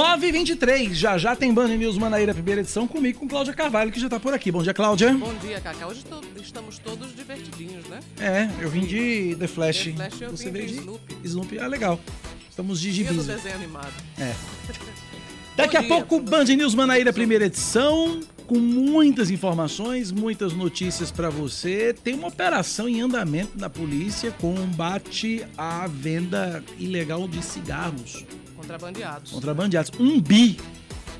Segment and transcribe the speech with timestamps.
[0.00, 4.08] 9h23, já já tem Band News Manaíra, primeira edição, comigo com Cláudia Carvalho, que já
[4.08, 4.50] tá por aqui.
[4.50, 5.12] Bom dia, Cláudia.
[5.12, 5.86] Bom dia, Cacá.
[5.86, 8.00] Hoje to estamos todos divertidinhos, né?
[8.18, 9.84] É, eu vim de The Flash.
[9.84, 11.16] The Flash eu Você vim veio de Snoopy.
[11.22, 12.00] Snoopy, ah, legal.
[12.48, 13.26] Estamos de gibis.
[13.26, 13.92] desenho animado.
[14.18, 14.32] É.
[15.54, 16.44] Daqui a dia pouco, Band.
[16.44, 21.92] News Manaíra, primeira edição, com muitas informações, muitas notícias pra você.
[21.92, 28.24] Tem uma operação em andamento na polícia, combate à venda ilegal de cigarros
[28.70, 29.32] Contrabandeados.
[29.32, 29.90] contrabandeados.
[29.98, 30.56] Um bi.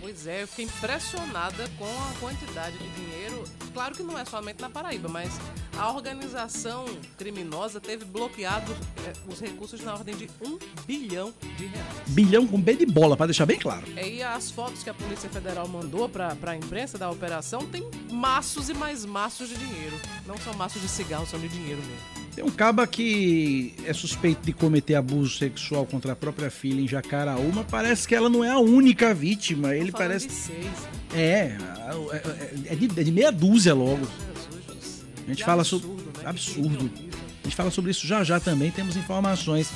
[0.01, 3.45] Pois é, eu fiquei impressionada com a quantidade de dinheiro.
[3.73, 5.31] Claro que não é somente na Paraíba, mas
[5.77, 6.85] a organização
[7.17, 8.75] criminosa teve bloqueado
[9.07, 11.87] eh, os recursos na ordem de um bilhão de reais.
[12.09, 13.87] Bilhão com B de bola, pra deixar bem claro.
[13.95, 17.89] É, E as fotos que a Polícia Federal mandou para a imprensa da operação tem
[18.11, 19.97] maços e mais maços de dinheiro.
[20.27, 22.20] Não são maços de cigarro, são de dinheiro mesmo.
[22.35, 26.87] Tem um caba que é suspeito de cometer abuso sexual contra a própria filha em
[26.87, 27.65] Jacaraúma.
[27.65, 29.75] Parece que ela não é a única vítima.
[29.75, 30.29] Ele parece.
[30.29, 30.65] de seis.
[30.65, 30.71] né?
[31.13, 31.57] É,
[32.69, 34.07] é, é de, é de meia dúzia logo.
[34.07, 36.05] A gente Que fala absurdo, sobre.
[36.07, 36.13] né?
[36.21, 36.67] Que Absurdo.
[36.77, 36.91] horrível.
[37.41, 39.71] A gente fala sobre isso já já também, temos informações.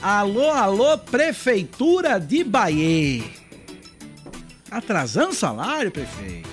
[0.00, 3.22] Alô, alô, Prefeitura de Bahia.
[4.70, 6.48] Atrasando salário, prefeita.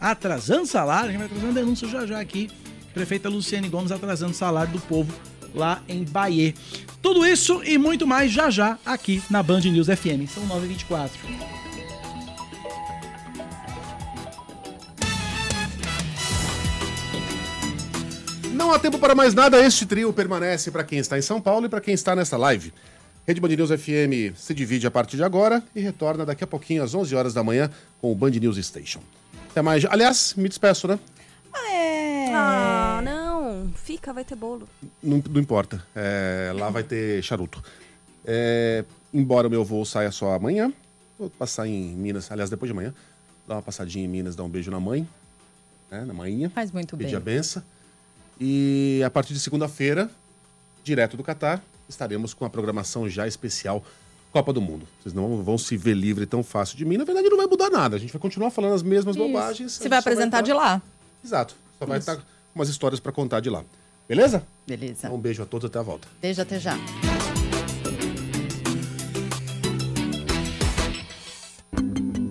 [0.00, 2.48] Atrasando salário, a gente vai trazendo denúncia já já aqui.
[2.96, 5.12] Prefeita Luciane Gomes atrasando salário do povo
[5.54, 6.54] lá em Bahia.
[7.02, 10.24] Tudo isso e muito mais já já aqui na Band News FM.
[10.26, 11.10] São 9h24.
[18.54, 21.66] Não há tempo para mais nada, este trio permanece para quem está em São Paulo
[21.66, 22.72] e para quem está nesta live.
[23.26, 26.82] Rede Band News FM se divide a partir de agora e retorna daqui a pouquinho
[26.82, 29.00] às 11 horas da manhã com o Band News Station.
[29.50, 29.84] Até mais.
[29.84, 30.98] Aliás, me despeço, né?
[32.34, 33.70] Ah, não.
[33.74, 34.68] Fica, vai ter bolo.
[35.02, 35.84] Não, não importa.
[35.94, 37.62] É, lá vai ter charuto.
[38.24, 40.72] É, embora o meu voo saia só amanhã,
[41.18, 42.94] vou passar em Minas, aliás, depois de amanhã,
[43.46, 45.08] dar uma passadinha em Minas, dar um beijo na mãe,
[45.90, 46.50] né, na mainha.
[46.50, 47.16] Faz muito pedir bem.
[47.16, 47.62] a benção.
[48.40, 50.10] E a partir de segunda-feira,
[50.82, 53.82] direto do Catar, estaremos com a programação já especial
[54.32, 54.86] Copa do Mundo.
[55.00, 56.98] Vocês não vão se ver livre tão fácil de mim.
[56.98, 57.96] Na verdade, não vai mudar nada.
[57.96, 59.72] A gente vai continuar falando as mesmas bobagens.
[59.72, 60.82] Você vai apresentar de lá.
[61.26, 61.56] Exato.
[61.76, 62.22] Só vai estar com
[62.54, 63.64] umas histórias para contar de lá.
[64.08, 64.46] Beleza?
[64.64, 65.10] Beleza.
[65.10, 66.06] Um beijo a todos, até a volta.
[66.22, 66.78] Beijo, até já.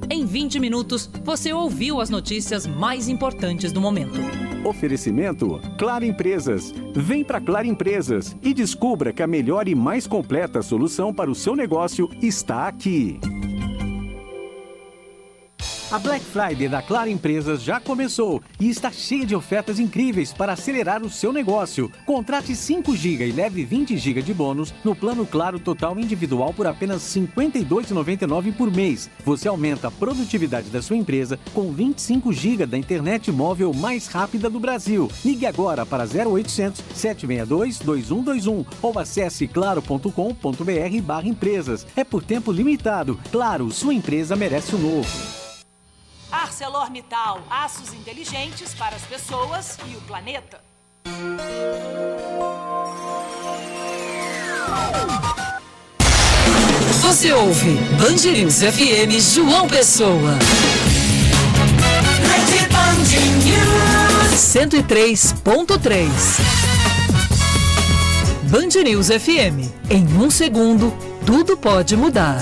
[0.09, 4.17] Em 20 minutos, você ouviu as notícias mais importantes do momento.
[4.63, 6.73] Oferecimento Claro Empresas.
[6.95, 11.35] Vem para Claro Empresas e descubra que a melhor e mais completa solução para o
[11.35, 13.19] seu negócio está aqui.
[15.91, 20.53] A Black Friday da Claro Empresas já começou e está cheia de ofertas incríveis para
[20.53, 21.91] acelerar o seu negócio.
[22.07, 26.65] Contrate 5 GB e leve 20 GB de bônus no plano Claro Total Individual por
[26.65, 29.11] apenas R$ 52,99 por mês.
[29.23, 34.49] Você aumenta a produtividade da sua empresa com 25 GB da internet móvel mais rápida
[34.49, 35.07] do Brasil.
[35.23, 41.85] Ligue agora para 0800 762 2121 ou acesse claro.com.br barra empresas.
[41.95, 43.19] É por tempo limitado.
[43.31, 45.44] Claro, sua empresa merece o novo.
[46.31, 50.61] ArcelorMittal, aços inteligentes para as pessoas e o planeta.
[57.01, 60.37] Você ouve Band News FM João Pessoa.
[64.35, 66.09] 103.3
[68.49, 69.71] Band News FM.
[69.89, 70.93] Em um segundo,
[71.25, 72.37] tudo pode mudar.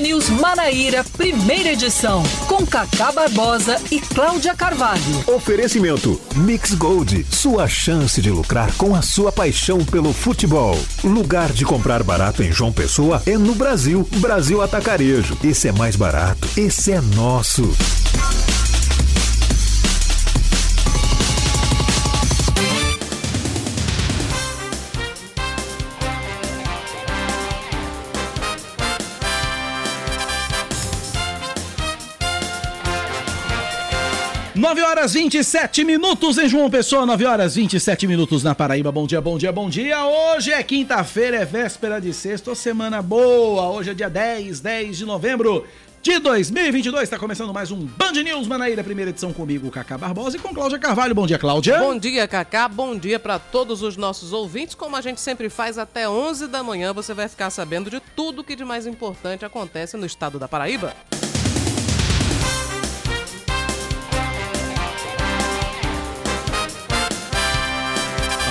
[0.00, 5.00] News Manaíra, primeira edição, com Cacá Barbosa e Cláudia Carvalho.
[5.26, 10.78] Oferecimento Mix Gold, sua chance de lucrar com a sua paixão pelo futebol.
[11.04, 14.08] Lugar de comprar barato em João Pessoa é no Brasil.
[14.16, 15.36] Brasil Atacarejo.
[15.44, 16.48] Esse é mais barato.
[16.56, 17.70] Esse é nosso.
[34.90, 38.90] Horas 27 minutos em João Pessoa, 9 horas 27 minutos na Paraíba.
[38.90, 40.04] Bom dia, bom dia, bom dia.
[40.04, 43.70] Hoje é quinta-feira, é véspera de sexta, semana boa.
[43.70, 45.64] Hoje é dia 10, 10 de novembro.
[46.02, 47.04] de 2022.
[47.04, 50.78] Está começando mais um Band News Manaíra, primeira edição comigo, Cacá Barbosa, e com Cláudia
[50.78, 51.14] Carvalho.
[51.14, 51.78] Bom dia, Cláudia.
[51.78, 52.66] Bom dia, Cacá.
[52.66, 54.74] Bom dia para todos os nossos ouvintes.
[54.74, 58.42] Como a gente sempre faz, até 11 da manhã você vai ficar sabendo de tudo
[58.42, 60.96] que de mais importante acontece no estado da Paraíba.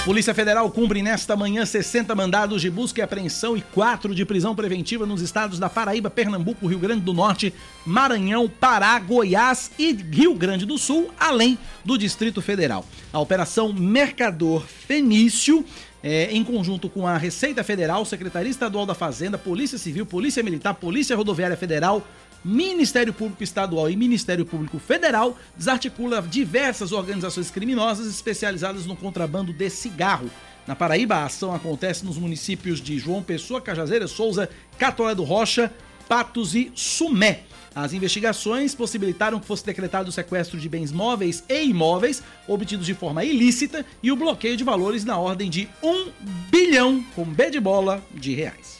[0.09, 4.55] Polícia Federal cumpre nesta manhã 60 mandados de busca e apreensão e 4 de prisão
[4.55, 7.53] preventiva nos estados da Paraíba, Pernambuco, Rio Grande do Norte,
[7.85, 12.83] Maranhão, Pará, Goiás e Rio Grande do Sul, além do Distrito Federal.
[13.13, 15.63] A Operação Mercador Fenício
[16.01, 20.73] é, em conjunto com a Receita Federal, Secretaria Estadual da Fazenda, Polícia Civil, Polícia Militar,
[20.73, 22.03] Polícia Rodoviária Federal,
[22.43, 29.69] Ministério Público Estadual e Ministério Público Federal, desarticula diversas organizações criminosas especializadas no contrabando de
[29.69, 30.29] cigarro.
[30.65, 35.73] Na Paraíba, a ação acontece nos municípios de João Pessoa, Cajazeira, Souza, Catolé do Rocha,
[36.07, 37.43] Patos e Sumé.
[37.73, 42.93] As investigações possibilitaram que fosse decretado o sequestro de bens móveis e imóveis obtidos de
[42.93, 46.11] forma ilícita e o bloqueio de valores na ordem de 1
[46.49, 48.78] bilhão, com B de bola, de reais.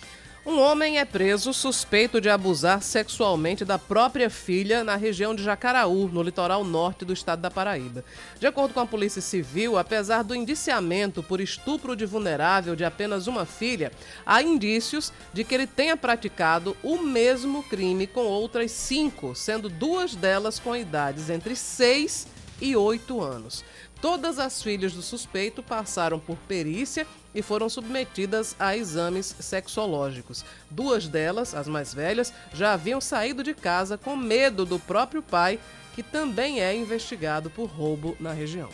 [0.49, 6.09] Um homem é preso suspeito de abusar sexualmente da própria filha na região de Jacaraú,
[6.11, 8.03] no litoral norte do estado da Paraíba.
[8.39, 13.27] De acordo com a Polícia Civil, apesar do indiciamento por estupro de vulnerável de apenas
[13.27, 13.91] uma filha,
[14.25, 20.15] há indícios de que ele tenha praticado o mesmo crime com outras cinco, sendo duas
[20.15, 22.25] delas com idades entre 6
[22.59, 23.63] e 8 anos.
[24.01, 30.43] Todas as filhas do suspeito passaram por perícia e foram submetidas a exames sexológicos.
[30.69, 35.59] Duas delas, as mais velhas, já haviam saído de casa com medo do próprio pai,
[35.93, 38.69] que também é investigado por roubo na região.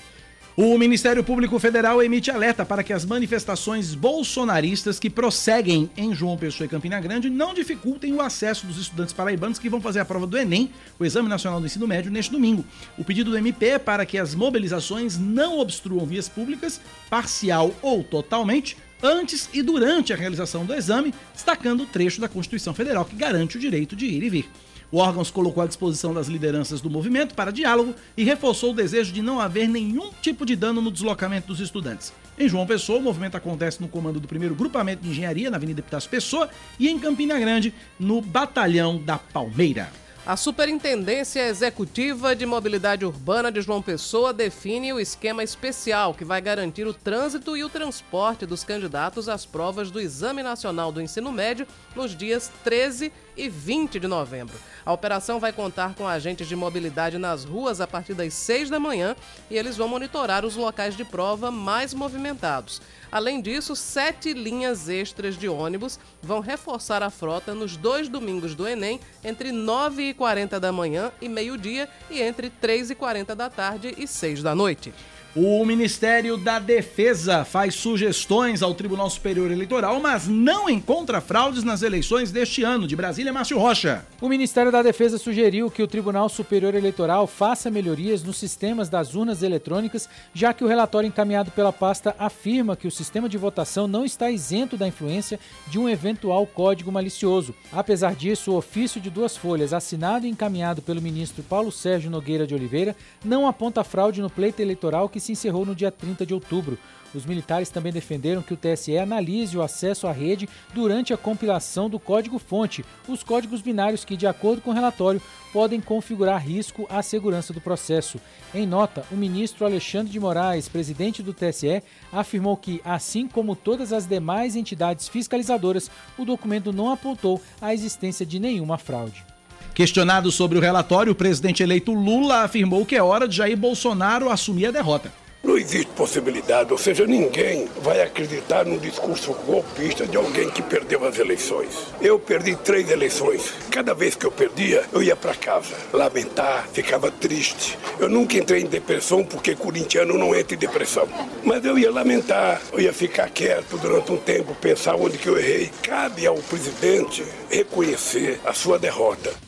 [0.57, 6.38] O Ministério Público Federal emite alerta para que as manifestações bolsonaristas que prosseguem em João
[6.38, 10.06] Pessoa e Campina Grande não dificultem o acesso dos estudantes paraibanos que vão fazer a
[10.06, 12.63] prova do Enem, o Exame Nacional do Ensino Médio, neste domingo.
[12.98, 16.80] O pedido do MP é para que as mobilizações não obstruam vias públicas,
[17.10, 22.74] parcial ou totalmente, antes e durante a realização do exame, destacando o trecho da Constituição
[22.74, 24.50] Federal que garante o direito de ir e vir.
[24.95, 28.74] O órgão se colocou à disposição das lideranças do movimento para diálogo e reforçou o
[28.74, 32.13] desejo de não haver nenhum tipo de dano no deslocamento dos estudantes.
[32.39, 35.81] Em João Pessoa, o movimento acontece no comando do primeiro grupamento de engenharia na Avenida
[35.81, 36.50] Epitácio Pessoa
[36.80, 39.92] e em Campina Grande, no Batalhão da Palmeira.
[40.27, 46.42] A Superintendência Executiva de Mobilidade Urbana de João Pessoa define o esquema especial que vai
[46.42, 51.31] garantir o trânsito e o transporte dos candidatos às provas do Exame Nacional do Ensino
[51.31, 54.57] Médio nos dias 13 e 20 de novembro.
[54.83, 58.80] A operação vai contar com agentes de mobilidade nas ruas a partir das 6 da
[58.80, 59.16] manhã
[59.48, 62.81] e eles vão monitorar os locais de prova mais movimentados.
[63.15, 68.67] Além disso, sete linhas extras de ônibus vão reforçar a frota nos dois domingos do
[68.67, 74.53] Enem, entre 9h40 da manhã e meio-dia e entre 3h40 da tarde e 6 da
[74.53, 74.94] noite.
[75.38, 81.82] O Ministério da Defesa faz sugestões ao Tribunal Superior Eleitoral, mas não encontra fraudes nas
[81.82, 82.88] eleições deste ano.
[82.88, 84.06] De Brasília, Márcio Rocha.
[84.22, 89.14] O Ministério da Defesa sugeriu que o Tribunal Superior Eleitoral faça melhorias nos sistemas das
[89.14, 93.90] urnas eletrônicas, já que o relatório encaminhado pela pasta afirma que o sistema de votação
[93.90, 95.38] não está isento da influência
[95.68, 97.54] de um eventual código malicioso.
[97.74, 102.48] Apesar disso, o ofício de duas folhas, assinado e encaminhado pelo ministro Paulo Sérgio Nogueira
[102.48, 106.34] de Oliveira, não aponta fraude no pleito eleitoral que se encerrou no dia 30 de
[106.34, 106.77] outubro.
[107.13, 111.89] Os militares também defenderam que o TSE analise o acesso à rede durante a compilação
[111.89, 115.22] do código-fonte, os códigos binários que, de acordo com o relatório,
[115.53, 118.20] podem configurar risco à segurança do processo.
[118.53, 123.94] Em nota, o ministro Alexandre de Moraes, presidente do TSE, afirmou que, assim como todas
[123.94, 129.35] as demais entidades fiscalizadoras, o documento não apontou a existência de nenhuma fraude.
[129.75, 134.29] Questionado sobre o relatório, o presidente eleito Lula afirmou que é hora de Jair Bolsonaro
[134.29, 135.12] assumir a derrota.
[135.44, 141.05] Não existe possibilidade, ou seja, ninguém vai acreditar num discurso golpista de alguém que perdeu
[141.05, 141.88] as eleições.
[142.01, 143.53] Eu perdi três eleições.
[143.70, 147.77] Cada vez que eu perdia, eu ia para casa, lamentar, ficava triste.
[148.00, 151.08] Eu nunca entrei em depressão porque corintiano não entra em depressão.
[151.44, 155.38] Mas eu ia lamentar, eu ia ficar quieto durante um tempo, pensar onde que eu
[155.38, 155.70] errei.
[155.84, 159.45] Cabe ao presidente reconhecer a sua derrota.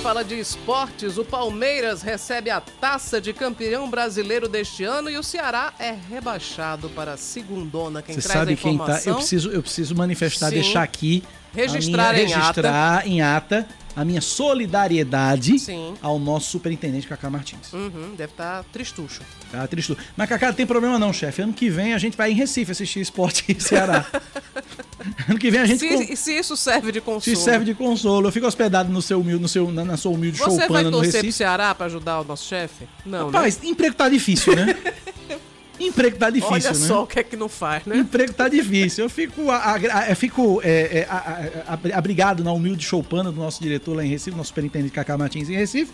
[0.00, 1.18] Fala de esportes.
[1.18, 6.88] O Palmeiras recebe a taça de campeão brasileiro deste ano e o Ceará é rebaixado
[6.90, 8.00] para a segundona.
[8.00, 9.00] Quem Você traz sabe a quem tá.
[9.04, 10.54] Eu preciso, eu preciso manifestar, Sim.
[10.54, 11.22] deixar aqui.
[11.52, 15.94] Registrar minha, em registrar em ata a minha solidariedade Sim.
[16.00, 17.72] ao nosso superintendente Cacá Martins.
[17.72, 19.20] Uhum, deve estar tristucho.
[19.50, 19.96] Tá triste.
[20.16, 21.42] Mas, Cacá, não tem problema não, chefe.
[21.42, 24.06] Ano que vem a gente vai em Recife assistir esporte em Ceará.
[25.28, 25.78] Ano que vem a gente.
[25.78, 27.36] Se, com- e se isso serve de consolo.
[27.36, 28.28] Se serve de consolo.
[28.28, 31.22] Eu fico hospedado no seu humilde, no seu, na, na sua humilde Você vai torcer
[31.22, 31.32] pro.
[31.32, 32.86] Ceará pra ajudar o nosso chefe?
[33.06, 33.68] Não, Rapaz, né?
[33.70, 34.76] emprego tá difícil, né?
[35.86, 36.86] emprego tá difícil, Olha né?
[36.86, 37.96] só o que é que não faz, né?
[37.98, 39.04] Emprego tá difícil.
[39.04, 43.94] Eu fico, a- a- eu fico é, é, abrigado na humilde choupana do nosso diretor
[43.96, 45.92] lá em Recife, nosso superintendente Cacá Martins em Recife.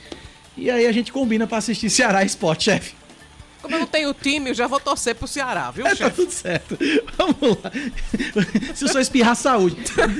[0.56, 2.94] E aí a gente combina pra assistir Ceará Sport, chefe.
[3.62, 6.16] Como eu não tenho time, eu já vou torcer pro Ceará, viu, É, tá chefe?
[6.16, 6.78] tudo certo.
[7.18, 7.72] Vamos lá.
[8.74, 9.76] Se o senhor espirrar, saúde.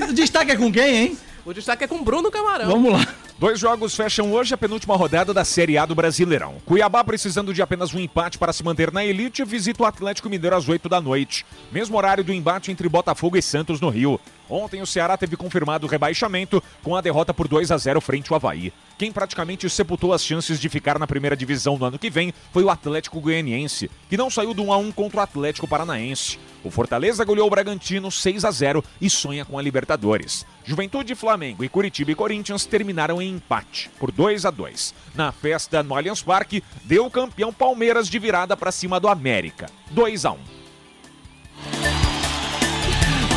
[0.09, 1.17] O destaque é com quem, hein?
[1.47, 2.67] O destaque é com Bruno Camarão.
[2.67, 3.07] Vamos lá.
[3.39, 6.55] Dois jogos fecham hoje a penúltima rodada da Série A do Brasileirão.
[6.65, 10.57] Cuiabá, precisando de apenas um empate para se manter na elite, visita o Atlético Mineiro
[10.57, 11.45] às 8 da noite.
[11.71, 14.19] Mesmo horário do embate entre Botafogo e Santos no Rio.
[14.49, 18.29] Ontem o Ceará teve confirmado o rebaixamento com a derrota por 2 a 0 frente
[18.29, 18.73] ao Havaí.
[18.97, 22.63] Quem praticamente sepultou as chances de ficar na primeira divisão no ano que vem foi
[22.63, 26.39] o Atlético Goianiense, que não saiu do 1 a 1 contra o Atlético Paranaense.
[26.61, 30.45] O Fortaleza goleou o Bragantino 6 a 0 e sonha com a Libertadores.
[30.67, 34.93] Juventude, Flamengo e Curitiba e Corinthians terminaram em empate por 2 a 2.
[35.15, 39.69] Na festa no Allianz Parque, deu o campeão Palmeiras de virada para cima do América,
[39.91, 40.37] 2 a 1.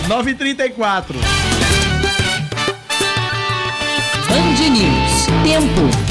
[0.08, 1.14] 9h34.
[4.28, 5.26] Band News.
[5.44, 6.10] Tempo.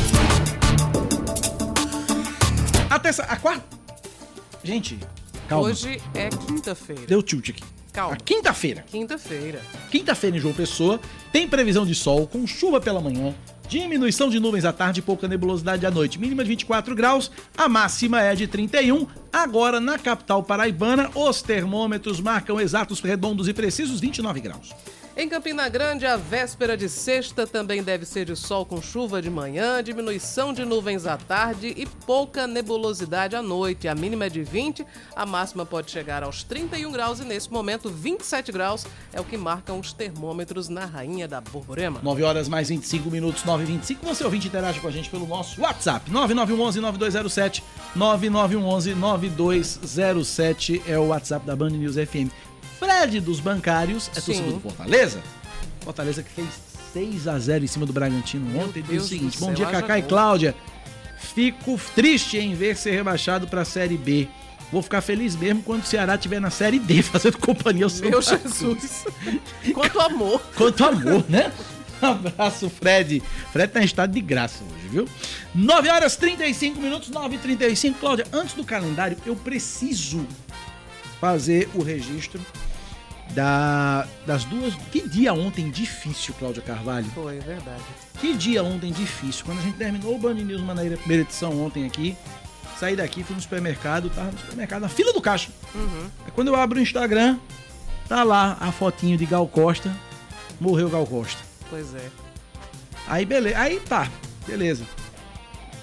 [2.90, 3.78] Até essa, a quarta.
[4.64, 4.98] Gente,
[5.50, 5.68] calma.
[5.68, 7.06] Hoje é quinta-feira.
[7.06, 7.79] Deu tilt aqui.
[7.92, 8.18] Calma.
[8.18, 8.86] Quinta-feira.
[8.90, 9.62] Quinta-feira.
[9.90, 11.00] Quinta-feira em João Pessoa
[11.32, 13.34] tem previsão de sol com chuva pela manhã,
[13.68, 16.20] diminuição de nuvens à tarde e pouca nebulosidade à noite.
[16.20, 19.08] Mínima de 24 graus, a máxima é de 31.
[19.32, 24.74] Agora na capital paraibana, os termômetros marcam exatos, redondos e precisos 29 graus.
[25.22, 29.30] Em Campina Grande, a véspera de sexta também deve ser de sol com chuva de
[29.30, 33.90] manhã, diminuição de nuvens à tarde e pouca nebulosidade à noite.
[33.90, 37.90] A mínima é de 20, a máxima pode chegar aos 31 graus e nesse momento
[37.90, 42.00] 27 graus é o que marcam os termômetros na Rainha da Borborema.
[42.02, 44.06] 9 horas mais 25 minutos, 9 e 25.
[44.06, 46.10] Você ouvinte interage com a gente pelo nosso WhatsApp.
[46.10, 47.62] 9911-9207.
[47.98, 52.32] 9911-9207 é o WhatsApp da Band News FM.
[52.80, 55.22] Fred dos bancários é torcedor do Fortaleza.
[55.82, 56.48] Fortaleza que fez
[56.94, 58.80] 6 a 0 em cima do Bragantino ontem.
[58.80, 60.04] O Deus do seguinte: bom dia, Cacá e.
[60.04, 60.56] Cláudia.
[61.18, 64.28] Fico triste em ver ser rebaixado pra Série B.
[64.72, 68.10] Vou ficar feliz mesmo quando o Ceará estiver na Série D, fazendo companhia ao seu
[68.10, 68.22] Meu.
[68.22, 69.06] Jesus!
[69.74, 70.42] Quanto amor!
[70.56, 71.52] Quanto amor, né?
[72.02, 73.22] Um abraço, Fred.
[73.52, 75.08] Fred tá em estado de graça hoje, viu?
[75.54, 80.26] 9 horas 35 minutos, 9 e 35 Cláudia, antes do calendário, eu preciso
[81.20, 82.40] fazer o registro
[83.34, 84.74] da, das duas.
[84.92, 87.06] Que dia ontem difícil, Cláudia Carvalho.
[87.08, 87.84] Foi, é verdade.
[88.20, 89.46] Que dia ontem difícil.
[89.46, 92.18] Quando a gente terminou o Band News Manaíra, primeira edição ontem aqui,
[92.80, 95.50] saí daqui, fui no supermercado, tava no supermercado, na fila do caixa.
[95.76, 96.10] Uhum.
[96.26, 97.38] Aí quando eu abro o Instagram,
[98.08, 99.94] tá lá a fotinho de Gal Costa.
[100.60, 101.42] Morreu Gal Costa.
[101.70, 102.10] Pois é.
[103.08, 103.58] Aí beleza.
[103.58, 104.10] Aí tá,
[104.46, 104.84] beleza.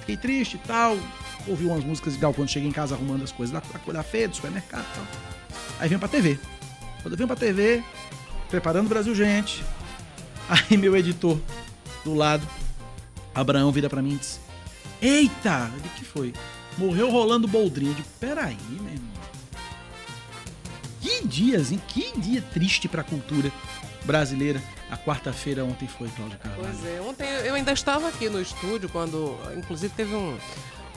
[0.00, 0.96] Fiquei triste e tal.
[1.46, 4.28] Ouvi umas músicas de Gal quando cheguei em casa arrumando as coisas da, da, feira,
[4.28, 5.06] do supermercado e tal.
[5.78, 6.38] Aí venho pra TV.
[7.06, 7.84] Quando eu venho pra TV,
[8.50, 9.62] preparando o Brasil Gente.
[10.50, 11.38] Aí meu editor
[12.04, 12.44] do lado,
[13.32, 14.40] Abraão, vira pra mim e diz:
[15.00, 15.70] Eita!
[15.72, 16.34] Digo, que foi?
[16.76, 17.92] Morreu rolando boldrinho.
[17.92, 19.12] Eu digo, peraí, meu irmão.
[21.00, 21.80] Que dias, hein?
[21.86, 23.52] Que dia triste pra cultura
[24.02, 24.60] brasileira.
[24.90, 26.76] A quarta-feira ontem foi, Cláudio Carvalho.
[26.76, 30.36] Pois é, ontem eu ainda estava aqui no estúdio quando, inclusive, teve um,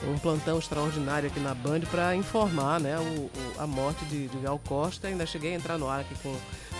[0.08, 4.38] um plantão extraordinário aqui na Band para informar né, o, o- a morte de, de
[4.38, 5.08] Gal Costa.
[5.08, 6.34] Ainda cheguei a entrar no ar aqui com,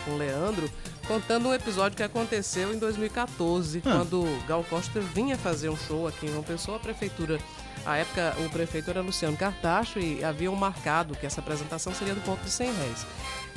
[0.04, 0.70] com o Leandro,
[1.06, 3.90] contando um episódio que aconteceu em 2014, Ah.
[3.90, 6.76] quando Gal Costa vinha fazer um show aqui em João Pessoa.
[6.78, 7.38] A prefeitura,
[7.84, 12.20] à época, o prefeito era Luciano Cartacho e haviam marcado que essa apresentação seria do
[12.22, 13.06] ponto de 100 réis.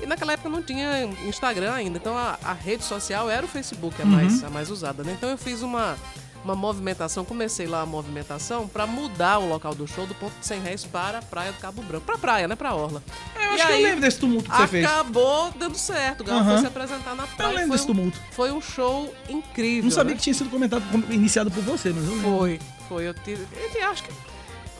[0.01, 4.01] E naquela época não tinha Instagram ainda, então a, a rede social era o Facebook,
[4.01, 4.11] a, Uhum.
[4.11, 5.03] mais, a mais usada.
[5.03, 5.13] Né?
[5.15, 5.95] Então eu fiz uma,
[6.43, 10.45] uma movimentação, comecei lá a movimentação para mudar o local do show do ponto de
[10.45, 12.05] 100 réis para a Praia do Cabo Branco.
[12.05, 12.55] Para praia, né?
[12.55, 13.01] Para Orla.
[13.35, 14.85] Eu acho que eu lembro desse tumulto que você fez.
[14.85, 16.21] Acabou dando certo.
[16.21, 16.51] O Gal Aham.
[16.51, 17.49] foi se apresentar na praia.
[17.51, 18.19] Eu lembro foi desse um- tumulto.
[18.31, 19.83] Foi um show incrível.
[19.85, 20.17] Não sabia né?
[20.17, 22.37] que tinha sido comentado, com- iniciado por você, mas eu lembro.
[22.37, 22.59] Foi,
[22.89, 23.07] foi.
[23.07, 23.45] Eu tive.
[23.89, 24.09] Acho que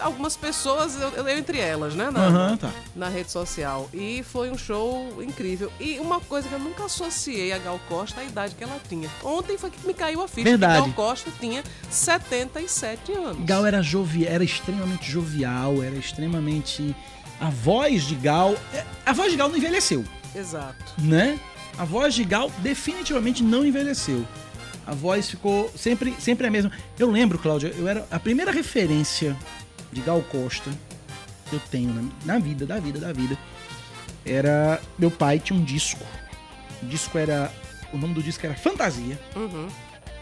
[0.04, 2.10] algumas pessoas, eu, eu entre elas, né?
[2.12, 2.72] Na, Aham, tá.
[2.96, 3.90] na rede social.
[3.94, 5.72] E foi um show incrível.
[5.80, 9.10] E uma coisa que eu nunca associei a Gal Costa à idade que ela tinha.
[9.24, 10.80] Ontem foi que me caiu a ficha Verdade.
[10.80, 13.46] Gal Costa tinha 77 anos.
[13.46, 16.96] Gal era jovial, era extremamente jovial, era extremamente.
[17.40, 18.56] A voz de Gal.
[18.74, 20.04] é- A voz de Gal não envelheceu,
[20.36, 20.94] Exato.
[21.00, 21.40] né?
[21.78, 24.26] A voz de Gal definitivamente não envelheceu.
[24.86, 26.72] A voz ficou sempre, sempre a mesma.
[27.00, 29.36] Eu lembro, Cláudia, eu era a primeira referência
[29.94, 30.70] de Gal Costa
[31.50, 33.38] que eu tenho na, na vida, da vida, da vida.
[34.26, 34.82] Era.
[34.98, 36.04] Meu pai tinha um disco
[36.82, 37.52] O disco era.
[37.94, 39.68] O nome do disco era Fantasia, Uhum.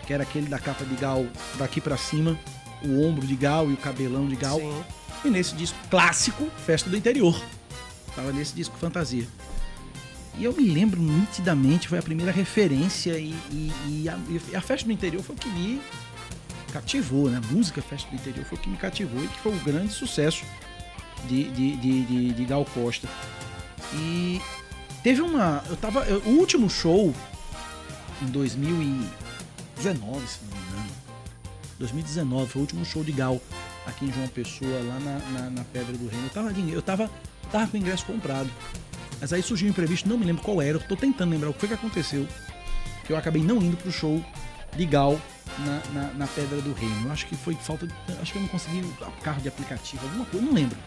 [0.06, 1.26] que era aquele da capa de Gal
[1.58, 2.38] daqui pra cima,
[2.84, 4.60] o ombro de Gal e o cabelão de Gal.
[4.60, 4.84] Sim.
[5.24, 7.40] E nesse disco clássico, Festa do Interior.
[8.14, 9.26] Tava nesse disco Fantasia.
[10.38, 13.72] E eu me lembro nitidamente, foi a primeira referência e, e-
[14.04, 14.18] e a,
[14.52, 15.82] e a Festa do Interior foi o que me
[16.72, 17.40] cativou, né?
[17.52, 20.44] Música Festa do Interior foi o que me cativou e que foi o grande sucesso
[21.28, 23.08] de, de, de, de- de Gal Costa.
[23.94, 24.42] E
[25.04, 25.64] teve uma.
[25.70, 26.02] Eu tava.
[26.06, 27.14] eu- o último show
[28.22, 30.92] em 2019, se não me engano.
[31.80, 33.42] 2019 foi o último show de Gal
[33.86, 36.28] aqui em João Pessoa, lá na, na, na Pedra do Reino.
[36.28, 37.12] Eu tava, eu tava,
[37.52, 38.50] tava com o ingresso comprado.
[39.20, 40.78] Mas aí surgiu um imprevisto, não me lembro qual era.
[40.78, 42.28] Eu tô tentando lembrar o que foi que aconteceu.
[43.06, 44.24] Que eu acabei não indo pro show
[44.76, 45.20] de Gal
[45.60, 47.12] na, na, na Pedra do Reino.
[47.12, 47.88] Acho que foi falta.
[48.22, 50.78] Acho que eu não consegui o carro de aplicativo, alguma coisa, não lembro.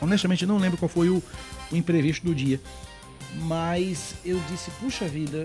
[0.00, 1.22] Honestamente, não lembro qual foi o,
[1.70, 2.60] o imprevisto do dia.
[3.42, 5.44] Mas eu disse, puxa vida,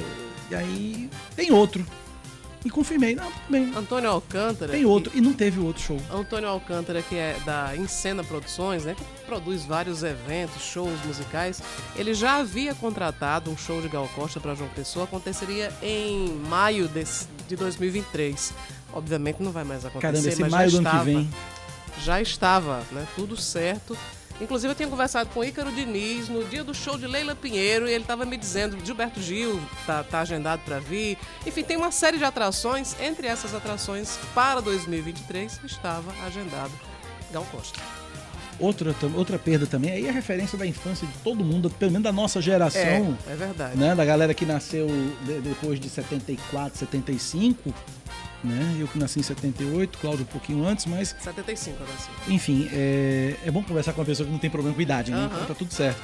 [0.49, 1.85] e aí tem outro.
[2.65, 3.71] E confirmei, não, bem.
[3.75, 4.71] Antônio Alcântara.
[4.71, 5.11] Tem outro.
[5.15, 6.01] E não teve outro show.
[6.11, 11.61] Antônio Alcântara, que é da Encena Produções, né, que produz vários eventos, shows musicais,
[11.95, 16.87] ele já havia contratado um show de Gal Costa para João Pessoa, aconteceria em maio
[16.87, 18.51] desse- de 2023.
[18.91, 21.29] Obviamente não vai mais acontecer, Caramba, esse mas maio já do ano que estava, vem.
[22.03, 23.95] já estava, né, tudo certo.
[24.41, 27.87] Inclusive eu tinha conversado com o Ícaro Diniz no dia do show de Leila Pinheiro
[27.87, 31.17] e ele estava me dizendo, Gilberto Gil tá, tá agendado para vir.
[31.47, 36.71] Enfim, tem uma série de atrações, entre essas atrações para 2023 estava agendado
[37.31, 37.79] Gal Costa.
[38.57, 42.03] Outra, outra perda também, aí é a referência da infância de todo mundo, pelo menos
[42.05, 43.17] da nossa geração.
[43.27, 43.77] É, é verdade.
[43.77, 44.87] Né, da galera que nasceu
[45.25, 47.73] de- depois de 74, 75.
[48.45, 48.77] Né?
[48.79, 52.09] Eu que nasci em 78, Cláudio um pouquinho antes, mas 75 eu nasci.
[52.27, 55.17] enfim, é, é bom conversar com uma pessoa que não tem problema com idade, né?
[55.17, 55.29] Aham.
[55.33, 56.01] Então tá tudo certo.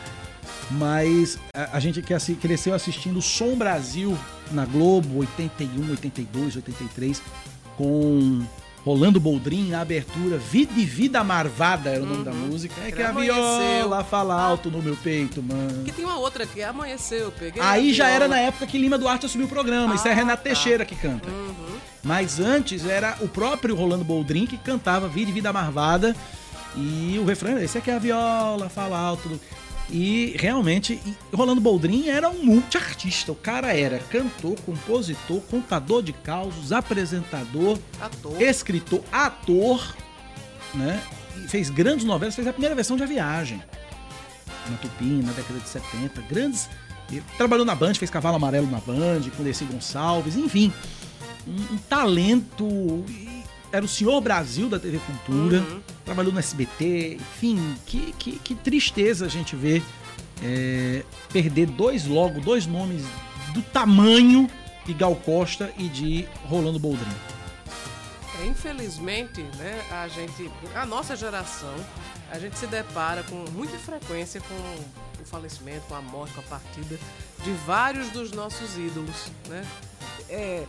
[0.71, 4.17] Mas a, a gente que cresceu assistindo Som Brasil
[4.51, 7.21] na Globo, 81, 82, 83,
[7.77, 8.43] com
[8.83, 12.73] Rolando Boldrin na abertura, Vida e Vida Marvada era o nome da música.
[12.85, 13.35] É que a Amanheceu.
[13.35, 15.83] viola fala alto no meu peito, mano.
[15.83, 17.61] Que tem uma outra que amanheceu, eu peguei.
[17.61, 19.93] Aí a já era na época que Lima Duarte assumiu o programa.
[19.93, 20.49] Isso é Ah, Renato tá.
[20.49, 21.29] Teixeira que canta.
[21.29, 21.77] Uhum.
[22.03, 26.15] Mas antes era o próprio Rolando Boldrin que cantava Vida e Vida Marvada.
[26.75, 29.39] E o refrão era esse aqui é a viola, fala alto.
[29.91, 31.01] E realmente,
[31.33, 33.33] Rolando Boldrin era um multiartista.
[33.33, 38.41] O cara era cantor, compositor, contador de causos, apresentador, Ator.
[38.41, 39.95] escritor, ator,
[40.73, 41.03] né?
[41.43, 43.61] E fez grandes novelas, fez a primeira versão de A Viagem.
[44.69, 46.21] Na Tupi, na década de 70.
[46.21, 46.69] Grandes.
[47.37, 50.71] Trabalhou na Band, fez Cavalo Amarelo na Band, com Desi Gonçalves, enfim.
[51.45, 53.03] Um, um talento.
[53.71, 55.59] Era o senhor Brasil da TV Cultura.
[55.59, 55.81] Uhum.
[56.03, 59.81] Trabalhou no SBT, enfim, que, que, que tristeza a gente ver
[60.43, 63.03] é, perder dois logo, dois nomes
[63.53, 64.49] do tamanho
[64.85, 67.05] de Gal Costa e de Rolando Boldrin.
[68.45, 71.75] Infelizmente, né, a gente, a nossa geração,
[72.31, 76.43] a gente se depara com muita frequência com o falecimento, com a morte, com a
[76.43, 76.97] partida
[77.43, 79.63] de vários dos nossos ídolos, né?
[80.31, 80.63] É,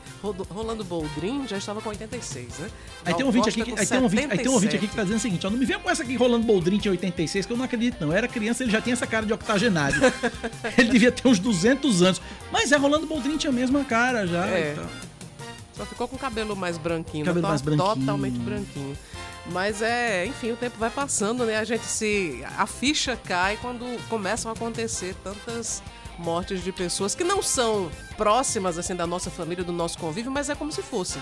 [0.50, 2.70] Rolando Boldrin já estava com 86, né?
[3.04, 4.70] Aí tem um ouvinte Costa aqui, aí tem um ouvinte, aí tem um aqui que
[4.70, 4.96] 77.
[4.96, 7.46] tá dizendo o seguinte, ó, não me venha com essa aqui rolando Boldrin tinha 86,
[7.46, 8.08] que eu não acredito não.
[8.08, 10.00] Eu era criança, ele já tinha essa cara de octogenário.
[10.76, 12.20] ele devia ter uns 200 anos.
[12.50, 14.46] Mas é, Rolando Boldrin tinha a mesma cara já.
[14.48, 14.72] É.
[14.72, 15.12] então.
[15.74, 17.94] Só ficou com o cabelo mais branquinho, Cabelo mais branquinho.
[17.94, 18.96] totalmente branquinho.
[19.46, 21.56] Mas é, enfim, o tempo vai passando, né?
[21.56, 22.44] A gente se.
[22.56, 25.82] A ficha cai quando começam a acontecer tantas
[26.22, 30.48] mortes de pessoas que não são próximas assim da nossa família, do nosso convívio, mas
[30.48, 31.20] é como se fossem.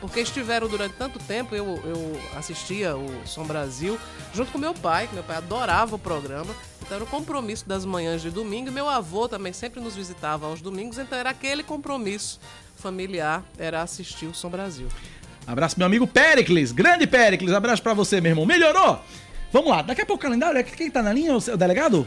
[0.00, 3.98] Porque estiveram durante tanto tempo, eu, eu assistia o Som Brasil
[4.32, 6.54] junto com meu pai, que meu pai adorava o programa.
[6.82, 8.68] Então era o compromisso das manhãs de domingo.
[8.68, 12.38] E meu avô também sempre nos visitava aos domingos, então era aquele compromisso
[12.76, 14.86] familiar, era assistir o Som Brasil.
[15.46, 18.44] Abraço meu amigo Pericles, grande Pericles, abraço pra você, meu irmão.
[18.44, 19.00] Melhorou?
[19.52, 21.34] Vamos lá, daqui a pouco o calendário, é quem tá na linha?
[21.34, 22.06] O seu delegado?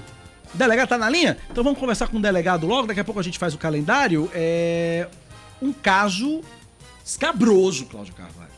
[0.53, 1.37] Delegado tá na linha?
[1.49, 4.29] Então vamos conversar com o delegado logo, daqui a pouco a gente faz o calendário.
[4.33, 5.07] É
[5.61, 6.41] um caso
[7.05, 8.49] escabroso, Cláudio Carvalho.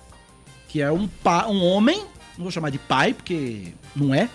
[0.68, 2.00] Que é um, pa, um homem,
[2.38, 4.30] não vou chamar de pai, porque não é.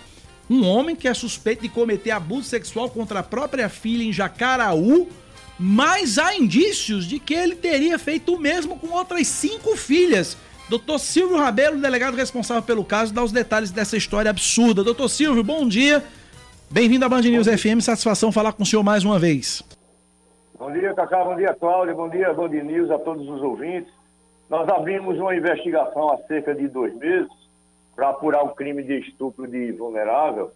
[0.49, 5.09] Um homem que é suspeito de cometer abuso sexual contra a própria filha em Jacaraú,
[5.59, 10.37] mas há indícios de que ele teria feito o mesmo com outras cinco filhas.
[10.69, 14.83] Doutor Silvio Rabelo, delegado responsável pelo caso, dá os detalhes dessa história absurda.
[14.83, 16.05] Doutor Silvio, bom dia.
[16.69, 19.63] Bem-vindo à Band News FM, satisfação falar com o senhor mais uma vez.
[20.59, 21.23] Bom dia, Cacá.
[21.23, 21.93] Bom dia, Cláudia.
[21.93, 23.91] Bom dia, Band News, a todos os ouvintes.
[24.49, 27.29] Nós abrimos uma investigação há cerca de dois meses
[27.95, 30.51] para apurar o crime de estupro de vulnerável.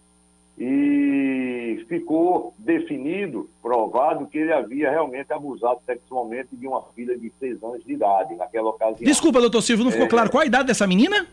[0.58, 7.62] E ficou definido, provado, que ele havia realmente abusado sexualmente de uma filha de seis
[7.62, 9.02] anos de idade naquela ocasião.
[9.02, 10.10] Desculpa, doutor Silvio, não ficou É.
[10.10, 10.30] claro.
[10.30, 11.26] Qual a idade dessa menina?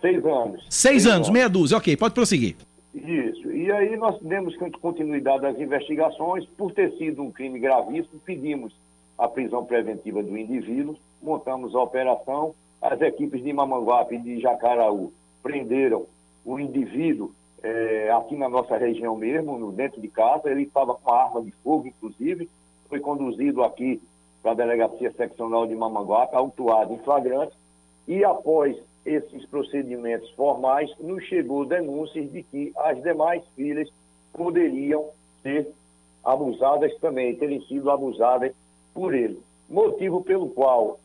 [0.00, 0.66] Seis anos.
[0.68, 1.78] Seis anos, meia dúzia.
[1.78, 2.54] Ok, pode prosseguir.
[2.94, 3.50] Isso.
[3.50, 6.46] E aí nós demos continuidade às investigações.
[6.46, 8.72] Por ter sido um crime gravíssimo, pedimos
[9.18, 12.54] a prisão preventiva do indivíduo, montamos a operação.
[12.80, 16.06] As equipes de Mamanguape e de Jacaraú prenderam
[16.44, 20.48] o indivíduo eh, aqui na nossa região mesmo, no, dentro de casa.
[20.48, 22.48] Ele estava com arma de fogo, inclusive.
[22.88, 24.00] Foi conduzido aqui
[24.40, 27.56] para a Delegacia Seccional de Mamanguape, autuado em flagrante.
[28.06, 33.88] E após esses procedimentos formais, nos chegou denúncias de que as demais filhas
[34.32, 35.10] poderiam
[35.42, 35.68] ser
[36.24, 38.52] abusadas também, terem sido abusadas
[38.94, 39.38] por ele.
[39.68, 40.98] Motivo pelo qual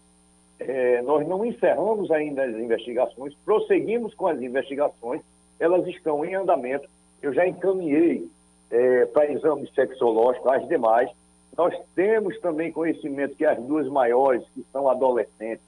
[0.60, 5.22] eh, nós não encerramos ainda as investigações, prosseguimos com as investigações,
[5.60, 6.88] elas estão em andamento.
[7.22, 8.30] Eu já encaminhei
[8.72, 11.10] eh, para exame sexológico as demais.
[11.58, 15.66] Nós temos também conhecimento que as duas maiores, que são adolescentes,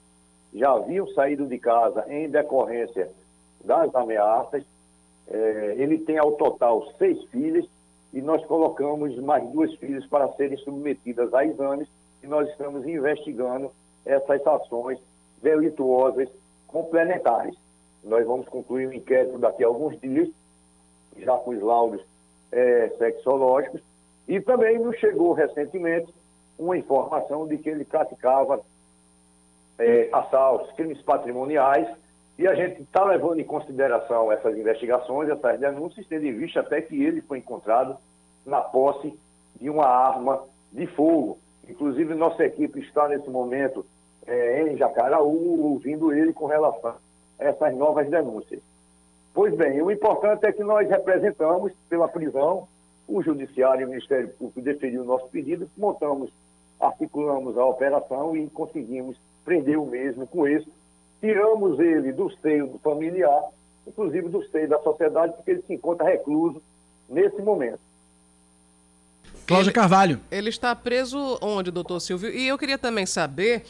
[0.52, 3.10] já haviam saído de casa em decorrência
[3.64, 4.64] das ameaças.
[5.28, 7.64] Eh, ele tem ao total seis filhas
[8.12, 11.88] e nós colocamos mais duas filhas para serem submetidas a exames
[12.22, 13.70] e nós estamos investigando
[14.04, 14.98] essas ações
[15.40, 16.28] delituosas
[16.66, 17.54] complementares.
[18.04, 20.28] Nós vamos concluir o inquérito daqui a alguns dias,
[21.16, 22.02] já com os laudos
[22.50, 23.80] eh, sexológicos,
[24.28, 26.12] e também nos chegou recentemente
[26.58, 28.60] uma informação de que ele praticava
[29.78, 31.88] eh, assaltos, crimes patrimoniais,
[32.38, 36.80] e a gente está levando em consideração essas investigações, essas denúncias, tendo em vista até
[36.80, 37.96] que ele foi encontrado
[38.44, 39.16] na posse
[39.60, 41.38] de uma arma de fogo.
[41.68, 43.84] Inclusive, nossa equipe está nesse momento
[44.26, 46.96] eh, em Jacaraú, ouvindo ele com relação
[47.38, 48.60] a essas novas denúncias.
[49.34, 52.68] Pois bem, o importante é que nós representamos pela prisão,
[53.08, 56.30] o Judiciário e o Ministério Público deferiu o nosso pedido, montamos,
[56.80, 60.68] articulamos a operação e conseguimos prender o mesmo com isso.
[61.20, 63.42] Tiramos ele do seio do familiar,
[63.86, 66.62] inclusive do seio da sociedade, porque ele se encontra recluso
[67.08, 67.80] nesse momento.
[69.46, 70.20] Cláudia Carvalho.
[70.30, 72.30] Ele está preso onde, doutor Silvio?
[72.30, 73.64] E eu queria também saber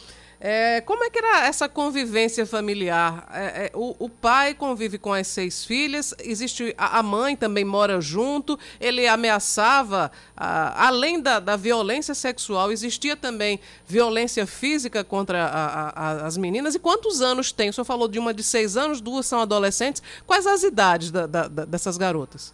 [0.45, 3.29] é, como é que era essa convivência familiar?
[3.33, 7.65] É, é, o, o, pai convive com as seis filhas, existe a, a mãe também
[7.65, 15.45] mora junto, ele ameaçava, a, além da, da, violência sexual, existia também violência física contra
[15.45, 16.75] a, as meninas.
[16.75, 17.69] E quantos anos tem?
[17.69, 20.03] O senhor falou de uma de seis anos, duas são adolescentes.
[20.27, 22.53] Quais as idades da, da, dessas garotas?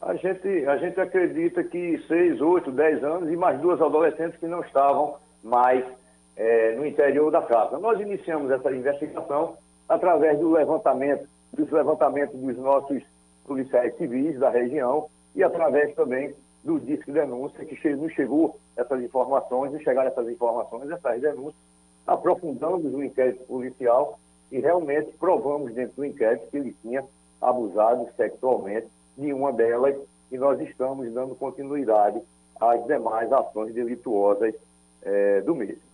[0.00, 4.46] A gente, a gente acredita que seis, oito, dez anos e mais duas adolescentes que
[4.46, 5.84] não estavam mais
[6.36, 7.78] é, no interior da casa.
[7.78, 9.56] Nós iniciamos essa investigação
[9.88, 13.02] através do levantamento, dos levantamentos dos nossos
[13.44, 19.72] policiais civis da região e através também do Disque Denúncia, que nos chegou essas informações,
[19.72, 21.60] nos chegaram essas informações, essas denúncias,
[22.06, 24.18] aprofundamos o inquérito policial
[24.50, 27.04] e realmente provamos dentro do inquérito que ele tinha
[27.40, 28.86] abusado sexualmente
[29.18, 29.96] de uma delas
[30.30, 32.20] e nós estamos dando continuidade
[32.60, 34.54] às demais ações delituosas
[35.02, 35.91] é, do mesmo.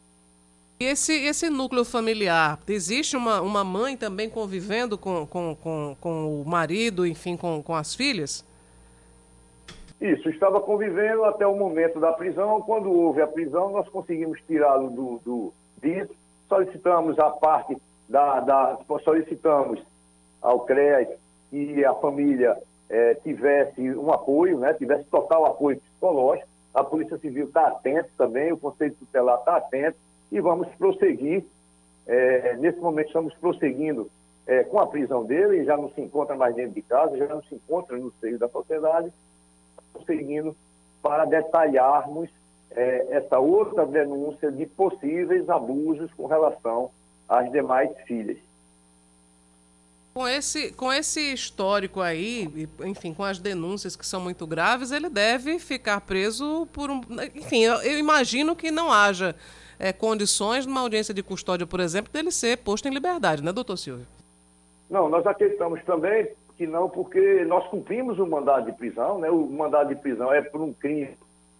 [0.81, 6.41] E esse, esse núcleo familiar, existe uma, uma mãe também convivendo com, com, com, com
[6.41, 8.45] o marido, enfim, com, com as filhas?
[10.01, 12.61] Isso, estava convivendo até o momento da prisão.
[12.63, 16.15] Quando houve a prisão, nós conseguimos tirá-lo do, do, disso,
[16.49, 17.77] solicitamos a parte
[18.09, 18.79] da, da.
[19.03, 19.81] solicitamos
[20.41, 21.09] ao CREAS
[21.51, 22.57] que a família
[22.89, 26.47] eh, tivesse um apoio, né, tivesse total apoio psicológico.
[26.73, 29.97] A Polícia Civil está atenta também, o Conselho Tutelar está atento
[30.31, 31.45] e vamos prosseguir.
[32.07, 34.11] É, nesse momento estamos prosseguindo
[34.47, 37.43] é, com a prisão dele, já não se encontra mais dentro de casa, já não
[37.43, 39.13] se encontra no seio da sociedade,
[39.93, 40.57] prosseguindo
[41.03, 42.31] para detalharmos
[42.71, 46.91] é, essa outra denúncia de possíveis abusos com relação
[47.29, 48.39] às demais filhas.
[50.15, 52.49] Com esse, com esse histórico aí,
[52.85, 57.03] enfim, com as denúncias que são muito graves, ele deve ficar preso por um.
[57.35, 59.37] Enfim, eu, eu imagino que não haja
[59.79, 63.77] é, condições numa audiência de custódia, por exemplo, dele ser posto em liberdade, né, doutor
[63.77, 64.07] Silvio?
[64.91, 69.31] Não, nós acreditamos também que não, porque nós cumprimos o mandado de prisão, né?
[69.31, 71.11] O mandado de prisão é por um crime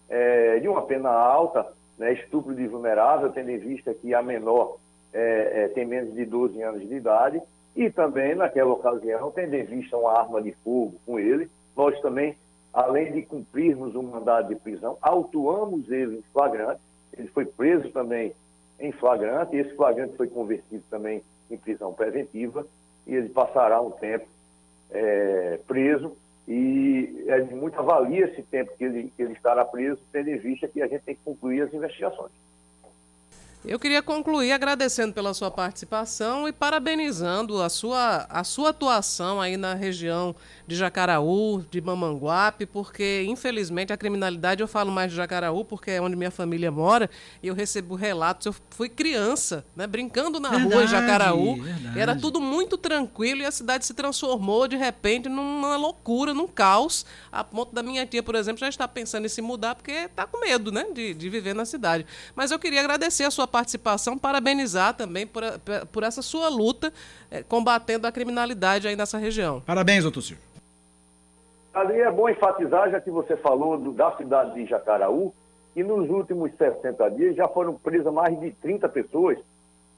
[0.09, 1.65] é, de uma pena alta,
[1.97, 2.13] né?
[2.13, 4.77] estupro de vulnerável, tendo em vista que a menor
[5.13, 7.41] é, é, tem menos de 12 anos de idade,
[7.75, 12.35] e também, naquela ocasião, tendo em vista uma arma de fogo com ele, nós também,
[12.73, 16.81] além de cumprirmos o mandado de prisão, autuamos ele em flagrante,
[17.17, 18.33] ele foi preso também
[18.79, 22.65] em flagrante, e esse flagrante foi convertido também em prisão preventiva,
[23.05, 24.27] e ele passará um tempo
[24.91, 26.15] é, preso
[26.47, 30.37] e é de muita valia esse tempo que ele, que ele estará preso, tendo em
[30.37, 32.31] vista que a gente tem que concluir as investigações.
[33.65, 39.57] Eu queria concluir agradecendo pela sua participação e parabenizando a sua, a sua atuação aí
[39.57, 40.33] na região
[40.65, 46.01] de Jacaraú, de Mamanguape, porque infelizmente a criminalidade, eu falo mais de Jacaraú porque é
[46.01, 47.09] onde minha família mora,
[47.43, 51.99] e eu recebo relatos, eu fui criança, né, brincando na Verdade, rua em Jacaraú, verdade.
[51.99, 57.05] era tudo muito tranquilo e a cidade se transformou de repente numa loucura, num caos,
[57.29, 60.25] a ponto da minha tia, por exemplo, já está pensando em se mudar porque está
[60.25, 62.05] com medo, né, de, de viver na cidade.
[62.33, 65.43] Mas eu queria agradecer a sua participação, parabenizar também por,
[65.91, 66.93] por essa sua luta
[67.29, 69.59] eh, combatendo a criminalidade aí nessa região.
[69.65, 70.43] Parabéns, doutor Silvio.
[71.73, 75.33] Ali é bom enfatizar, já que você falou do- da cidade de Jacaraú,
[75.73, 79.37] que nos últimos 60 dias já foram presas mais de 30 pessoas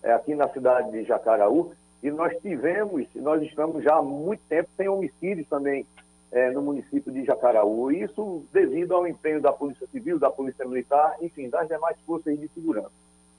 [0.04, 1.72] eh, aqui na cidade de Jacaraú,
[2.04, 5.86] e nós tivemos, nós estamos já há muito tempo sem homicídios também
[6.32, 7.92] eh, no município de Jacaraú.
[7.92, 12.48] Isso devido ao empenho da Polícia Civil, da Polícia Militar, enfim, das demais forças de
[12.50, 12.92] segurança.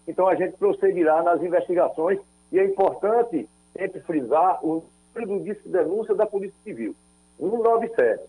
[0.06, 2.18] Então a gente prosseguirá nas investigações
[2.50, 4.84] e é importante sempre frisar o
[5.14, 6.94] número do disco de denúncia da Polícia Civil,
[7.38, 8.22] 197.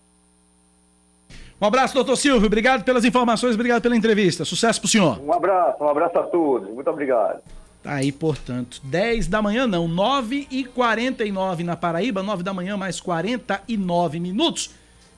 [1.60, 2.46] Um abraço, doutor Silvio.
[2.46, 4.44] Obrigado pelas informações, obrigado pela entrevista.
[4.44, 5.20] Sucesso pro senhor.
[5.20, 6.68] Um abraço, um abraço a todos.
[6.68, 7.40] Muito obrigado.
[7.82, 12.76] Tá aí, portanto, 10 da manhã, não, 9 e 49 na Paraíba, 9 da manhã,
[12.76, 14.70] mais 49 minutos.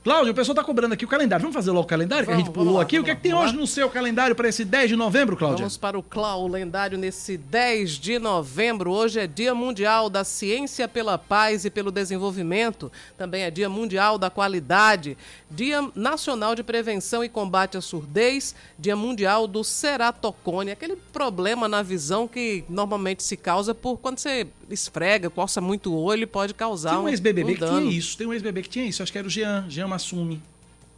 [0.07, 1.43] Cláudio, o pessoal tá cobrando aqui o calendário.
[1.43, 3.01] Vamos fazer logo o calendário que a Vamos, gente pulou vamos lá, aqui?
[3.01, 3.61] o que é que tem vamos hoje lá.
[3.61, 5.65] no seu calendário para esse 10 de novembro, Cláudia?
[5.65, 8.93] Vamos para o Clau lendário nesse 10 de novembro.
[8.93, 12.93] Hoje é Dia Mundial da Ciência pela Paz e pelo Desenvolvimento.
[13.19, 15.19] Também é Dia Mundial da Qualidade.
[15.51, 18.55] Dia Nacional de Prevenção e Combate à Surdez.
[18.79, 20.71] Dia Mundial do Ceratocone.
[20.71, 26.03] Aquele problema na visão que normalmente se causa por quando você esfrega, coça muito o
[26.03, 28.87] olho, pode causar Tem um ex-BBB um que tinha isso, tem um ex-BBB que tinha
[28.87, 30.43] isso, acho que era o Jean, Jean Massumi.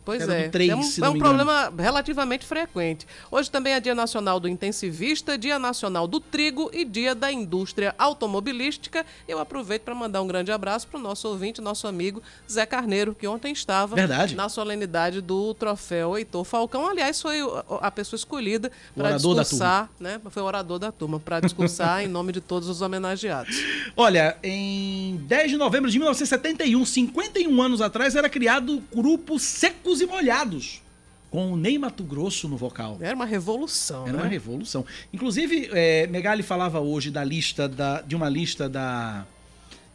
[0.08, 1.18] Pois Era é, do três, é um, é um engano.
[1.18, 3.06] problema relativamente frequente.
[3.30, 7.94] Hoje também é Dia Nacional do Intensivista, Dia Nacional do Trigo e Dia da Indústria
[7.98, 9.04] Automobilística.
[9.28, 13.14] Eu aproveito para mandar um grande abraço para o nosso ouvinte, nosso amigo Zé Carneiro,
[13.14, 14.34] que ontem estava Verdade.
[14.34, 16.88] na solenidade do troféu Heitor Falcão.
[16.88, 17.40] Aliás, foi
[17.82, 20.18] a pessoa escolhida para discursar, né?
[20.30, 23.54] Foi o orador da turma, para discursar em nome de todos os homenageados.
[23.94, 29.97] Olha, em 10 de novembro de 1971, 51 anos atrás, era criado o grupo Secos
[30.00, 30.82] e Molhados,
[31.30, 32.98] com o Ney Mato Grosso no vocal.
[33.00, 34.22] Era uma revolução, Era né?
[34.22, 34.84] uma revolução.
[35.12, 39.26] Inclusive, é, Megali falava hoje da lista da, de uma lista da,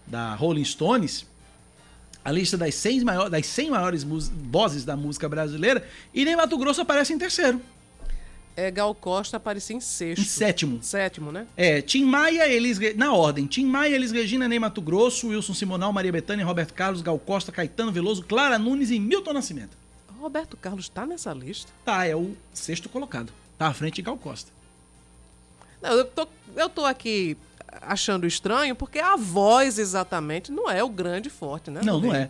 [0.05, 1.25] da Rolling Stones,
[2.23, 6.57] a lista das 100, maior, das 100 maiores vozes da música brasileira, e Ney Mato
[6.57, 7.61] Grosso aparece em terceiro.
[8.55, 10.21] É, Gal Costa aparecia em sexto.
[10.21, 10.79] Em sétimo.
[10.83, 11.47] Sétimo, né?
[11.57, 15.91] É, Tim Maia, Elis, na ordem, Tim Maia, Elis Regina, Ney Mato Grosso, Wilson Simonal,
[15.91, 19.82] Maria Bethânia, Roberto Carlos, Gal Costa, Caetano Veloso, Clara Nunes e Milton Nascimento.
[20.23, 21.71] Roberto Carlos está nessa lista?
[21.85, 23.31] Tá, é o sexto colocado.
[23.57, 24.51] Tá à frente de Gal Costa.
[25.81, 27.37] Não, eu tô, eu tô aqui
[27.81, 31.81] achando estranho porque a voz exatamente não é o grande forte, né?
[31.83, 32.29] Não, não é.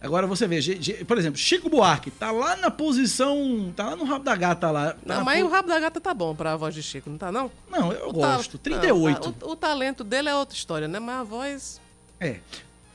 [0.00, 0.60] Agora você vê,
[1.06, 4.92] por exemplo, Chico Buarque tá lá na posição, tá lá no rabo da gata lá.
[4.92, 7.18] Tá Não, mas po- o rabo da gata tá bom pra voz de Chico, não
[7.18, 7.50] tá não?
[7.70, 8.56] Não, eu O ta- gosto.
[8.58, 9.34] 38.
[9.40, 10.98] Não, o, o talento dele é outra história, né?
[10.98, 11.80] Mas a voz...
[12.20, 12.40] É.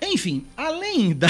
[0.03, 1.27] Enfim, além da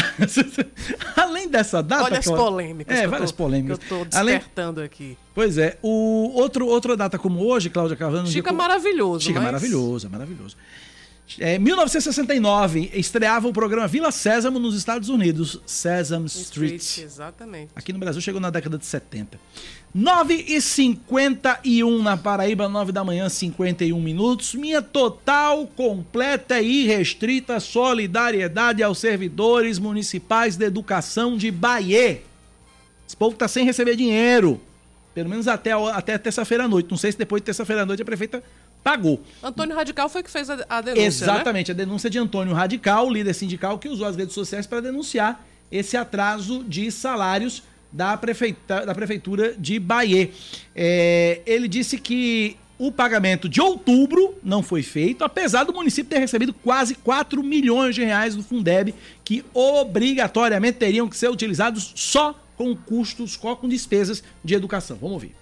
[1.17, 2.97] além dessa data, Olha as Cláudia- polêmicas.
[2.97, 3.79] É, várias tô- polêmicas.
[3.79, 5.17] Que eu tô Além- despertando aqui.
[5.35, 9.41] Pois é, o outro outra data como hoje, Cláudia Carvalho, Chico é maravilhoso, Chico é
[9.41, 10.55] mas- maravilhoso, é maravilhoso.
[11.39, 16.81] É, 1969, estreava o programa Vila Sésamo nos Estados Unidos, Sesame Street.
[16.81, 17.71] Street, exatamente.
[17.73, 19.39] Aqui no Brasil chegou na década de 70.
[19.93, 24.55] 9 e 51 na Paraíba, 9 da manhã, 51 minutos.
[24.55, 32.21] Minha total, completa e irrestrita solidariedade aos servidores municipais de educação de Bahia.
[33.05, 34.61] Esse povo tá sem receber dinheiro.
[35.13, 36.89] Pelo menos até, até terça-feira à noite.
[36.89, 38.41] Não sei se depois de terça-feira à noite a prefeita
[38.81, 39.21] pagou.
[39.43, 41.07] Antônio Radical foi que fez a, a denúncia, né?
[41.07, 45.45] Exatamente, a denúncia de Antônio Radical, líder sindical, que usou as redes sociais para denunciar
[45.69, 50.29] esse atraso de salários da, prefeita, da prefeitura de Bahia.
[50.75, 56.17] É, ele disse que o pagamento de outubro não foi feito, apesar do município ter
[56.17, 62.33] recebido quase 4 milhões de reais do Fundeb, que obrigatoriamente teriam que ser utilizados só
[62.57, 64.97] com custos, só com despesas de educação.
[64.97, 65.35] Vamos ouvir.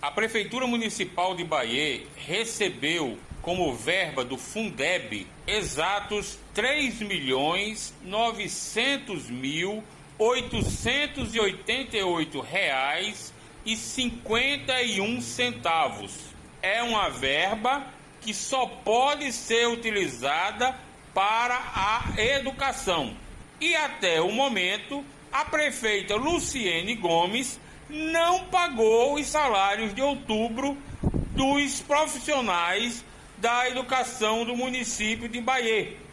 [0.00, 9.28] A Prefeitura Municipal de Bahia recebeu como verba do Fundeb exatos R$ 3 milhões 900
[9.28, 9.82] mil
[10.18, 13.32] 888 reais
[13.64, 16.12] e 51 centavos.
[16.62, 17.86] É uma verba
[18.20, 20.74] que só pode ser utilizada
[21.12, 23.16] para a educação.
[23.60, 30.76] E até o momento, a prefeita Luciene Gomes não pagou os salários de outubro
[31.32, 33.04] dos profissionais
[33.38, 36.03] da educação do município de Bahia.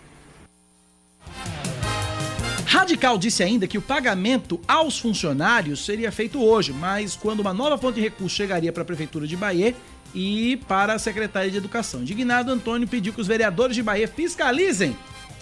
[2.71, 7.77] Radical disse ainda que o pagamento aos funcionários seria feito hoje, mas quando uma nova
[7.77, 9.75] fonte de recursos chegaria para a Prefeitura de Bahia
[10.15, 11.99] e para a Secretaria de Educação.
[11.99, 14.95] Indignado, Antônio pediu que os vereadores de Bahia fiscalizem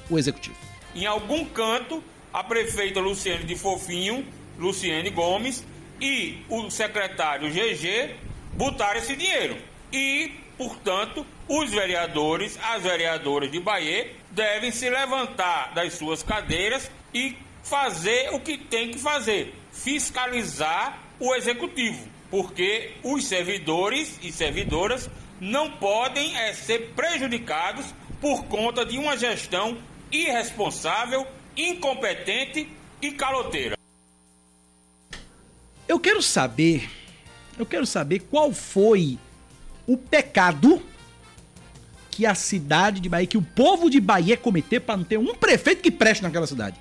[0.10, 0.56] o Executivo.
[0.96, 4.26] Em algum canto, a prefeita Luciene de Fofinho,
[4.58, 5.64] Luciene Gomes,
[6.02, 8.16] e o secretário GG
[8.54, 9.56] botaram esse dinheiro.
[9.94, 17.36] E, portanto, os vereadores, as vereadoras de Bahia devem se levantar das suas cadeiras e
[17.64, 25.72] fazer o que tem que fazer: fiscalizar o executivo, porque os servidores e servidoras não
[25.72, 29.78] podem é, ser prejudicados por conta de uma gestão
[30.12, 32.70] irresponsável, incompetente
[33.02, 33.78] e caloteira.
[35.88, 36.90] Eu quero saber,
[37.58, 39.18] eu quero saber qual foi
[39.88, 40.82] o pecado
[42.12, 45.34] que a cidade de Bahia, que o povo de Bahia cometeu para não ter um
[45.34, 46.78] prefeito que preste naquela cidade.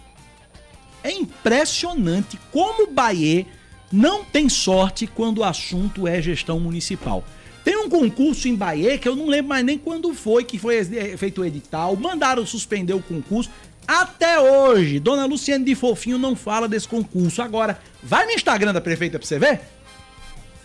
[1.02, 3.46] É impressionante como Bahia
[3.90, 7.24] não tem sorte quando o assunto é gestão municipal.
[7.64, 10.84] Tem um concurso em Bahia que eu não lembro mais nem quando foi que foi
[11.16, 13.50] feito o edital, mandaram suspender o concurso.
[13.86, 17.40] Até hoje, Dona Luciane de Fofinho não fala desse concurso.
[17.40, 19.60] Agora, vai no Instagram da prefeita pra você ver.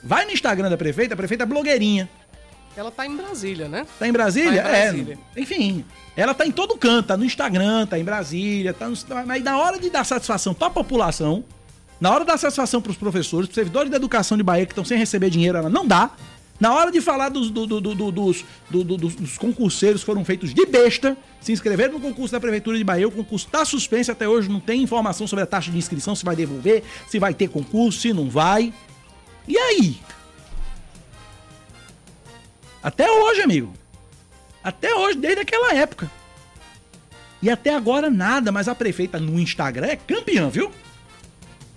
[0.04, 2.10] Vai no Instagram da prefeita, a prefeita é blogueirinha.
[2.76, 3.86] Ela tá em Brasília, né?
[3.98, 4.64] Tá em Brasília?
[4.64, 5.20] Tá em Brasília.
[5.36, 5.42] É.
[5.42, 8.96] Enfim, ela tá em todo canto, tá no Instagram, tá em Brasília, tá no...
[9.26, 11.44] mas na hora de dar satisfação pra população,
[12.00, 14.86] na hora de dar satisfação pros professores, pros servidores da educação de Bahia que estão
[14.86, 16.12] sem receber dinheiro, ela não dá.
[16.60, 20.66] Na hora de falar dos, do, do, do, dos, dos, concurseiros que foram feitos de
[20.66, 24.48] besta, se inscreveram no concurso da Prefeitura de Bahia, o concurso está suspenso até hoje,
[24.48, 28.00] não tem informação sobre a taxa de inscrição, se vai devolver, se vai ter concurso,
[28.00, 28.72] se não vai.
[29.48, 29.98] E aí?
[32.84, 33.74] Até hoje, amigo.
[34.64, 36.10] Até hoje, desde aquela época.
[37.42, 40.72] E até agora nada, mas a prefeita no Instagram é campeã, viu?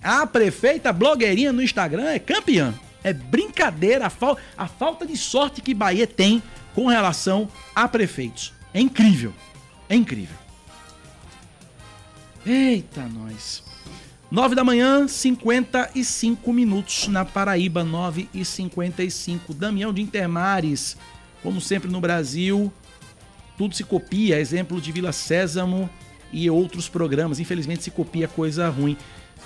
[0.03, 2.72] A prefeita blogueirinha no Instagram é campeã.
[3.03, 6.40] É brincadeira a, fal a falta de sorte que Bahia tem
[6.75, 8.53] com relação a prefeitos.
[8.72, 9.33] É incrível.
[9.88, 10.37] É incrível.
[12.44, 13.64] Eita, nós.
[14.31, 19.55] 9 da manhã, 55 minutos na Paraíba, 9 e 55.
[19.55, 20.96] Damião de Intermares,
[21.47, 22.73] como sempre no Brasil,
[23.57, 24.41] tudo se copia.
[24.41, 25.89] Exemplo de Vila Sésamo
[26.33, 27.39] e outros programas.
[27.39, 28.97] Infelizmente se copia coisa ruim.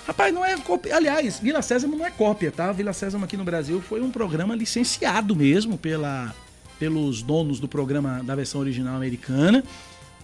[0.07, 0.95] Rapaz, não é cópia.
[0.95, 2.71] Aliás, Vila Sésamo não é cópia, tá?
[2.71, 6.33] Vila Sésamo aqui no Brasil foi um programa licenciado mesmo pela,
[6.79, 9.63] pelos donos do programa da versão original americana.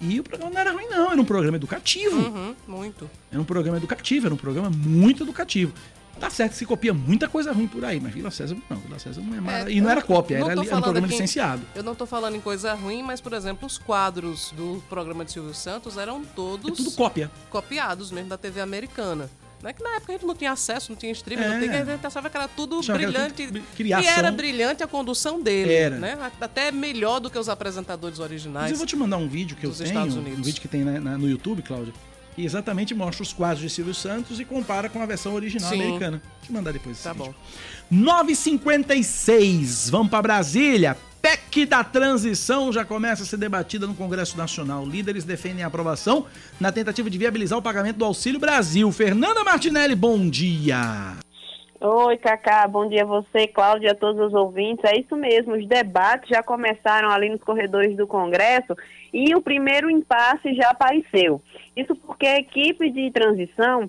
[0.01, 1.11] E o programa não era ruim, não.
[1.11, 2.17] Era um programa educativo.
[2.17, 3.07] Uhum, muito.
[3.31, 5.73] Era um programa educativo, era um programa muito educativo.
[6.19, 8.77] Tá certo que se copia muita coisa ruim por aí, mas Vila Sésamo não.
[8.77, 9.67] Vila Sésamo não é, mais...
[9.67, 11.61] É, E não era cópia, não era, um programa licenciado.
[11.75, 15.31] Eu não tô falando em coisa ruim, mas, por exemplo, os quadros do programa de
[15.31, 16.71] Silvio Santos eram todos.
[16.71, 17.29] É tudo cópia.
[17.49, 19.29] Copiados mesmo da TV americana.
[19.61, 21.49] Não é que na época a gente não tinha acesso, não tinha streaming, É.
[21.49, 23.47] não tinha, a gente achava que era tudo Achava que era brilhante.
[23.47, 24.05] tudo criação.
[24.05, 25.97] E era brilhante a condução dele, Era.
[25.97, 26.31] né?
[26.39, 28.65] Até melhor do que os apresentadores originais.
[28.65, 30.99] Mas eu vou te mandar um vídeo que eu tenho, um vídeo que tem na-
[30.99, 31.91] na- no YouTube, Cláudio,
[32.37, 35.81] que exatamente mostra os quadros de Silvio Santos e compara com a versão original Sim.
[35.81, 36.21] americana.
[36.23, 37.33] Vou te mandar depois Tá vídeo.
[37.91, 38.05] bom.
[38.05, 40.95] 9h56, vamos para Brasília.
[41.19, 44.85] PEC da transição já começa a ser debatida no Congresso Nacional.
[44.85, 46.27] Líderes defendem a aprovação
[46.59, 48.91] na tentativa de viabilizar o pagamento do Auxílio Brasil.
[48.91, 51.17] Fernanda Martinelli, bom dia.
[51.79, 54.83] Oi, Cacá, bom dia a você, Cláudia, a todos os ouvintes.
[54.83, 58.75] É isso mesmo, os debates já começaram ali nos corredores do Congresso
[59.13, 61.39] e o primeiro impasse já apareceu.
[61.75, 63.87] Isso porque a equipe de transição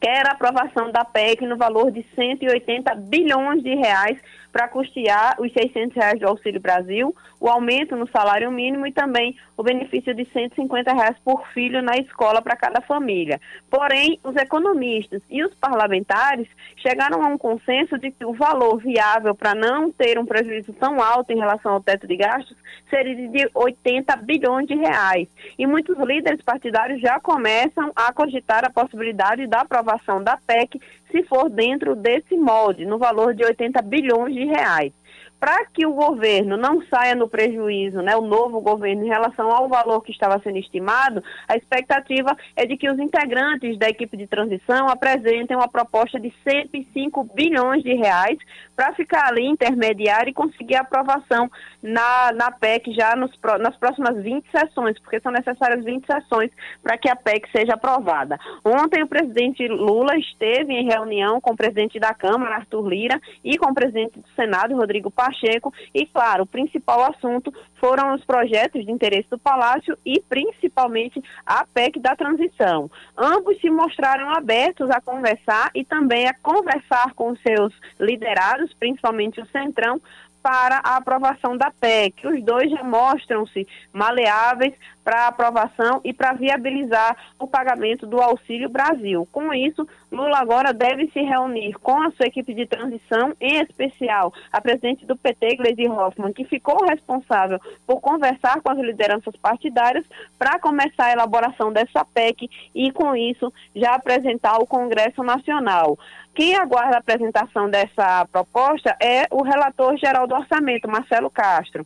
[0.00, 4.16] quer a aprovação da PEC no valor de 180 bilhões de reais
[4.52, 9.36] para custear os 600 reais do Auxílio Brasil, o aumento no salário mínimo e também
[9.56, 13.40] o benefício de 150 reais por filho na escola para cada família.
[13.70, 19.34] Porém, os economistas e os parlamentares chegaram a um consenso de que o valor viável
[19.34, 22.56] para não ter um prejuízo tão alto em relação ao teto de gastos
[22.88, 25.28] seria de 80 bilhões de reais.
[25.58, 30.80] E muitos líderes partidários já começam a cogitar a possibilidade da aprovação da PEC
[31.10, 34.92] se for dentro desse molde, no valor de 80 bilhões de reais.
[35.40, 39.68] para que o governo não saia no prejuízo, né, o novo governo, em relação ao
[39.68, 44.26] valor que estava sendo estimado, a expectativa é de que os integrantes da equipe de
[44.26, 48.38] transição apresentem uma proposta de 105 bilhões de reais
[48.74, 51.48] para ficar ali intermediário e conseguir aprovação
[51.82, 56.50] na, na PEC já nos, nas próximas 20 sessões, porque são necessárias 20 sessões
[56.82, 58.38] para que a PEC seja aprovada.
[58.64, 63.56] Ontem o presidente Lula esteve em reunião com o presidente da Câmara, Arthur Lira, e
[63.56, 68.84] com o presidente do Senado, Rodrigo Pacheco, e claro, o principal assunto foram os projetos
[68.84, 72.90] de interesse do Palácio e principalmente a PEC da transição.
[73.16, 79.46] Ambos se mostraram abertos a conversar e também a conversar com seus liderados, principalmente o
[79.46, 80.00] Centrão,
[80.48, 82.26] para a aprovação da PEC.
[82.26, 84.72] Os dois já mostram-se maleáveis
[85.04, 89.28] para aprovação e para viabilizar o pagamento do Auxílio Brasil.
[89.30, 94.32] Com isso, Lula agora deve se reunir com a sua equipe de transição, em especial
[94.50, 100.04] a presidente do PT, Gleisi Hoffmann, que ficou responsável por conversar com as lideranças partidárias
[100.38, 105.98] para começar a elaboração dessa PEC e, com isso, já apresentar ao Congresso Nacional.
[106.38, 111.84] Quem aguarda a apresentação dessa proposta é o relator geral do orçamento, Marcelo Castro.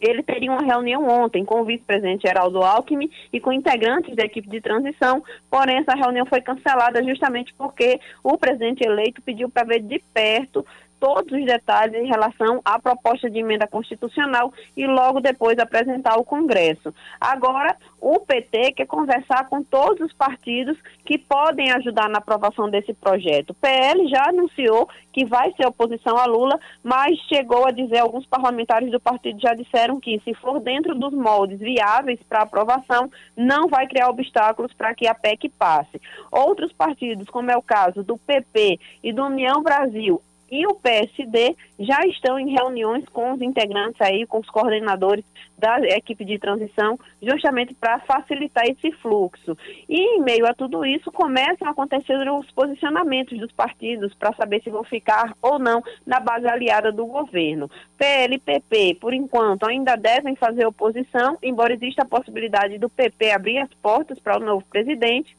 [0.00, 4.48] Ele teria uma reunião ontem com o vice-presidente Geraldo Alckmin e com integrantes da equipe
[4.48, 9.78] de transição, porém essa reunião foi cancelada justamente porque o presidente eleito pediu para ver
[9.78, 10.66] de perto
[11.04, 16.24] todos os detalhes em relação à proposta de emenda constitucional e logo depois apresentar ao
[16.24, 16.94] Congresso.
[17.20, 22.94] Agora, o PT quer conversar com todos os partidos que podem ajudar na aprovação desse
[22.94, 23.50] projeto.
[23.50, 28.24] O PL já anunciou que vai ser oposição a Lula, mas chegou a dizer, alguns
[28.24, 33.68] parlamentares do partido já disseram que, se for dentro dos moldes viáveis para aprovação, não
[33.68, 36.00] vai criar obstáculos para que a PEC passe.
[36.32, 40.22] Outros partidos, como é o caso do PP e do União Brasil,
[40.54, 45.24] e o PSD já estão em reuniões com os integrantes aí, com os coordenadores
[45.58, 49.58] da equipe de transição, justamente para facilitar esse fluxo.
[49.88, 54.62] E em meio a tudo isso, começam a acontecer os posicionamentos dos partidos para saber
[54.62, 57.68] se vão ficar ou não na base aliada do governo.
[57.98, 63.32] PL e PP, por enquanto, ainda devem fazer oposição, embora exista a possibilidade do PP
[63.32, 65.36] abrir as portas para o novo presidente.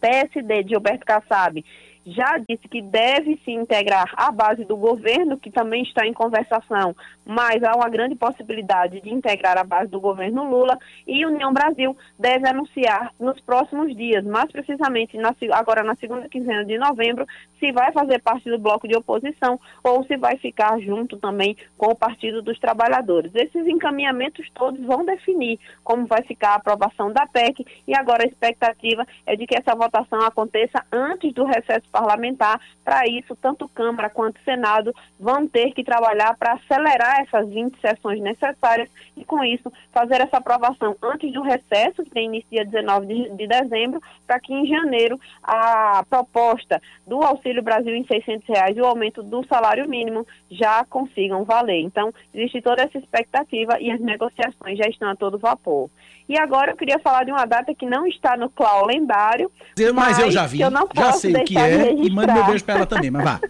[0.00, 1.62] PSD de Gilberto Kassab
[2.04, 6.94] já disse que deve se integrar à base do governo, que também está em conversação,
[7.24, 11.96] mas há uma grande possibilidade de integrar a base do governo Lula, e União Brasil
[12.18, 17.26] deve anunciar nos próximos dias, mais precisamente na, agora na segunda quinzena de novembro,
[17.58, 21.86] se vai fazer parte do bloco de oposição ou se vai ficar junto também com
[21.86, 23.34] o Partido dos Trabalhadores.
[23.34, 28.26] Esses encaminhamentos todos vão definir como vai ficar a aprovação da PEC e agora a
[28.26, 32.60] expectativa é de que essa votação aconteça antes do recesso parlamentar.
[32.84, 38.20] Para isso, tanto Câmara quanto Senado vão ter que trabalhar para acelerar essas 20 sessões
[38.20, 43.06] necessárias e, com isso, fazer essa aprovação antes do recesso, que tem início dia 19
[43.06, 48.76] de, de dezembro, para que em janeiro a proposta do Auxílio Brasil em 600 reais
[48.76, 51.80] e o aumento do salário mínimo já consigam valer.
[51.80, 55.90] Então, existe toda essa expectativa e as negociações já estão a todo vapor.
[56.30, 59.50] E agora eu queria falar de uma data que não está no clau lendário.
[59.76, 62.64] Mas, mas eu já vi, eu já sei o que é e manda meu beijo
[62.64, 63.40] para ela também, mas vá.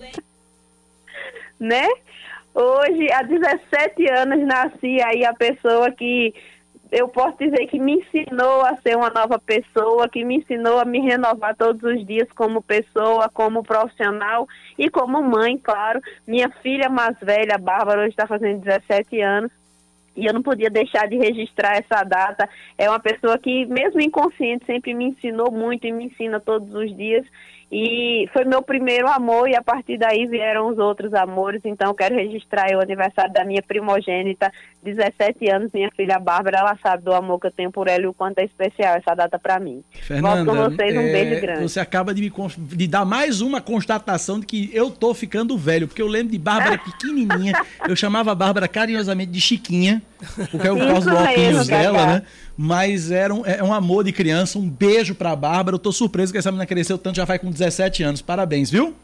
[1.59, 1.87] né?
[2.55, 6.35] Hoje, há 17 anos, nasci aí a pessoa que
[6.91, 10.85] eu posso dizer que me ensinou a ser uma nova pessoa, que me ensinou a
[10.85, 16.01] me renovar todos os dias como pessoa, como profissional e como mãe, claro.
[16.27, 19.53] Minha filha mais velha, Bárbara, hoje está fazendo 17 anos
[20.17, 22.49] e eu não podia deixar de registrar essa data.
[22.77, 26.95] É uma pessoa que, mesmo inconsciente, sempre me ensinou muito e me ensina todos os
[26.97, 27.25] dias.
[27.73, 31.61] E foi meu primeiro amor e a partir daí vieram os outros amores.
[31.65, 34.51] Então quero registrar o aniversário da minha primogênita,
[34.83, 36.59] 17 anos, minha filha Bárbara.
[36.59, 39.15] Ela sabe do amor que eu tenho por ela e o quanto é especial essa
[39.15, 39.85] data para mim.
[39.93, 41.63] Fernanda, Volto com vocês, um é, beijo grande.
[41.63, 45.87] Você acaba de me de dar mais uma constatação de que eu tô ficando velho,
[45.87, 47.55] porque eu lembro de Bárbara pequenininha.
[47.89, 50.03] eu chamava a Bárbara carinhosamente de Chiquinha,
[50.51, 52.23] porque é o causa do óculos dela, né?
[52.63, 54.59] Mas era um, é um amor de criança.
[54.59, 55.77] Um beijo pra Bárbara.
[55.77, 58.21] Eu tô surpreso que essa menina cresceu tanto, já vai com 17 anos.
[58.21, 58.95] Parabéns, viu?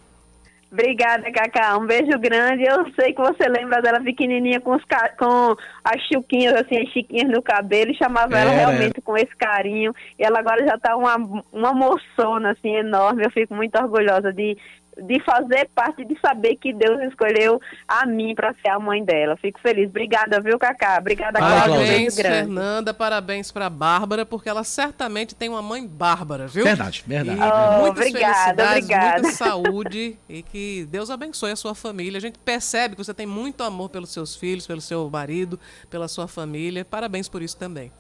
[0.71, 1.79] Obrigada, Cacá.
[1.79, 2.65] Um beijo grande.
[2.65, 4.83] Eu sei que você lembra dela pequenininha com, os,
[5.19, 8.43] com as chuquinhas, assim, as chiquinhas no cabelo, e chamava é.
[8.43, 9.95] ela realmente com esse carinho.
[10.19, 11.17] E ela agora já tá uma,
[11.51, 13.25] uma moçona, assim, enorme.
[13.25, 14.59] Eu fico muito orgulhosa de
[14.97, 19.37] de fazer parte, de saber que Deus escolheu a mim para ser a mãe dela.
[19.37, 19.89] Fico feliz.
[19.89, 20.97] Obrigada, viu, Cacá?
[21.01, 21.61] Obrigada, Cláudia.
[21.61, 26.65] Parabéns, Fernanda, parabéns para Bárbara, porque ela certamente tem uma mãe bárbara, viu?
[26.65, 27.39] Verdade, verdade.
[27.39, 29.23] E Oh, muitas obrigada, obrigada.
[29.23, 32.19] muita saúde e que Deus abençoe a sua família.
[32.19, 35.59] A gente percebe que você tem muito amor pelos seus filhos, pelo seu marido,
[35.91, 36.85] pela sua família.
[36.85, 37.93] Parabéns por isso também.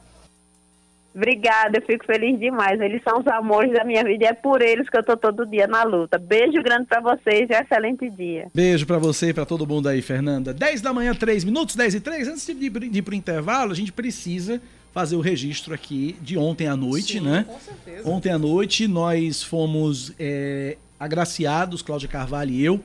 [1.16, 2.78] Obrigada, eu fico feliz demais.
[2.78, 5.46] Eles são os amores da minha vida e é por eles que eu tô todo
[5.46, 6.18] dia na luta.
[6.18, 8.48] Beijo grande para vocês e um excelente dia.
[8.54, 10.52] Beijo pra você e pra todo mundo aí, Fernanda.
[10.52, 12.28] 10 da manhã, 3 minutos, 10 e 3.
[12.28, 14.60] Antes de ir, de ir pro intervalo, a gente precisa
[14.92, 17.46] fazer o registro aqui de ontem à noite, Sim, né?
[17.48, 18.08] com certeza.
[18.08, 22.78] Ontem à noite nós fomos é, agraciados, Cláudia Carvalho e eu,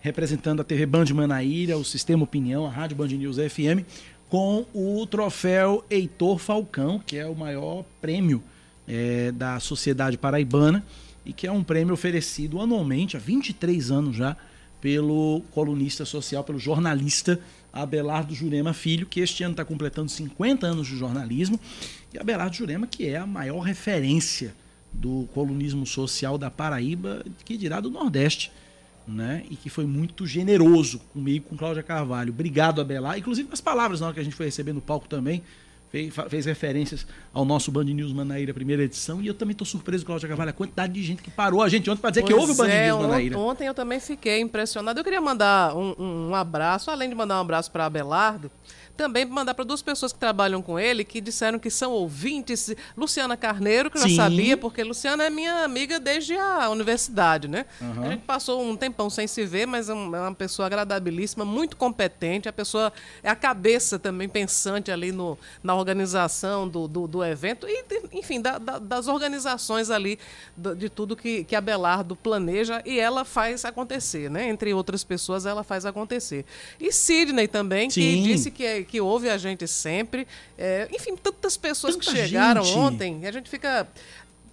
[0.00, 3.86] representando a TV Band Manaíra, o Sistema Opinião, a Rádio Band News FM,
[4.28, 8.42] com o troféu Heitor Falcão, que é o maior prêmio
[8.86, 10.84] é, da sociedade paraibana
[11.24, 14.36] e que é um prêmio oferecido anualmente, há 23 anos já,
[14.80, 17.38] pelo colunista social, pelo jornalista
[17.72, 21.60] Abelardo Jurema Filho, que este ano está completando 50 anos de jornalismo,
[22.12, 24.54] e Abelardo Jurema, que é a maior referência
[24.92, 28.50] do colunismo social da Paraíba, que dirá do Nordeste,
[29.12, 29.42] né?
[29.50, 32.32] E que foi muito generoso comigo, com Cláudia Carvalho.
[32.32, 33.18] Obrigado, Abelardo.
[33.18, 35.42] Inclusive, as palavras na hora que a gente foi receber no palco também,
[35.90, 40.04] fez, fez referências ao nosso Band News Manaíra, primeira edição, e eu também estou surpreso,
[40.04, 42.40] Cláudia Carvalho, a quantidade de gente que parou a gente ontem para dizer que Pois
[42.40, 43.38] houve o Band é, News Manaíra.
[43.38, 45.00] Ontem eu também fiquei impressionado.
[45.00, 48.50] Eu queria mandar um, um- um abraço, além de mandar um abraço para Abelardo,
[48.98, 52.74] também mandar para duas pessoas que trabalham com ele, que disseram que são ouvintes.
[52.96, 54.10] Luciana Carneiro, que eu Sim.
[54.10, 57.64] já sabia, porque Luciana é minha amiga desde a universidade, né?
[57.80, 58.04] Aham.
[58.04, 61.76] A gente passou um tempão sem se ver, mas é é uma pessoa agradabilíssima, muito
[61.76, 62.48] competente.
[62.48, 62.92] A pessoa
[63.22, 68.40] é a cabeça também pensante ali no, na organização do, do, do evento e, enfim,
[68.40, 70.18] da- da- das organizações ali,
[70.76, 74.48] de tudo que, que a Belardo planeja e ela faz acontecer, né?
[74.48, 76.44] Entre outras pessoas, ela faz acontecer.
[76.80, 78.22] E Sidney também, que Sim.
[78.22, 80.26] disse que, que ouve a gente sempre.
[80.58, 82.76] É, enfim, tantas pessoas Tanta que chegaram gente.
[82.78, 83.86] ontem, e a gente fica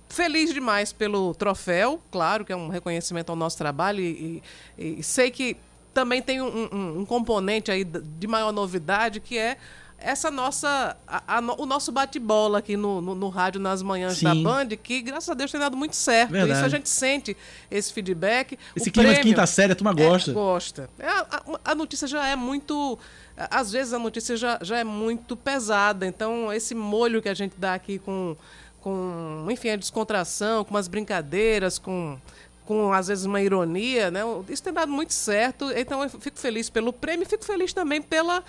[0.10, 4.42] feliz demais pelo troféu, claro que é um reconhecimento ao nosso trabalho e,
[4.78, 5.58] e- e sei que
[5.94, 9.58] também tem um, um- um componente aí de maior novidade que é
[9.98, 14.34] essa nossa a- a o nosso bate-bola aqui no, no, no rádio nas manhãs da
[14.34, 14.44] Sim.
[14.44, 16.54] Band que graças a Deus tem dado muito certo Verdade.
[16.60, 17.36] isso a gente sente
[17.72, 20.32] esse feedback Esse O clima de prêmio- quinta série, a turma gosta.
[20.32, 20.90] é, gosta.
[21.00, 23.00] É, a, a- a notícia já é muito.
[23.38, 26.06] Às vezes a notícia já, já é muito pesada.
[26.08, 28.36] Então, esse molho que a gente dá aqui com,
[28.82, 32.18] com enfim, a descontração, com umas brincadeiras, com,
[32.66, 34.22] com às vezes uma ironia, né?
[34.48, 35.72] Isso tem dado muito certo.
[35.76, 38.44] Então, eu fico feliz pelo prêmio fico feliz também pela.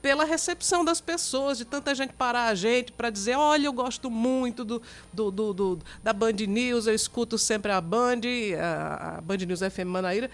[0.00, 4.10] Pela recepção das pessoas, de tanta gente parar a gente para dizer: olha, eu gosto
[4.10, 4.82] muito do,
[5.12, 8.18] do, do- do- da Band News, eu escuto sempre a Band,
[8.60, 10.28] a, a Band News FM Manaíra.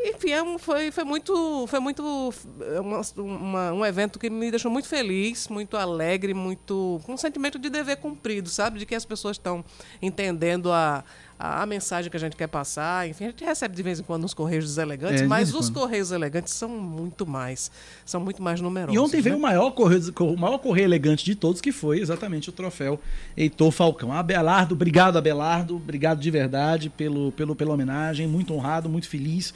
[0.00, 2.32] Enfim, é foi, foi muito, foi muito
[2.72, 7.16] é uma- uma- um evento que me deixou muito feliz, muito alegre, muito com um
[7.16, 8.78] sentimento de dever cumprido, sabe?
[8.78, 9.64] De que as pessoas estão
[10.00, 11.02] entendendo a,
[11.36, 13.08] a, a mensagem que a gente quer passar.
[13.08, 15.80] Enfim, a gente recebe de vez em quando uns correios deselegantes, É, mas os quando.
[15.80, 17.68] correios elegantes são muito mais,
[18.06, 18.94] são muito mais numerosos.
[18.94, 19.38] E ontem veio né?
[19.40, 23.00] o maior, correio, o maior correio elegante de todos, que foi exatamente o troféu
[23.36, 24.12] Heitor Falcão.
[24.12, 25.74] Abelardo, obrigado, Abelardo.
[25.74, 28.28] Obrigado de verdade pelo, pelo, pela homenagem.
[28.28, 29.52] Muito honrado, muito feliz.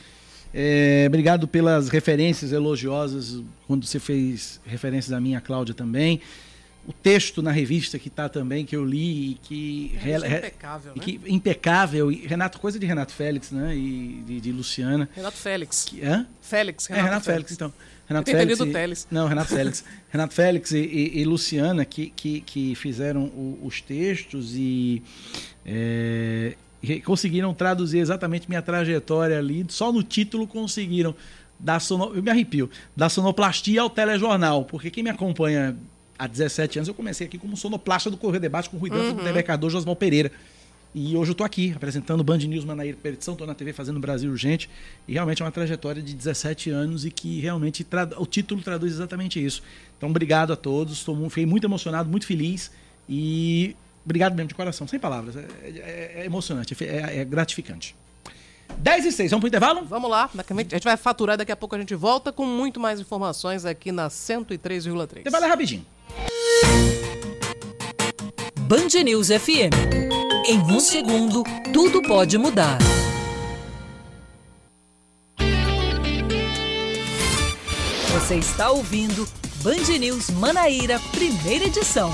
[0.55, 6.21] É, obrigado pelas referências elogiosas, quando você fez referências a mim e a Cláudia também.
[6.87, 9.93] O texto na revista que está também, que eu li e que.
[10.05, 11.05] É, isso é re- impecável, e né?
[11.05, 12.11] que- impecável.
[12.13, 13.75] E Renato, coisa de Renato Félix, né?
[13.77, 15.09] E de, de Luciana.
[15.15, 15.87] Renato Félix.
[16.03, 16.27] Hã?
[16.41, 17.73] Félix, É, Renato Félix, então.
[18.09, 18.59] Renato Eu Félix.
[18.61, 19.07] e- Teles.
[19.13, 19.85] Não, Renato Félix.
[20.11, 25.01] Renato Félix e, e- e Luciana que, que, que fizeram o- os textos e,
[25.65, 26.72] é, e
[27.05, 29.65] conseguiram traduzir exatamente minha trajetória ali.
[29.69, 31.15] Só no título conseguiram.
[31.59, 32.69] Da sono, eu me arrepio.
[32.97, 34.65] Da sonoplastia ao telejornal.
[34.65, 35.77] Porque quem me acompanha
[36.19, 39.11] há 17 anos, eu comecei aqui como sonoplasta do Correio Debate com o Rui Dantas,
[39.11, 39.17] Uhum.
[39.17, 40.33] do demarcador Josmal Pereira.
[40.95, 43.99] E hoje eu tô aqui apresentando o Band News Manaíra Perdição, tô na TV fazendo
[43.99, 44.69] Brasil Urgente.
[45.09, 47.87] E realmente é uma trajetória de 17 anos e que realmente
[48.19, 49.63] o título traduz exatamente isso.
[49.97, 50.95] Então, obrigado a todos.
[50.99, 52.71] Estou fiquei muito emocionado, muito feliz.
[53.09, 53.75] E
[54.05, 55.37] obrigado mesmo de coração, sem palavras.
[55.37, 57.95] É, é- é emocionante, é, é gratificante.
[58.79, 59.85] 10 e 6, vamos pro intervalo?
[59.85, 62.33] Vamos lá, daqui a gente a gente vai faturar, daqui a pouco a gente volta
[62.33, 65.21] com muito mais informações aqui na 103,3.
[65.21, 65.85] Intervalo é rapidinho.
[68.61, 69.75] Band News FM.
[70.47, 72.79] Em um segundo, tudo pode mudar.
[78.13, 79.27] Você está ouvindo
[79.63, 82.13] Band News Manaíra, primeira edição.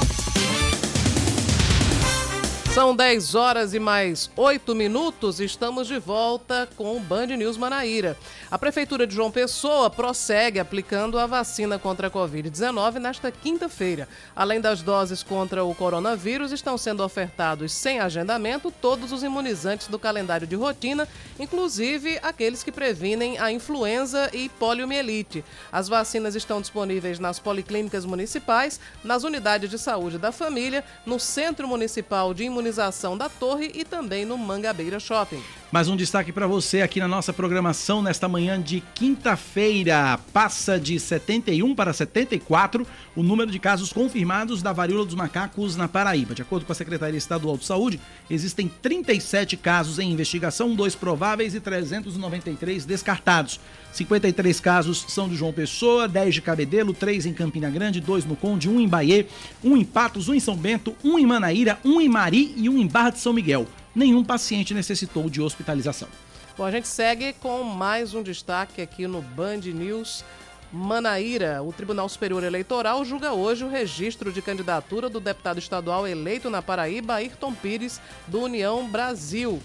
[2.79, 5.41] São 10 horas e mais 8 minutos.
[5.41, 8.17] Estamos de volta com o Band News Manaíra.
[8.49, 14.09] A Prefeitura de João Pessoa prossegue aplicando a vacina contra a Covid-19 nesta quinta-feira.
[14.35, 19.99] Além das doses contra o coronavírus, estão sendo ofertados sem agendamento todos os imunizantes do
[19.99, 25.45] calendário de rotina, inclusive aqueles que previnem a influenza e poliomielite.
[25.73, 31.67] As vacinas estão disponíveis nas policlínicas municipais, nas unidades de saúde da família, no Centro
[31.67, 32.68] Municipal de Imunização
[33.17, 35.43] da Torre e também no Mangabeira Shopping.
[35.71, 40.19] Mais um destaque para você aqui na nossa programação nesta manhã de quinta-feira.
[40.33, 45.87] Passa de 71 para 74 o número de casos confirmados da varíola dos macacos na
[45.87, 46.35] Paraíba.
[46.35, 48.01] De acordo com a Secretaria Estadual de Saúde,
[48.31, 53.61] existem 37 casos em investigação, dois prováveis e 393 descartados.
[53.93, 58.37] 53 casos são de João Pessoa, 10 de Cabedelo, 3 em Campina Grande, 2 no
[58.37, 59.27] Conde, 1 em Bahia,
[59.65, 62.79] 1 em Patos, 1 em São Bento, 1 em Manaíra, 1 em Mari e 1
[62.79, 63.67] em Barra de São Miguel
[63.99, 66.09] nenhum paciente necessitou de hospitalização.
[66.57, 70.25] Bom, a gente segue com mais um destaque aqui no Band News.
[70.73, 76.51] Manaíra, o Tribunal Superior Eleitoral julga hoje o registro de candidatura do deputado estadual eleito
[76.51, 79.61] na Paraíba, Ayrton Pires, do União Brasil.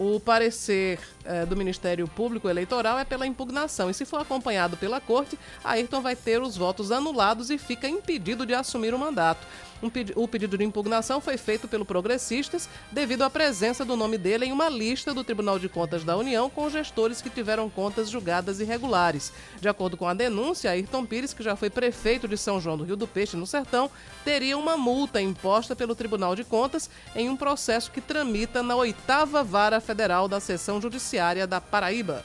[0.00, 3.90] O parecer eh, do Ministério Público Eleitoral é pela impugnação.
[3.90, 8.46] E se for acompanhado pela corte, Ayrton vai ter os votos anulados e fica impedido
[8.46, 9.44] de assumir o mandato.
[9.82, 14.46] Um o pedido de impugnação foi feito pelo Progressistas devido à presença do nome dele
[14.46, 18.60] em uma lista do Tribunal de Contas da União com gestores que tiveram contas julgadas
[18.60, 19.32] irregulares.
[19.60, 22.84] De acordo com a denúncia, Ayrton Pires, que já foi prefeito de São João do
[22.84, 23.90] Rio do Peixe, no Sertão,
[24.24, 29.44] teria uma multa imposta pelo Tribunal de Contas em um processo que tramita na oitava
[29.44, 32.24] vara federal da seção judiciária da Paraíba.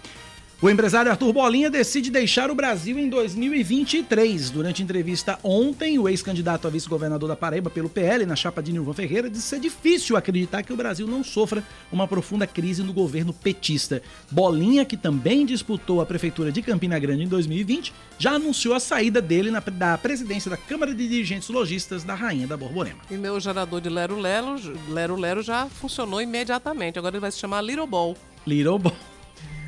[0.62, 4.50] O empresário Arthur Bolinha decide deixar o Brasil em 2023.
[4.50, 8.94] Durante entrevista ontem, o ex-candidato a vice-governador da Paraíba pelo PL, na chapa de Nilvan
[8.94, 13.34] Ferreira, disse ser difícil acreditar que o Brasil não sofra uma profunda crise no governo
[13.34, 14.02] petista.
[14.32, 19.22] Bolinha, que também disputou a prefeitura de Campina Grande em 2020, já anunciou a saída
[19.22, 23.00] dele na, da presidência da Câmara de Dirigentes Logistas da Rainha da Borborema.
[23.12, 24.56] E meu gerador de Lero Lero,
[24.88, 26.98] Lero Lero já funcionou imediatamente.
[26.98, 28.16] Agora ele vai se chamar Little Ball.
[28.48, 29.13] Little Ball.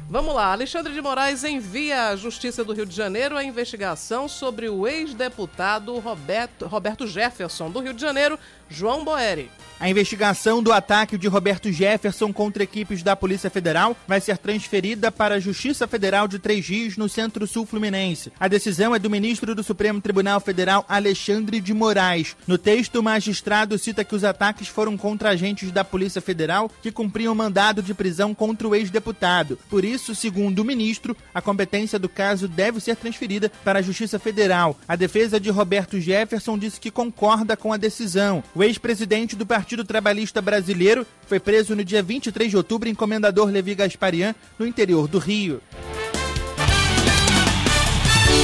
[0.07, 4.69] Vamos lá, Alexandre de Moraes envia à Justiça do Rio de Janeiro a investigação sobre
[4.69, 8.37] o ex-deputado Roberto, Roberto Jefferson, do Rio de Janeiro,
[8.69, 9.49] João Boeri.
[9.77, 15.11] A investigação do ataque de Roberto Jefferson contra equipes da Polícia Federal vai ser transferida
[15.11, 18.31] para a Justiça Federal de Três Rios, no Centro-Sul Fluminense.
[18.39, 22.37] A decisão é do ministro do Supremo Tribunal Federal, Alexandre de Moraes.
[22.47, 26.91] No texto, o magistrado cita que os ataques foram contra agentes da Polícia Federal que
[26.91, 29.59] cumpriam mandado de prisão contra o ex-deputado.
[29.69, 34.19] Por isso, segundo o ministro, a competência do caso deve ser transferida para a Justiça
[34.19, 34.77] Federal.
[34.87, 38.43] A defesa de Roberto Jefferson disse que concorda com a decisão.
[38.53, 43.49] O ex-presidente do Partido Trabalhista Brasileiro foi preso no dia 23 de outubro em Comendador
[43.49, 45.61] Levi Gasparian, no interior do Rio.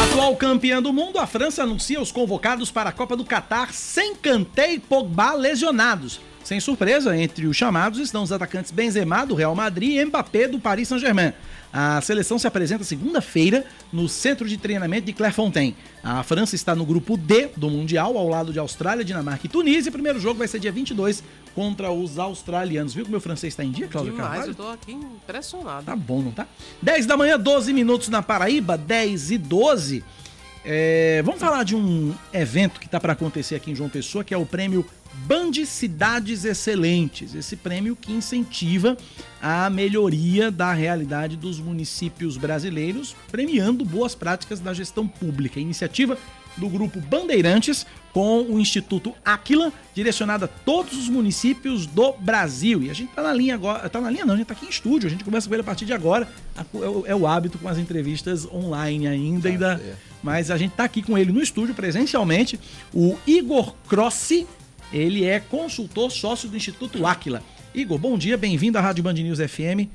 [0.02, 4.16] Atual campeã do mundo, a França anuncia os convocados para a Copa do Catar sem
[4.16, 6.20] Kanté e Pogba lesionados.
[6.44, 10.60] Sem surpresa, entre os chamados estão os atacantes Benzema do Real Madrid e Mbappé do
[10.60, 11.34] Paris Saint-Germain.
[11.72, 15.76] A seleção se apresenta segunda-feira no centro de treinamento de Clairefontaine.
[16.04, 19.90] A França está no grupo D do Mundial, ao lado de Austrália, Dinamarca e Tunísia.
[19.90, 21.24] O primeiro jogo vai ser dia 22
[21.56, 22.94] contra os australianos.
[22.94, 24.52] Viu que meu francês está em dia, Cláudio Demais, Carvalho?
[24.52, 25.86] eu tô aqui impressionado.
[25.86, 26.48] Tá bom, não tá?
[26.82, 30.04] 10 da manhã, 12 minutos na Paraíba, 10 e 12.
[30.66, 34.34] É, vamos falar de um evento que está para acontecer aqui em João Pessoa, que
[34.34, 37.36] é o prêmio Band Cidades Excelentes.
[37.36, 38.98] Esse prêmio que incentiva
[39.42, 45.60] a melhoria da realidade dos municípios brasileiros, premiando boas práticas da gestão pública.
[45.60, 46.18] Iniciativa
[46.58, 52.84] do grupo Bandeirantes com o Instituto Aquila, direcionada a todos os municípios do Brasil.
[52.84, 54.66] E a gente tá na linha agora, tá na linha não, a gente tá aqui
[54.66, 56.28] em estúdio, a gente começa com ele a partir de agora.
[56.58, 59.82] É o, é o hábito com as entrevistas online ainda, ainda.
[60.22, 62.60] Mas a gente tá aqui com ele no estúdio presencialmente,
[62.94, 64.46] o Igor Crossi,
[64.92, 67.42] ele é consultor sócio do Instituto Aquila.
[67.74, 69.88] Igor, bom dia, bem-vindo à Rádio Band News FM.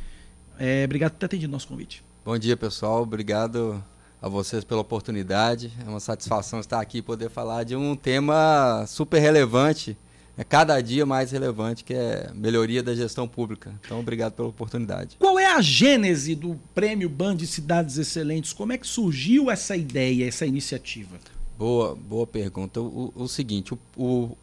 [0.59, 2.03] É, obrigado por ter atendido nosso convite.
[2.25, 3.03] Bom dia, pessoal.
[3.03, 3.83] Obrigado
[4.21, 5.71] a vocês pela oportunidade.
[5.85, 9.97] É uma satisfação estar aqui e poder falar de um tema super relevante,
[10.39, 13.75] é cada dia mais relevante, que é melhoria da gestão pública.
[13.85, 15.17] Então, obrigado pela oportunidade.
[15.19, 18.53] Qual é a gênese do Prêmio Band de Cidades Excelentes?
[18.53, 21.17] Como é que surgiu essa ideia, essa iniciativa?
[21.59, 22.81] Boa, boa pergunta.
[22.81, 24.37] O, o seguinte, o, o,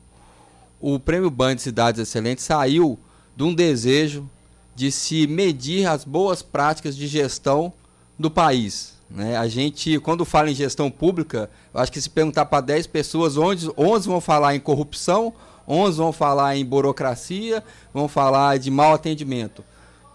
[0.86, 3.00] o Prêmio Band de Cidades Excelentes saiu
[3.38, 4.30] de um desejo
[4.76, 7.72] de se medir as boas práticas de gestão
[8.20, 8.96] do país.
[9.10, 9.38] Né?
[9.38, 13.72] A gente, quando fala em gestão pública, acho que se perguntar para 10 pessoas, onde
[13.78, 15.34] 11 vão falar em corrupção,
[15.66, 17.64] 11 vão falar em burocracia,
[17.94, 19.64] vão falar de mau atendimento.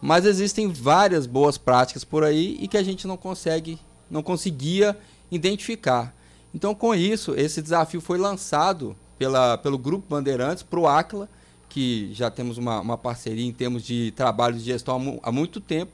[0.03, 3.79] Mas existem várias boas práticas por aí e que a gente não consegue,
[4.11, 4.95] não conseguia
[5.31, 6.15] identificar.
[6.55, 11.29] Então, com isso, esse desafio foi lançado pela, pelo Grupo Bandeirantes para o ACLA,
[11.69, 15.33] que já temos uma, uma, parceria em termos de trabalho de gestão há, mu há,
[15.33, 15.93] muito tempo.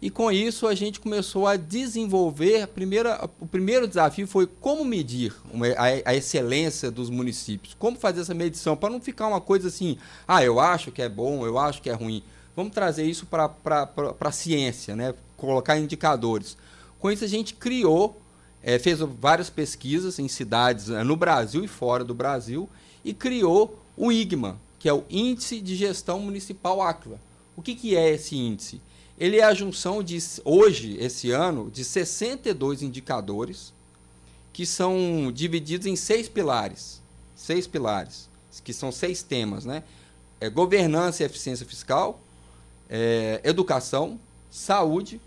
[0.00, 2.62] E com isso a gente começou a desenvolver.
[2.62, 7.74] A primeira, o primeiro desafio foi como medir uma, a, a, excelência dos municípios.
[7.76, 11.08] Como fazer essa medição, para não ficar uma coisa assim, ah, eu acho que é
[11.08, 12.22] bom, eu acho que é ruim.
[12.54, 13.50] Vamos trazer isso para
[14.20, 15.14] a ciência, né?
[15.38, 16.56] colocar indicadores.
[16.98, 18.20] Com isso a gente criou
[18.62, 22.68] é, fez várias pesquisas em cidades é, no Brasil e fora do Brasil
[23.04, 27.20] e criou o IGMA, que é o Índice de Gestão Municipal Aquila.
[27.56, 28.80] O que, que é esse índice?
[29.18, 33.72] Ele é a junção de, hoje, esse ano, de 62 indicadores
[34.52, 37.00] que são divididos em seis pilares.
[37.34, 38.28] Seis pilares,
[38.62, 39.82] que são seis temas, né?
[40.40, 42.20] É governança e eficiência fiscal,
[42.88, 44.18] é, educação,
[44.50, 45.20] saúde,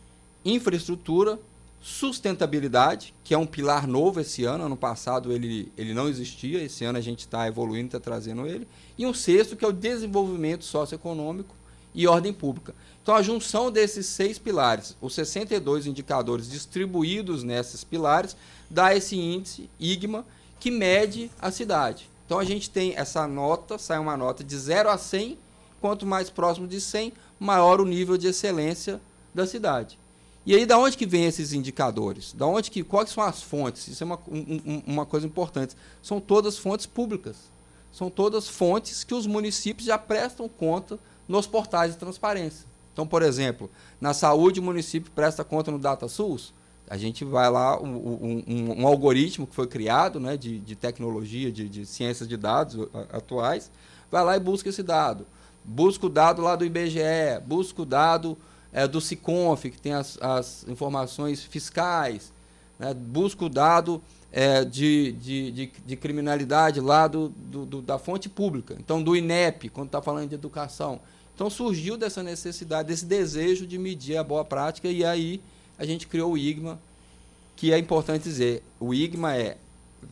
[0.43, 1.38] infraestrutura,
[1.82, 4.65] Sustentabilidade, que é um pilar novo esse ano.
[4.65, 8.67] Ano passado ele, ele não existia, esse ano a gente está evoluindo, está trazendo ele.
[8.97, 11.55] E um sexto, que é o desenvolvimento socioeconômico
[11.93, 12.73] e ordem pública.
[13.01, 18.36] Então, a junção desses seis pilares, os 62 indicadores distribuídos nesses pilares,
[18.69, 20.23] dá esse índice, IGMA,
[20.59, 22.07] que mede a cidade.
[22.25, 25.38] Então, a gente tem essa nota, sai uma nota de 0 a 100,
[25.82, 29.01] quanto mais próximo de 100, maior o nível de excelência
[29.34, 29.97] da cidade.
[30.46, 32.34] E aí, da onde que vem esses indicadores?
[32.34, 33.88] Da onde que, quais são as fontes?
[33.88, 35.76] Isso é uma, um, uma coisa importante.
[36.02, 37.36] São todas fontes públicas.
[37.92, 42.66] São todas fontes que os municípios já prestam conta nos portais de transparência.
[42.92, 43.70] Então, por exemplo,
[44.00, 46.54] na saúde, o município presta conta no DataSUS.
[46.89, 51.52] A gente vai lá, um, um, um algoritmo que foi criado né, de, de tecnologia,
[51.52, 53.72] de, de ciências de dados atuais,
[54.10, 55.26] vai lá e busca esse dado.
[55.64, 58.38] Busca o dado lá do IBGE, busca o dado
[58.74, 62.32] é, do SICONF, que tem as, as informações fiscais,
[62.80, 62.93] né?
[62.93, 64.01] busca o dado
[64.32, 68.76] é, de, de, de, de, criminalidade lá do, do, do, da fonte pública.
[68.80, 71.01] Então, do INEP, quando está falando de educação.
[71.36, 75.41] Então, surgiu dessa necessidade, desse desejo de medir a boa prática, e aí
[75.78, 76.80] a gente criou o IGMA,
[77.55, 79.57] que é importante dizer, o IGMA é,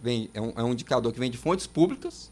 [0.01, 2.29] vem, é, um, é um indicador que vem de fontes públicas,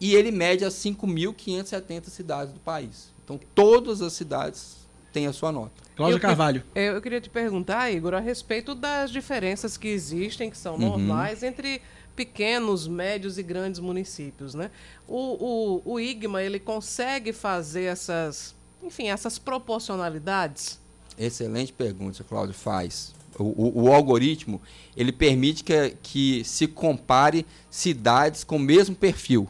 [0.00, 3.10] e ele mede as 5.570 cidades do país.
[3.24, 4.85] Então, todas as cidades
[5.16, 5.72] tem a sua nota.
[5.96, 6.62] Cláudia Carvalho.
[6.74, 10.80] Eu, eu, queria te perguntar, Igor, a respeito das diferenças que existem, que são uhum.
[10.80, 11.80] normais, entre
[12.14, 14.70] pequenos, médios e grandes municípios, né?
[15.08, 20.78] O, o, o IGMA, ele consegue fazer essas, enfim, essas proporcionalidades?
[21.18, 23.14] Excelente pergunta, Cláudio, faz.
[23.38, 24.60] O, o, o, algoritmo,
[24.94, 29.48] ele permite que, que se compare cidades com o mesmo perfil.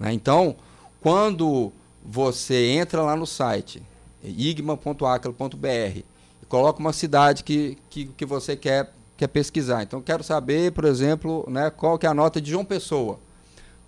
[0.00, 0.14] Né?
[0.14, 0.56] Então,
[0.98, 1.70] quando
[2.02, 3.82] você entra lá no site,
[4.22, 5.98] igma.acla.br
[6.42, 9.82] e coloca uma cidade que, que, que você quer, quer pesquisar.
[9.82, 13.18] Então, quero saber, por exemplo, né, qual que é a nota de João Pessoa.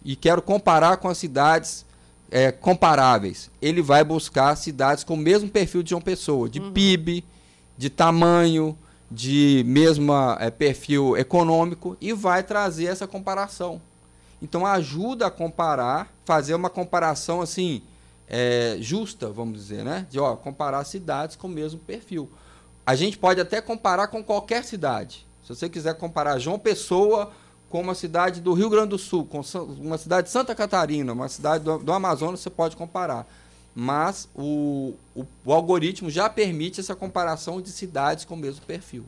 [0.05, 1.85] E quero comparar com as cidades
[2.31, 3.51] é, comparáveis.
[3.61, 6.73] Ele vai buscar cidades com o mesmo perfil de João Pessoa, de uhum.
[6.73, 7.25] PIB,
[7.77, 8.77] de tamanho,
[9.11, 13.81] de mesmo é, perfil econômico, e vai trazer essa comparação.
[14.43, 17.81] Então, ajuda a comparar, fazer uma comparação assim
[18.29, 20.07] é, justa, vamos dizer, né?
[20.11, 22.29] De ó, comparar cidades com o mesmo perfil.
[22.87, 25.27] A gente pode até comparar com qualquer cidade.
[25.43, 27.33] Se você quiser comparar João Pessoa
[27.69, 29.41] com uma cidade do Rio Grande do Sul, com
[29.81, 33.27] uma cidade de Santa Catarina, uma cidade do, do Amazonas, você pode comparar.
[33.75, 39.05] Mas o, o, o, algoritmo já permite essa comparação de cidades com o mesmo perfil.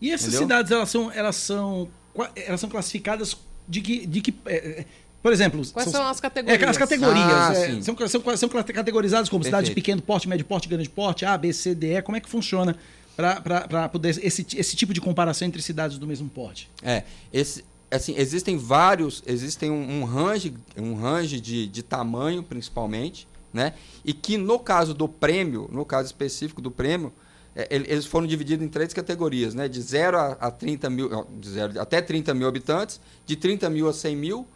[0.00, 0.40] E essas Entendeu?
[0.40, 1.88] cidades, elas são, elas são,
[2.34, 3.36] elas são classificadas
[3.68, 4.84] de que, de que é,
[5.26, 5.60] por exemplo.
[5.72, 6.62] Quais são, são as categorias?
[6.62, 7.26] É, as categorias.
[7.26, 9.56] Ah, é, são, são, são categorizadas como Perfeito.
[9.56, 12.02] cidade de pequeno porte, médio porte, grande porte, A, B, C, D, E.
[12.02, 12.76] Como é que funciona
[13.16, 16.70] para poder esse, esse tipo de comparação entre cidades do mesmo porte?
[16.80, 17.02] É,
[17.32, 23.72] esse, assim, existem vários, existem um, um range, um range de, de tamanho, principalmente, né?
[24.04, 27.12] E que no caso do prêmio, no caso específico do prêmio,
[27.56, 29.66] é, eles foram divididos em três categorias, né?
[29.66, 33.88] De 0 a, a 30 mil, de zero, até 30 mil habitantes, de 30 mil
[33.88, 34.46] a 100 mil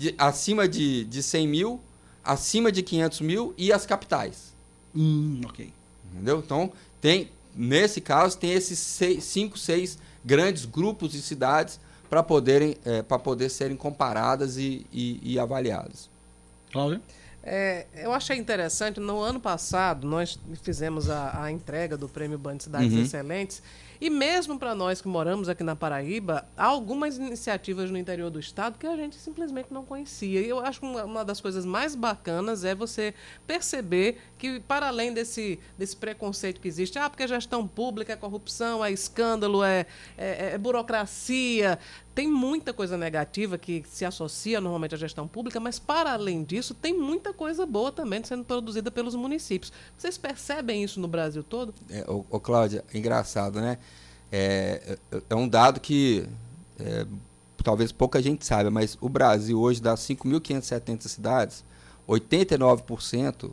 [0.00, 1.80] de, acima de, de 100 mil,
[2.24, 4.54] acima de 500 mil e as capitais.
[4.96, 5.70] Hum, ok.
[6.10, 6.38] Entendeu?
[6.38, 6.72] Então,
[7.02, 11.78] tem, nesse caso, tem esses seis, cinco, seis grandes grupos de cidades
[12.08, 16.08] para poderem é, para poder serem comparadas e, e, e avaliadas.
[16.72, 17.02] Cláudia?
[17.42, 22.60] É, eu achei interessante, no ano passado, nós fizemos a, a entrega do Prêmio Band
[22.60, 23.02] Cidades uhum.
[23.02, 23.62] Excelentes
[24.00, 28.40] E mesmo para nós que moramos aqui na Paraíba, há algumas iniciativas no interior do
[28.40, 30.40] estado que a gente simplesmente não conhecia.
[30.40, 33.12] E eu acho que uma, uma das coisas mais bacanas é você
[33.46, 38.16] perceber que, para além desse, desse preconceito que existe, ah, porque a gestão pública é
[38.16, 39.84] corrupção, é escândalo, é,
[40.16, 41.78] é, é burocracia,
[42.14, 46.72] tem muita coisa negativa que se associa normalmente à gestão pública, mas para além disso,
[46.72, 49.70] tem muita coisa boa também sendo produzida pelos municípios.
[49.98, 51.74] Vocês percebem isso no Brasil todo?
[51.90, 53.76] É, ô, ô Cláudia, engraçado, né?
[54.32, 56.26] É, é, é um dado que
[56.78, 57.06] é,
[57.62, 61.64] talvez pouca gente saiba, mas o Brasil hoje, das 5.570 cidades,
[62.08, 63.50] 89%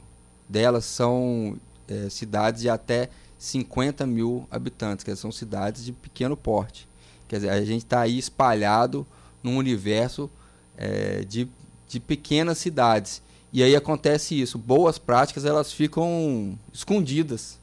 [0.47, 6.87] delas são é, cidades de até 50 mil habitantes, que são cidades de pequeno porte.
[7.27, 9.05] Quer dizer, a gente está aí espalhado
[9.43, 10.29] num universo
[10.77, 11.47] é, de,
[11.87, 13.21] de pequenas cidades.
[13.51, 14.57] E aí acontece isso.
[14.57, 17.57] Boas práticas elas ficam escondidas.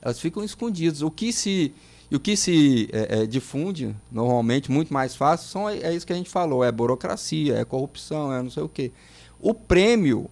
[0.00, 1.02] Elas ficam escondidas.
[1.02, 1.72] O que se,
[2.12, 6.12] o que se é, é, difunde, normalmente, muito mais fácil, são, é, é isso que
[6.12, 8.92] a gente falou: é burocracia, é corrupção, é não sei o quê.
[9.40, 10.30] O prêmio,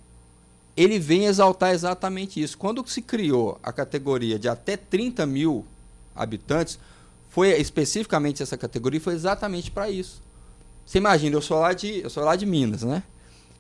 [0.77, 2.57] ele vem exaltar exatamente isso.
[2.57, 5.67] Quando se criou a categoria de até 30 mil
[6.15, 6.79] habitantes,
[7.29, 10.21] foi especificamente essa categoria foi exatamente para isso.
[10.85, 13.03] Você imagina, eu sou lá de, eu sou lá de Minas, né?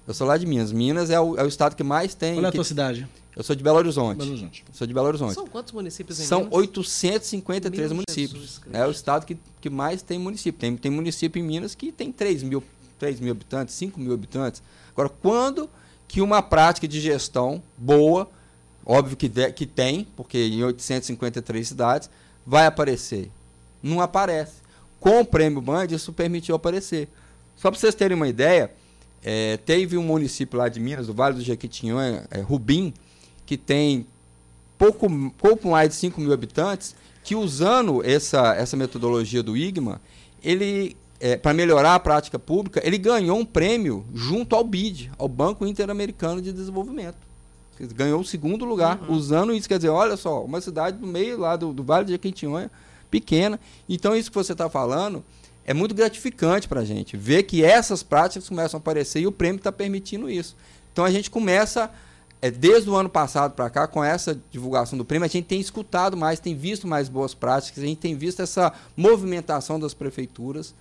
[0.06, 0.72] Eu sou lá de Minas.
[0.72, 2.34] Minas é o, é o estado que mais tem.
[2.34, 3.08] Qual é a que, tua cidade?
[3.36, 4.18] Eu sou de Belo Horizonte.
[4.18, 4.64] Belo Horizonte.
[4.72, 5.34] Sou de Belo Horizonte.
[5.34, 6.54] São quantos municípios em São Minas?
[6.54, 8.60] 853 Meu municípios.
[8.72, 10.60] É o estado que, que mais tem município.
[10.60, 12.62] Tem, tem município em Minas que tem 3 mil,
[12.98, 14.62] 3 mil habitantes, 5 mil habitantes.
[14.92, 15.70] Agora, quando
[16.12, 18.28] que uma prática de gestão boa,
[18.84, 22.10] óbvio que, de, que tem, porque em 853 cidades,
[22.46, 23.30] vai aparecer?
[23.82, 24.56] Não aparece.
[25.00, 27.08] Com o prêmio Band, isso permitiu aparecer.
[27.56, 28.70] Só para vocês terem uma ideia,
[29.24, 32.92] é, teve um município lá de Minas, do Vale do Jequitinhonha, é, Rubim,
[33.46, 34.06] que tem
[34.76, 35.08] pouco,
[35.38, 36.94] pouco mais de 5 mil habitantes,
[37.24, 39.98] que usando essa, essa metodologia do IGMA,
[40.44, 45.28] ele, é, para melhorar a prática pública, ele ganhou um prêmio junto ao BID, ao
[45.28, 47.16] Banco Interamericano de Desenvolvimento.
[47.94, 49.14] Ganhou o segundo lugar Uhum.
[49.14, 49.68] usando isso.
[49.68, 52.68] Quer dizer, olha só, uma cidade no meio lá do, do Vale do Jequitinhonha,
[53.08, 53.60] pequena.
[53.88, 55.22] Então, isso que você está falando
[55.64, 59.32] é muito gratificante para a gente ver que essas práticas começam a aparecer e o
[59.32, 60.56] prêmio está permitindo isso.
[60.92, 61.88] Então, a gente começa,
[62.40, 65.60] é, desde o ano passado para cá, com essa divulgação do prêmio, a gente tem
[65.60, 70.74] escutado mais, tem visto mais boas práticas, a gente tem visto essa movimentação das prefeituras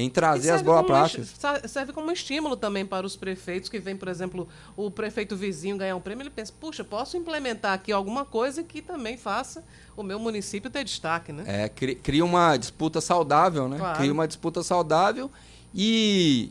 [0.00, 1.34] em trazer as boas práticas.
[1.68, 5.96] Serve como estímulo também para os prefeitos que vem, por exemplo, o prefeito vizinho ganhar
[5.96, 9.64] um prêmio, ele pensa, puxa, posso implementar aqui alguma coisa que também faça
[9.96, 11.42] o meu município ter destaque, né?
[11.64, 13.76] É, cri- cria uma disputa saudável, né?
[13.76, 13.98] Claro.
[13.98, 15.28] Cria uma disputa saudável
[15.74, 16.50] e,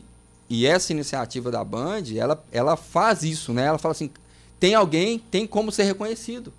[0.50, 3.64] e essa iniciativa da Band, ela, ela faz isso, né?
[3.64, 4.10] Ela fala assim,
[4.60, 6.52] tem alguém, tem como ser reconhecido.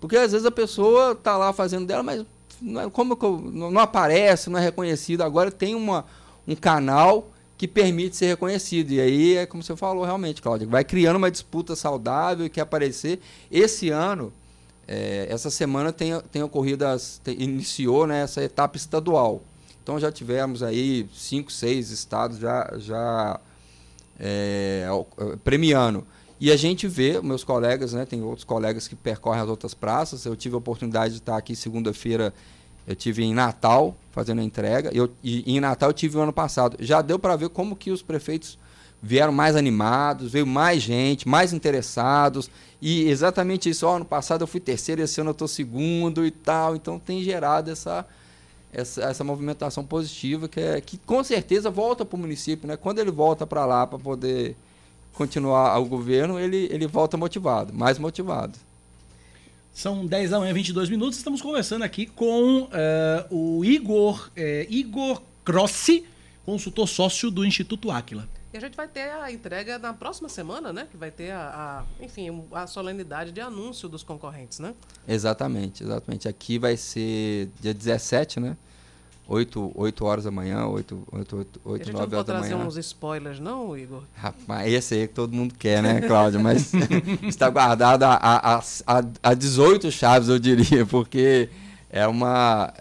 [0.00, 2.24] Porque às vezes a pessoa tá lá fazendo dela, mas
[2.92, 5.22] como que eu- não, aparece, não é reconhecido.
[5.22, 6.04] Agora tem uma,
[6.46, 8.92] um canal que permite ser reconhecido.
[8.92, 12.60] E aí é como você falou realmente, Cláudia, vai criando uma disputa saudável e quer
[12.62, 13.20] aparecer.
[13.50, 14.32] Esse ano,
[14.86, 19.42] é, essa semana tem, tem ocorrido, as, tem- iniciou né, essa etapa estadual.
[19.82, 23.40] Então já tivemos aí cinco, seis estados já, já
[24.20, 24.86] é,
[25.18, 26.06] é, premiando.
[26.40, 30.24] E a gente vê, meus colegas, né, tem outros colegas que percorrem as outras praças.
[30.24, 32.32] Eu tive a oportunidade de estar aqui segunda-feira,
[32.86, 34.90] eu tive em Natal fazendo a entrega.
[34.94, 36.76] Eu, e, em Natal eu tive o ano passado.
[36.80, 38.56] Já deu para ver como que os prefeitos
[39.02, 42.48] vieram mais animados, veio mais gente, mais interessados.
[42.80, 46.76] E exatamente isso, ano passado eu fui terceiro, esse ano eu estou segundo e tal.
[46.76, 48.06] Então tem gerado essa,
[48.72, 52.68] essa, essa movimentação positiva que, é, que com certeza volta para o município.
[52.68, 52.76] Né?
[52.76, 54.56] Quando ele volta para lá para poder
[55.18, 58.56] continuar o governo, ele, ele volta motivado, mais motivado.
[59.74, 61.18] São 10 da manhã, 22 minutos.
[61.18, 66.04] Estamos conversando aqui com eh, o Igor, eh, Igor Crossi,
[66.46, 68.28] consultor sócio do Instituto Áquila.
[68.52, 70.86] E a gente vai ter a entrega na próxima semana, né?
[70.90, 74.74] Que vai ter a, a- enfim, a solenidade de anúncio dos concorrentes, né?
[75.06, 76.26] Exatamente, exatamente.
[76.28, 78.56] Aqui vai ser dia 17, né?
[79.28, 82.26] 8, 8 horas da manhã, 8, 8, 8, a 8 gente não 9 pode horas
[82.26, 82.66] da trazer manhã.
[82.66, 84.02] uns spoilers, não, Igor?
[84.14, 86.40] Rapaz, esse aí que todo mundo quer, né, Cláudio?
[86.40, 86.72] Mas
[87.22, 91.50] está guardado a, a, a, a- a 18 chaves, eu diria, porque
[91.90, 92.72] é uma,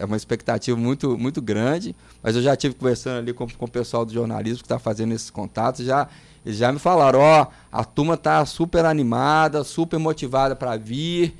[0.00, 1.96] é uma expectativa muito, muito grande.
[2.22, 5.14] Mas eu já tive conversando ali com, com o pessoal do jornalismo que está fazendo
[5.14, 6.08] esses contatos, já,
[6.44, 11.34] eles já me falaram, ó, a turma está super animada, super motivada para vir.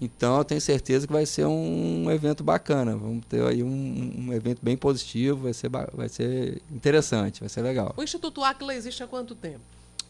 [0.00, 2.96] Então eu tenho certeza que vai ser um evento bacana.
[2.96, 7.60] Vamos ter aí um, um evento bem positivo, vai ser, vai ser interessante, vai ser
[7.60, 7.92] legal.
[7.96, 9.60] O Instituto Áquila existe há quanto tempo?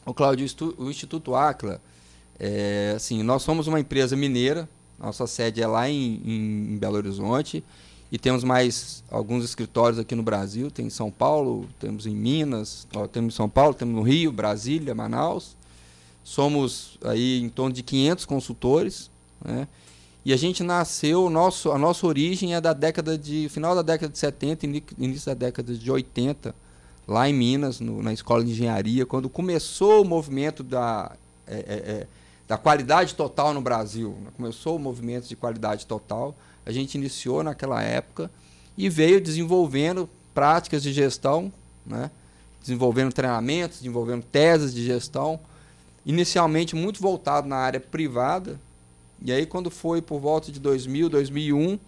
[0.07, 1.81] O Cláudio, o Institu- o Instituto Acla,
[2.39, 4.69] é, assim, nós somos uma empresa mineira,
[4.99, 7.65] Nossa sede é lá em, em, em Belo Horizonte.
[8.13, 10.71] E temos mais alguns escritórios aqui no Brasil.
[10.71, 14.31] Tem em São Paulo, temos em Minas, ó, temos em São Paulo, temos no Rio,
[14.33, 15.57] Brasília, Manaus.
[16.23, 19.10] Somos aí em torno de 500 consultores,
[19.45, 19.67] né?
[20.25, 24.13] E a gente nasceu, nosso, a nossa origem é da década de final da década
[24.13, 26.55] de 70 e início da década de 80,
[27.09, 31.13] lá em Minas, no, na escola de engenharia, quando começou o movimento da,
[31.47, 32.07] é, é, é,
[32.47, 34.15] da qualidade total no Brasil.
[34.23, 34.31] Né?
[34.37, 36.35] Começou o movimento de qualidade total.
[36.67, 38.31] A gente iniciou naquela época
[38.77, 41.51] e veio desenvolvendo práticas de gestão,
[41.85, 42.11] né?
[42.61, 45.41] desenvolvendo treinamentos, desenvolvendo teses de gestão,
[46.05, 48.61] inicialmente muito voltado na área privada,
[49.23, 51.79] e aí, quando foi por volta de 2000, 2001,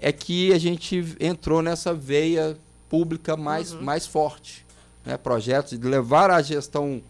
[0.00, 2.58] é que a gente entrou nessa veia
[2.90, 3.82] pública mais, uhum.
[3.82, 4.66] mais forte.
[5.04, 5.16] Né?
[5.16, 7.02] Projetos de levar a gestão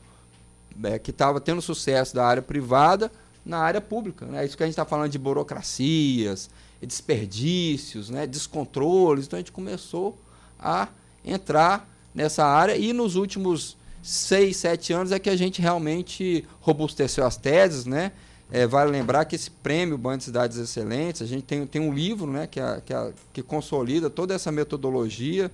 [0.83, 3.11] é, que estava tendo sucesso da área privada
[3.45, 4.25] na área pública.
[4.27, 4.45] Né?
[4.45, 6.49] Isso que a gente está falando de burocracias,
[6.81, 8.27] desperdícios, né?
[8.27, 9.27] descontroles.
[9.27, 10.17] Então, a gente começou
[10.59, 10.89] a
[11.25, 17.27] entrar nessa área e nos últimos seis, sete anos é que a gente realmente robusteceu
[17.27, 18.13] as teses, né?
[18.51, 21.93] É, vale lembrar que esse prêmio Banco de Cidades Excelentes, a gente tem, tem um
[21.93, 25.51] livro né, que, a, que, a, que consolida toda essa metodologia,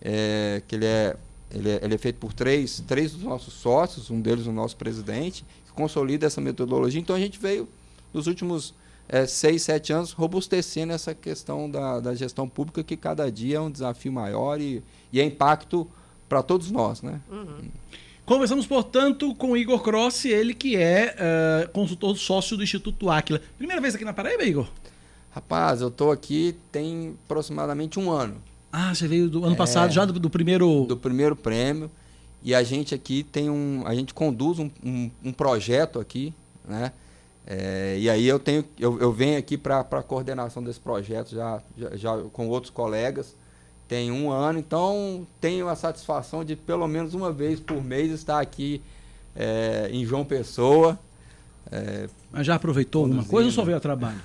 [0.00, 1.16] é, que ele é,
[1.54, 4.76] ele é, ele é feito por três, três dos nossos sócios, um deles o nosso
[4.76, 7.00] presidente, que consolida essa metodologia.
[7.00, 7.68] Então a gente veio,
[8.12, 8.74] nos últimos
[9.08, 13.60] é, seis, sete anos, robustecendo essa questão da, da gestão pública, que cada dia é
[13.60, 15.86] um desafio maior e, e é impacto
[16.28, 17.02] para todos nós.
[17.02, 17.20] Né?
[17.30, 17.68] Uhum.
[18.32, 21.14] Conversamos, portanto, com Igor Cross, ele que é
[21.66, 23.42] uh, consultor sócio do Instituto Áquila.
[23.58, 24.66] Primeira vez aqui na Paraíba, Igor?
[25.32, 28.36] Rapaz, eu estou aqui tem aproximadamente um ano.
[28.72, 30.86] Ah, você veio do ano é, passado, já do, do, primeiro...
[30.86, 31.90] Do primeiro prêmio.
[32.42, 33.82] E a gente aqui tem um...
[33.84, 36.32] A gente conduz um, um, um projeto aqui,
[36.66, 36.90] né?
[37.46, 41.60] É, e aí eu tenho eu, eu venho aqui para a coordenação desse projeto já,
[41.76, 43.34] já, já com outros colegas
[43.92, 48.40] tem um ano, então tenho a satisfação de pelo menos uma vez por mês estar
[48.40, 48.80] aqui
[49.36, 50.98] é, em João Pessoa.
[51.70, 54.16] É, Mas já aproveitou alguma coisa ou só veio a trabalho?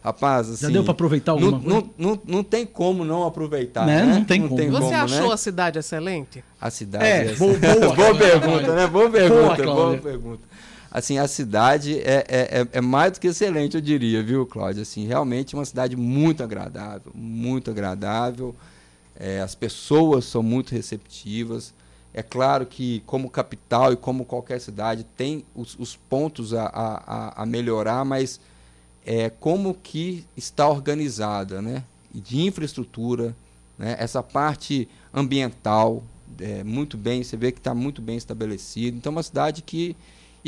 [0.00, 1.86] Rapaz, assim, Já deu para aproveitar alguma não, coisa?
[1.98, 3.84] Não, não, não tem como não aproveitar.
[3.84, 4.04] Né?
[4.04, 4.14] Né?
[4.14, 4.60] Não tem não como.
[4.60, 5.34] Tem Você como, achou né?
[5.34, 6.44] a cidade excelente?
[6.60, 8.86] A cidade É, é, boa- boa, boa pergunta, né?
[8.86, 10.42] Boa pergunta, Boa, boa, pergunta.
[10.88, 14.82] Assim, a cidade é, é, é- é mais do que excelente, eu diria, viu, Cláudia?
[14.82, 18.54] Assim, realmente uma cidade muito agradável, muito agradável.
[19.18, 21.72] É, as pessoas são muito receptivas.
[22.12, 27.42] É claro que, como capital e como qualquer cidade, tem os, os pontos a, a,
[27.42, 28.40] a- melhorar, mas
[29.04, 31.84] é como que está organizada, né?
[32.14, 33.36] De infraestrutura,
[33.78, 33.96] né?
[33.98, 36.02] Essa parte ambiental,
[36.40, 38.96] é, muito bem, você vê que está muito bem estabelecido.
[38.96, 39.96] Então, é uma cidade que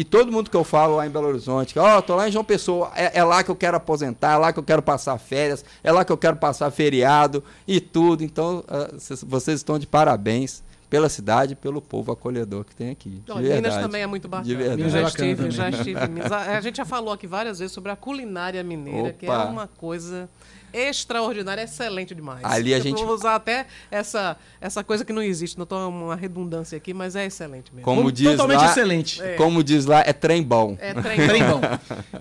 [0.00, 2.32] e todo mundo que eu falo lá em Belo Horizonte, que, ó, tô lá em
[2.32, 5.18] João Pessoa, é, é lá que eu quero aposentar, é lá que eu quero passar
[5.18, 8.22] férias, é lá que eu quero passar feriado e tudo.
[8.22, 8.62] Então,
[8.98, 13.22] cês- vocês estão de parabéns pela cidade e pelo povo acolhedor que tem aqui.
[13.28, 13.80] Minas verdade.
[13.82, 14.46] também é muito bacana.
[14.48, 14.76] De verdade.
[14.78, 16.32] Minas é já bacana estive, já estive em Minas.
[16.32, 19.44] A gente já falou aqui várias vezes sobre a culinária mineira, que é Opa.
[19.46, 20.28] uma coisa
[20.72, 22.44] extraordinária, excelente demais.
[22.44, 25.88] Ali a Eu gente- vou usar até essa, essa coisa que não existe, não estou
[25.88, 27.84] uma redundância aqui, mas é excelente mesmo.
[27.84, 29.22] Como diz Totalmente lá, excelente.
[29.22, 29.34] É.
[29.34, 30.76] Como diz lá, é trem bom.
[30.80, 31.60] É trem Trem bom.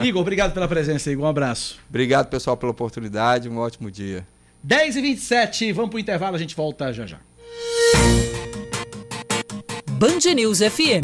[0.04, 1.26] Igor, obrigado pela presença, Igor.
[1.26, 1.80] Um abraço.
[1.90, 3.50] Obrigado, pessoal, pela oportunidade.
[3.50, 4.26] Um ótimo dia.
[4.64, 7.18] 10 e 27 vamos pro intervalo, a gente volta já já.
[9.92, 11.04] Band News FM.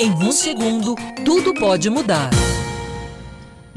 [0.00, 0.94] Em um segundo,
[1.24, 2.30] tudo pode mudar.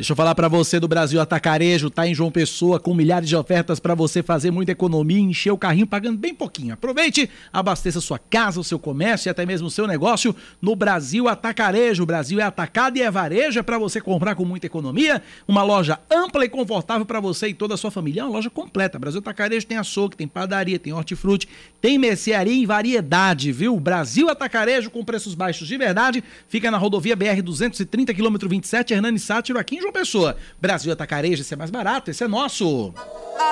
[0.01, 3.35] Deixa eu falar pra você do Brasil Atacarejo, tá em João Pessoa com milhares de
[3.35, 6.73] ofertas pra você fazer muita economia e encher o carrinho pagando bem pouquinho.
[6.73, 11.27] Aproveite, abasteça sua casa, o seu comércio e até mesmo o seu negócio no Brasil
[11.27, 12.01] Atacarejo.
[12.01, 15.21] O Brasil é atacado e é varejo, é pra você comprar com muita economia.
[15.47, 18.21] Uma loja ampla e confortável pra você e toda a sua família.
[18.21, 18.97] É uma loja completa.
[18.97, 21.47] Brasil Atacarejo tem açougue, tem padaria, tem hortifruti,
[21.79, 23.79] tem mercearia em variedade, viu?
[23.79, 26.23] Brasil Atacarejo com preços baixos de verdade.
[26.47, 30.37] Fica na rodovia BR 230, quilômetro 27, Hernani Sátiro, aqui em João Pessoa.
[30.59, 32.93] Brasil Atacarejo, esse é mais barato, esse é nosso.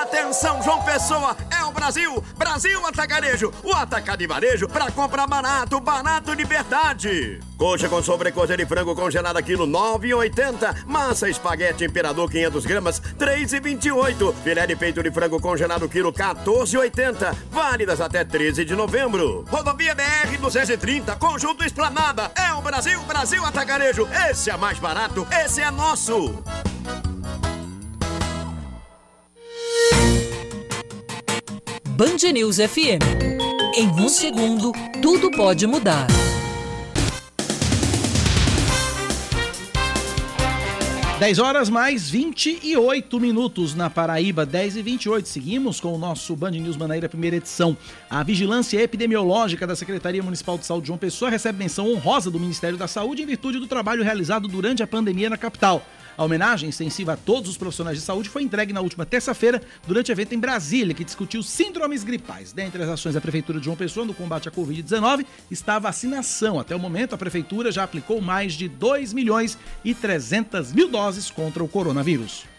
[0.02, 5.80] Atenção, João Pessoa, é o Brasil, Brasil Atacarejo, o atacado e varejo para comprar barato,
[5.80, 7.40] barato de verdade.
[7.58, 14.66] Coxa com sobrecoxa de frango congelada quilo 9,80, massa espaguete imperador 500 gramas 3,28, filé
[14.66, 19.44] de peito de frango congelado quilo 14,80, válidas até 13 de novembro.
[19.50, 25.60] Rodovia BR 230, conjunto Esplanada, é o Brasil, Brasil Atacarejo, esse é mais barato, esse
[25.60, 26.29] é nosso.
[32.00, 33.02] Band News FM.
[33.76, 34.72] Em um segundo,
[35.02, 36.06] tudo pode mudar.
[41.20, 45.28] 10 horas mais 28 minutos na Paraíba, 10 e 28.
[45.28, 47.76] Seguimos com o nosso Band News Manaíra, primeira edição.
[48.08, 52.40] A Vigilância Epidemiológica da Secretaria Municipal de Saúde de João Pessoa recebe menção honrosa do
[52.40, 55.84] Ministério da Saúde em virtude do trabalho realizado durante a pandemia na capital.
[56.20, 60.12] A homenagem extensiva a todos os profissionais de saúde foi entregue na última terça-feira durante
[60.12, 62.52] evento em Brasília, que discutiu síndromes gripais.
[62.52, 66.60] Dentre as ações da Prefeitura de João Pessoa no combate à Covid-19 está a vacinação.
[66.60, 71.30] Até o momento, a Prefeitura já aplicou mais de 2 milhões e 300 mil doses
[71.30, 72.49] contra o coronavírus.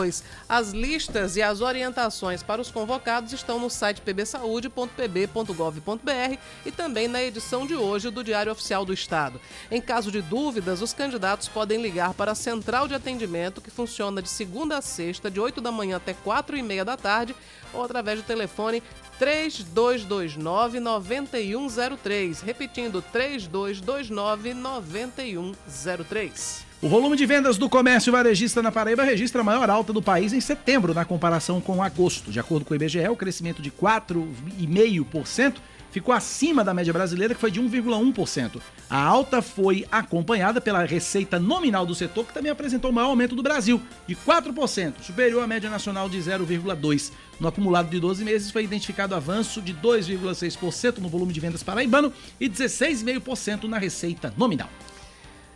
[0.00, 7.06] Pois as listas e as orientações para os convocados estão no site pbsaude.pb.gov.br e também
[7.06, 9.38] na edição de hoje do Diário Oficial do Estado.
[9.70, 14.22] Em caso de dúvidas, os candidatos podem ligar para a central de atendimento que funciona
[14.22, 17.36] de segunda a sexta, de 8 da manhã até 4 e meia da tarde,
[17.70, 18.82] ou através do telefone
[19.18, 22.40] 3229 9103.
[22.40, 26.69] Repetindo, 3229 9103.
[26.82, 30.32] O volume de vendas do comércio varejista na Paraíba registra a maior alta do país
[30.32, 32.30] em setembro, na comparação com agosto.
[32.30, 35.56] De acordo com o IBGE, o crescimento de 4,5%
[35.90, 38.62] ficou acima da média brasileira, que foi de 1,1%.
[38.88, 43.36] A alta foi acompanhada pela receita nominal do setor, que também apresentou o maior aumento
[43.36, 47.12] do Brasil, de 4%, superior à média nacional de 0,2%.
[47.38, 52.10] No acumulado de 12 meses foi identificado avanço de 2,6% no volume de vendas paraibano
[52.40, 54.70] e 16,5% na receita nominal.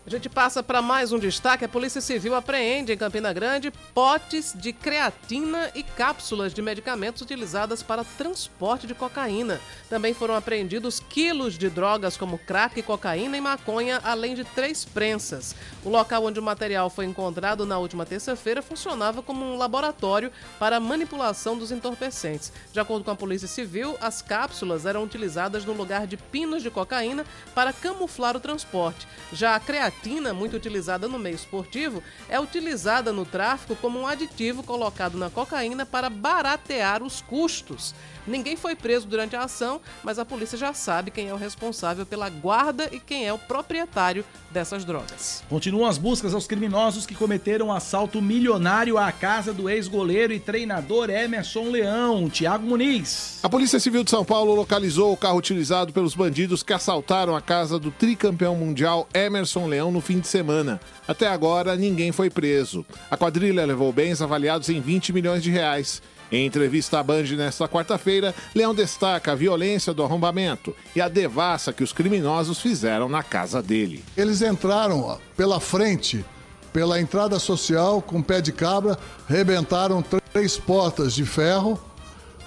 [0.07, 1.65] A gente passa para mais um destaque.
[1.65, 7.83] A Polícia Civil apreende em Campina Grande potes de creatina e cápsulas de medicamentos utilizadas
[7.83, 9.59] para transporte de cocaína.
[9.89, 15.57] Também foram apreendidos quilos de drogas como crack, cocaína e maconha, além de três prensas.
[15.83, 20.79] O local onde o material foi encontrado na última terça-feira funcionava como um laboratório para
[20.79, 22.53] manipulação dos entorpecentes.
[22.75, 26.71] De acordo com a Polícia Civil, as cápsulas eram utilizadas no lugar de pinos de
[26.71, 27.25] cocaína
[27.55, 29.09] para camuflar o transporte.
[29.33, 34.07] Já a creatina creatina, muito utilizada no meio esportivo, é utilizada no tráfico como um
[34.07, 37.95] aditivo colocado na cocaína para baratear os custos.
[38.27, 42.07] Ninguém foi preso durante a ação, mas a polícia já sabe quem é o responsável
[42.07, 45.43] pela guarda e quem é o proprietário dessas drogas.
[45.49, 50.41] Continuam as buscas aos criminosos que cometeram um assalto milionário à casa do ex-goleiro e
[50.41, 53.41] treinador Emerson Leão, Thiago Muniz.
[53.43, 57.41] A Polícia Civil de São Paulo localizou o carro utilizado pelos bandidos que assaltaram a
[57.41, 60.81] casa do tricampeão mundial Emerson Leão no fim de semana.
[61.07, 62.87] Até agora, ninguém foi preso.
[63.11, 66.01] A quadrilha levou bens avaliados em 20 milhões de reais.
[66.35, 71.73] Em entrevista à Band nesta quarta-feira, Leão destaca a violência do arrombamento e a devassa
[71.73, 74.05] que os criminosos fizeram na casa dele.
[74.17, 76.25] Eles entraram pela frente,
[76.73, 81.81] pela entrada social, com pé de cabra, rebentaram três portas de ferro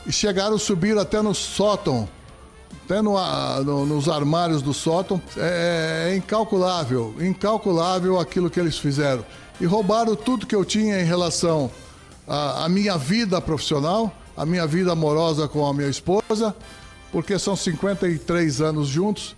[0.06, 2.10] e chegaram a subir até no sótão,
[2.84, 3.16] até no,
[3.64, 5.22] no, nos armários do sótão.
[5.38, 9.24] É, é incalculável, incalculável aquilo que eles fizeram.
[9.62, 11.72] E roubaram tudo que eu tinha em relação
[12.28, 16.56] a, a minha vida profissional, a minha vida amorosa com a minha esposa,
[17.12, 19.36] porque são 53 anos juntos.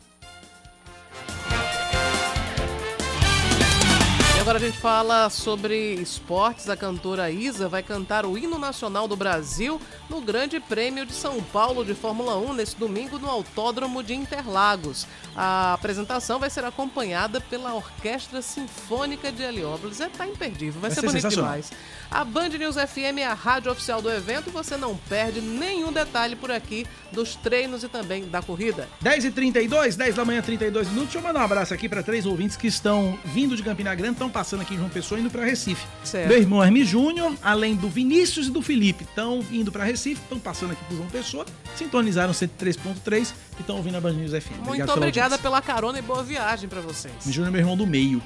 [4.35, 6.69] E agora a gente fala sobre esportes.
[6.69, 9.79] A cantora Isa vai cantar o hino nacional do Brasil
[10.09, 15.05] no Grande Prêmio de São Paulo de Fórmula 1 nesse domingo no Autódromo de Interlagos.
[15.35, 19.99] A apresentação vai ser acompanhada pela Orquestra Sinfônica de Heliópolis.
[19.99, 21.71] É, tá imperdível, vai, vai ser, ser bonito demais.
[22.11, 25.91] A Band News FM é a rádio oficial do evento e você não perde nenhum
[25.93, 28.89] detalhe por aqui dos treinos e também da corrida.
[29.03, 31.13] 10h32, 10 da manhã, 32 minutos.
[31.13, 34.13] Deixa eu mandar um abraço aqui para três ouvintes que estão vindo de Campina Grande,
[34.13, 35.85] estão passando aqui em João Pessoa indo para Recife.
[36.03, 36.29] Certo.
[36.29, 40.39] Meu irmão Hermes Júnior, além do Vinícius e do Felipe, estão indo para Recife, estão
[40.39, 41.45] passando aqui por João Pessoa,
[41.75, 44.65] sintonizaram 103.3 e estão ouvindo a Band News FM.
[44.65, 47.13] Muito obrigada pela carona e boa viagem para vocês.
[47.27, 48.19] Júnior é meu irmão do meio.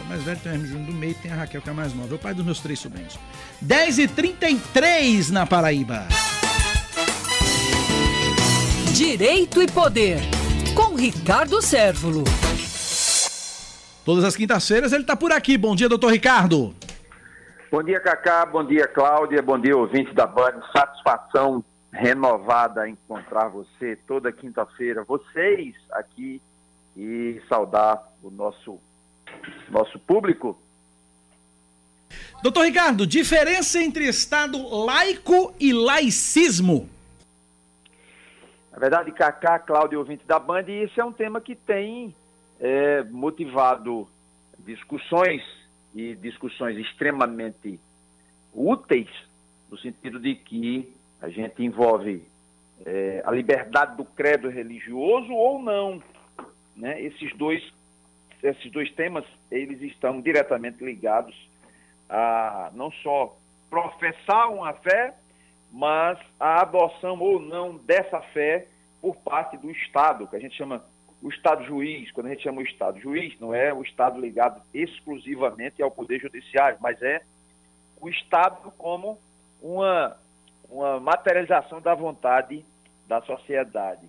[0.00, 1.92] Sou mais velho, tem o Hermes Júnior do meio, tem a Raquel que é mais
[1.92, 2.10] nova.
[2.10, 3.18] É o pai dos meus três sobrinhos.
[3.62, 6.06] 10h33 na Paraíba.
[8.96, 10.20] Direito e Poder,
[10.74, 12.24] com Ricardo Sérvulo.
[14.02, 15.58] Todas as quintas-feiras ele está por aqui.
[15.58, 16.74] Bom dia, doutor Ricardo.
[17.70, 18.46] Bom dia, Cacá.
[18.46, 19.42] Bom dia, Cláudia.
[19.42, 20.62] Bom dia, ouvinte da Band.
[20.74, 21.62] Satisfação
[21.92, 26.40] renovada encontrar você toda quinta-feira, vocês aqui,
[26.96, 28.80] e saudar o nosso,
[29.70, 30.58] nosso público.
[32.42, 36.88] Doutor Ricardo, diferença entre Estado laico e laicismo?
[38.72, 42.14] Na verdade, Cacá, Cláudio, ouvinte da Band, esse é um tema que tem
[42.58, 44.08] é, motivado
[44.58, 45.42] discussões
[45.94, 47.80] e discussões extremamente
[48.54, 49.08] úteis
[49.70, 52.22] no sentido de que a gente envolve
[52.84, 56.02] é, a liberdade do credo religioso ou não.
[56.76, 57.02] Né?
[57.02, 57.62] Esses, dois,
[58.42, 61.34] esses dois temas, eles estão diretamente ligados
[62.08, 63.36] a não só
[63.68, 65.14] professar uma fé,
[65.70, 68.66] mas a adoção ou não dessa fé
[69.00, 70.84] por parte do Estado, que a gente chama
[71.22, 74.60] o Estado juiz, quando a gente chama o Estado juiz, não é o Estado ligado
[74.72, 77.22] exclusivamente ao Poder Judiciário, mas é
[78.00, 79.18] o Estado como
[79.60, 80.16] uma,
[80.68, 82.64] uma materialização da vontade
[83.06, 84.08] da sociedade.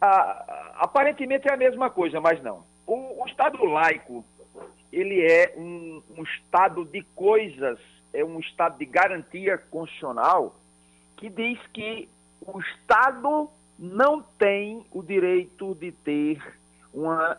[0.00, 2.62] Ah, aparentemente é a mesma coisa, mas não.
[2.88, 4.24] O, o Estado laico,
[4.90, 7.78] ele é um, um Estado de coisas,
[8.14, 10.56] é um Estado de garantia constitucional
[11.18, 12.08] que diz que
[12.40, 16.42] o Estado não tem o direito de ter
[16.94, 17.36] uma,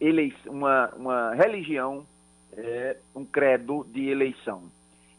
[0.00, 2.04] eleição, uma, uma religião,
[2.52, 4.64] é, um credo de eleição.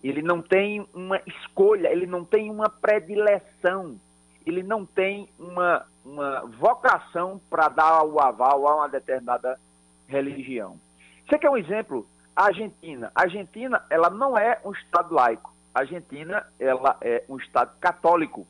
[0.04, 3.98] Ele não tem uma escolha, ele não tem uma predileção,
[4.46, 9.60] ele não tem uma, uma vocação para dar o aval a uma determinada
[10.08, 10.80] religião.
[11.28, 12.08] Você quer um exemplo?
[12.36, 13.12] A Argentina.
[13.16, 15.54] A Argentina, ela não é um Estado laico.
[15.74, 18.48] A Argentina, ela é um Estado católico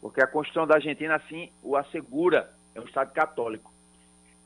[0.00, 3.72] porque a Constituição da Argentina assim o assegura, é um Estado católico.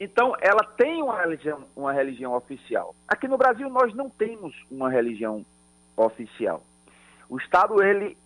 [0.00, 2.94] Então, ela tem uma religião, uma religião oficial.
[3.06, 5.46] Aqui no Brasil, nós não temos uma religião
[5.96, 6.62] oficial.
[7.28, 8.16] O Estado, ele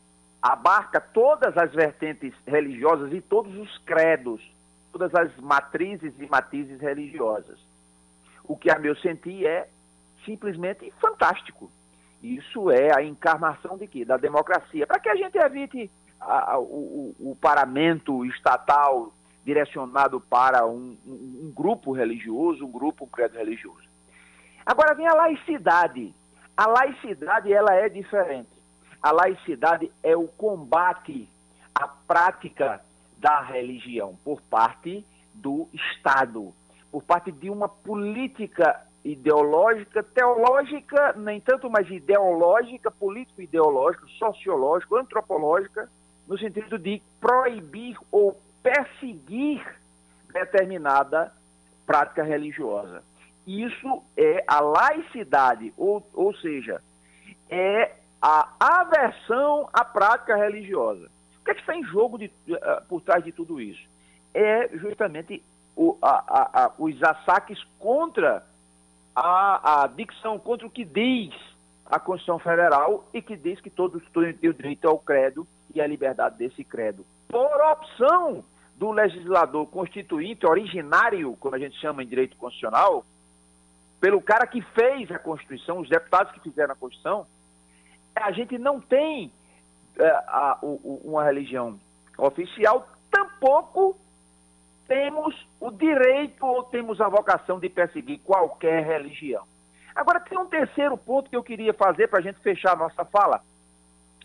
[0.42, 4.40] abarca todas as vertentes religiosas e todos os credos,
[4.92, 7.58] todas as matrizes e matizes religiosas.
[8.44, 9.68] O que, a meu sentir, é
[10.24, 11.70] simplesmente fantástico.
[12.22, 14.04] Isso é a encarnação de quê?
[14.04, 14.86] Da democracia.
[14.86, 15.90] Para que a gente evite
[16.20, 19.12] a, o, o, paramento estatal
[19.44, 23.86] direcionado para um, um, um, grupo religioso, um grupo, um credo religioso.
[24.66, 26.14] Agora vem a laicidade.
[26.56, 28.57] A laicidade ela é diferente.
[29.02, 31.28] A laicidade é o combate
[31.74, 32.80] à prática
[33.16, 36.52] da religião por parte do Estado,
[36.90, 45.88] por parte de uma política ideológica, teológica, nem tanto, mas ideológica, político-ideológica, sociológica, antropológica,
[46.26, 49.64] no sentido de proibir ou perseguir
[50.32, 51.32] determinada
[51.86, 53.02] prática religiosa.
[53.46, 56.82] Isso é a laicidade, ou, ou seja,
[57.48, 57.92] é
[58.58, 61.10] aversão à prática religiosa.
[61.40, 63.82] O que, é que está em jogo de, uh, por trás de tudo isso?
[64.34, 65.42] É justamente
[65.74, 68.44] o, a, a, os ataques contra
[69.14, 71.34] a, a dicção, contra o que diz
[71.86, 75.86] a Constituição Federal e que diz que todos têm o direito ao credo e a
[75.86, 77.04] liberdade desse credo.
[77.28, 78.44] Por opção
[78.76, 83.04] do legislador constituinte, originário, como a gente chama em direito constitucional,
[84.00, 87.26] pelo cara que fez a Constituição, os deputados que fizeram a Constituição,
[88.22, 89.32] a gente não tem
[89.98, 91.78] é, a, o, uma religião
[92.16, 93.96] oficial, tampouco
[94.88, 99.44] temos o direito ou temos a vocação de perseguir qualquer religião.
[99.94, 103.04] Agora, tem um terceiro ponto que eu queria fazer para a gente fechar a nossa
[103.04, 103.42] fala,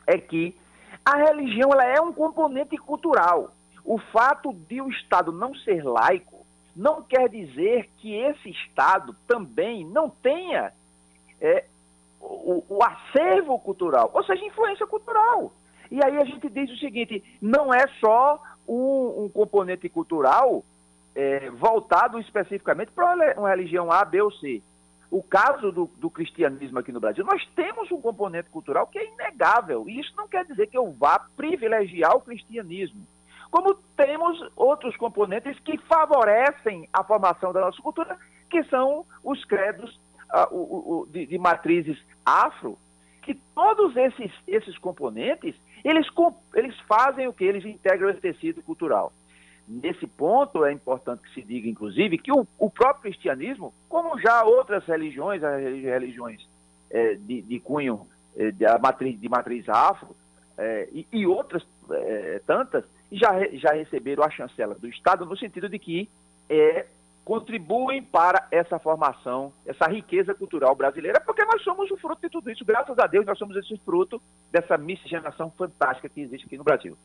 [0.08, 0.56] é que
[1.04, 3.52] a religião ela é um componente cultural.
[3.84, 6.46] O fato de o Estado não ser laico
[6.76, 10.72] não quer dizer que esse Estado também não tenha
[11.42, 11.66] é,
[12.24, 15.52] o, o, acervo cultural, ou seja, influência cultural.
[15.92, 20.64] E aí a gente diz o seguinte: não é só um, um componente cultural
[21.16, 24.62] é, voltado especificamente para uma religião A, B ou C
[25.14, 29.06] o caso do, do, cristianismo aqui no Brasil, nós temos um componente cultural que é
[29.06, 29.88] inegável.
[29.88, 33.06] E isso não quer dizer que eu vá privilegiar o cristianismo.
[33.52, 38.18] Como temos outros componentes que favorecem a formação da nossa cultura,
[38.50, 40.00] que são os credos
[40.34, 42.78] uh, o, o, de, de, matrizes afro,
[43.22, 46.08] que todos esses, esses componentes, eles,
[46.56, 47.44] eles fazem o que?
[47.44, 49.14] Eles integram esse tecido cultural.
[49.68, 54.44] Nesse ponto, é importante que se diga, inclusive, que o, o próprio cristianismo, como já
[54.44, 56.46] outras religiões, as religiões
[56.90, 58.06] é, de, de, cunho
[58.36, 60.16] é, de, matriz, de matriz afro,
[60.58, 65.70] é, e, e, outras é, tantas, já, já receberam a chancela do Estado, no sentido
[65.70, 66.10] de que
[66.50, 66.86] é,
[67.24, 72.52] contribuem para essa formação, essa riqueza cultural brasileira, porque nós somos o fruto de tudo
[72.52, 72.66] isso.
[72.66, 74.22] Graças a Deus, nós somos esse fruto
[74.52, 76.98] dessa miscigenação fantástica que existe aqui no Brasil.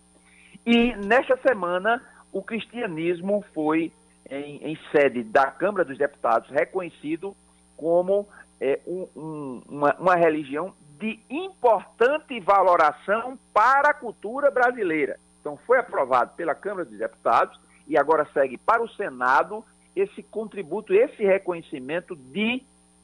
[0.67, 3.93] E nesta semana, o cristianismo foi,
[4.29, 7.37] em, em sede da Câmara dos Deputados, reconhecido
[7.77, 8.29] como
[8.61, 15.19] é, um, um, uma, uma religião de importante valoração para a cultura brasileira.
[15.41, 19.65] Então, foi aprovado pela Câmara dos Deputados e agora segue para o Senado
[20.01, 22.63] esse contributo, esse reconhecimento de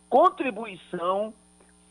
[0.09, 1.35] contribuição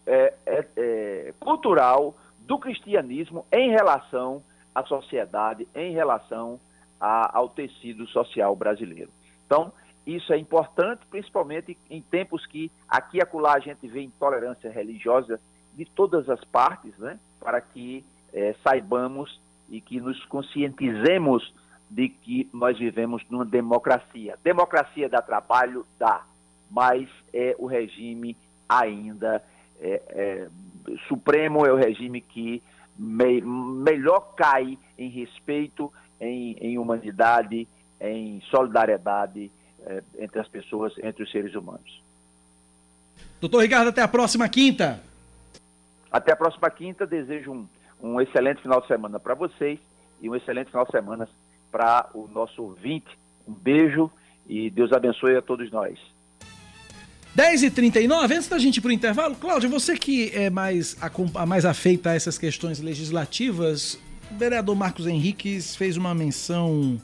[0.05, 4.41] é, é, é, cultural do cristianismo em relação
[4.73, 6.59] à sociedade, em relação
[6.99, 9.11] a, ao tecido social brasileiro.
[9.45, 9.71] Então,
[10.05, 15.39] isso é importante, principalmente em tempos que aqui e acolá a gente vê intolerância religiosa
[15.73, 17.19] de todas as partes, né?
[17.39, 19.39] para que é, saibamos
[19.69, 21.53] e que nos conscientizemos
[21.93, 24.35] de que nós vivemos numa democracia.
[24.43, 25.85] Democracia dá trabalho?
[25.99, 26.25] Dá,
[26.69, 28.35] mas é o regime
[28.67, 29.43] ainda
[29.79, 30.47] é, é,
[31.07, 32.63] supremo, é o regime que
[32.97, 37.67] me, melhor cai em respeito, em, em humanidade,
[38.01, 39.51] em solidariedade
[39.85, 42.01] é, entre as pessoas, entre os seres humanos.
[43.39, 44.99] Doutor Ricardo, até a próxima quinta.
[46.11, 47.67] Até a próxima quinta, desejo um,
[48.01, 49.79] um excelente final de semana para vocês
[50.19, 51.29] e um excelente final de semana
[51.73, 53.17] para o nosso ouvinte.
[53.47, 54.11] Um beijo
[54.47, 55.97] e Deus abençoe a todos nós.
[57.35, 60.95] 10h39, antes da gente ir para o intervalo, Cláudio, você que é mais,
[61.47, 67.01] mais afeita a essas questões legislativas, o vereador Marcos Henriques fez uma menção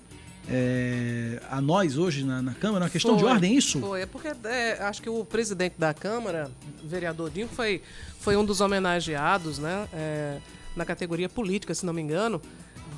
[0.48, 3.80] é, a nós hoje na, na Câmara, uma questão foi, de ordem, isso?
[3.80, 6.52] Foi, é porque é, acho que o presidente da Câmara,
[6.84, 7.82] vereador Dinho, foi,
[8.20, 10.38] foi um dos homenageados né, é,
[10.76, 12.40] na categoria política, se não me engano.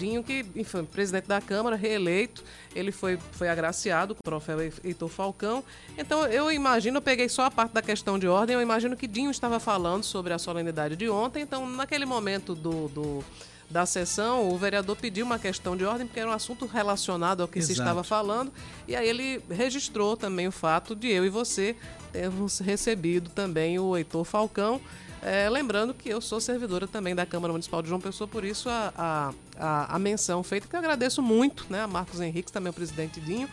[0.02, 2.44] Dinho, que, enfim, presidente da Câmara, reeleito,
[2.76, 5.64] ele foi, foi agraciado com o troféu Heitor Falcão.
[5.96, 9.06] Então, eu imagino, eu peguei só a parte da questão de ordem, eu imagino que
[9.06, 11.44] Dinho estava falando sobre a solenidade de ontem.
[11.44, 13.24] Então, naquele momento do, do
[13.70, 17.48] da sessão, o vereador pediu uma questão de ordem, porque era um assunto relacionado ao
[17.48, 17.76] que Exato.
[17.76, 18.52] se estava falando,
[18.88, 21.76] e aí ele registrou também o fato de eu e você
[22.12, 24.82] termos recebido também o Heitor Falcão.
[25.22, 28.68] É, lembrando que eu sou servidora também da Câmara Municipal de João Pessoa, por isso
[28.70, 32.72] a, a, a, a menção feita, que eu agradeço muito né, a Marcos Henrique, também
[32.72, 33.48] o presidente Dinho,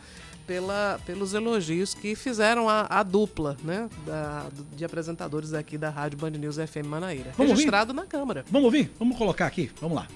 [0.46, 6.18] pela, pelos elogios que fizeram a, a dupla né, da, de apresentadores aqui da Rádio
[6.18, 7.34] Band News FM Manaíra.
[7.36, 8.00] Vamos registrado ouvir?
[8.02, 8.44] na Câmara.
[8.50, 8.90] Vamos ouvir?
[8.98, 9.70] Vamos colocar aqui?
[9.78, 10.08] Vamos lá.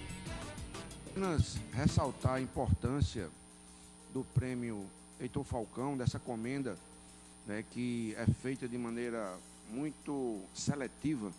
[1.11, 3.29] Apenas ressaltar a importância
[4.15, 4.87] do prêmio
[5.21, 6.79] Heitor Falcão, dessa comenda
[7.47, 9.35] né, que é feita de maneira
[9.73, 11.33] muito seletiva.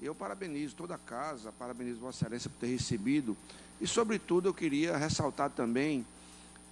[0.00, 3.36] Eu parabenizo toda a casa, parabenizo Vossa Excelência por ter recebido.
[3.80, 6.06] E, sobretudo, eu queria ressaltar também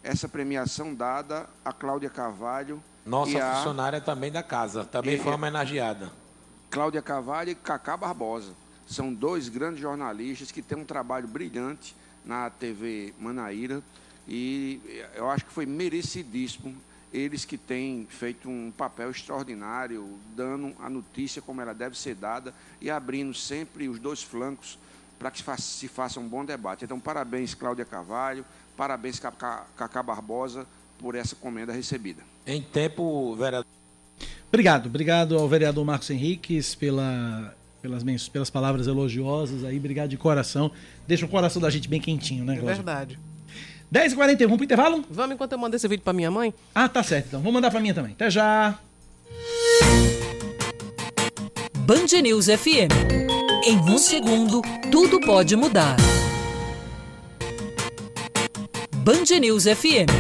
[0.03, 2.83] essa premiação dada a Cláudia Carvalho.
[3.07, 3.57] Nossa a...
[3.57, 6.13] funcionária também da casa, também e, foi homenageada.
[6.71, 8.53] Cláudia Carvalho e Cacá Barbosa.
[8.87, 13.83] São dois grandes jornalistas que têm um trabalho brilhante na TV Manaíra
[14.29, 14.81] e
[15.15, 16.75] eu acho que foi merecidíssimo
[17.15, 22.53] eles que têm feito um papel extraordinário, dando a notícia como ela deve ser dada
[22.81, 24.77] e abrindo sempre os dois flancos
[25.17, 26.85] para que se faça um bom debate.
[26.85, 28.45] Então, parabéns, Cláudia Carvalho,
[28.77, 30.67] parabéns, Cacá Barbosa,
[30.99, 32.21] por essa comenda recebida.
[32.45, 33.67] Em tempo, vereador.
[34.49, 40.71] Obrigado, obrigado ao vereador Marcos Henriques pela, pelas, pelas palavras elogiosas aí, obrigado de coração.
[41.07, 42.73] Deixa o coração da gente bem quentinho, né, Cláudia?
[42.73, 43.19] É verdade.
[43.95, 45.05] 10h41, vamos pro intervalo?
[45.09, 46.53] Vamos enquanto eu mando esse vídeo pra minha mãe?
[46.75, 47.41] Ah, tá certo então.
[47.41, 48.11] Vou mandar pra minha também.
[48.11, 48.77] Até já!
[51.79, 52.91] Band News FM.
[53.65, 54.61] Em um segundo,
[54.91, 55.95] tudo pode mudar.
[58.97, 60.11] Band News FM.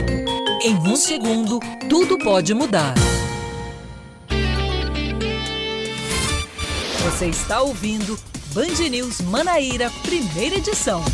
[0.63, 2.95] Em um segundo, tudo pode mudar.
[7.03, 8.17] Você está ouvindo
[8.55, 11.05] Band News Manaíra, primeira edição.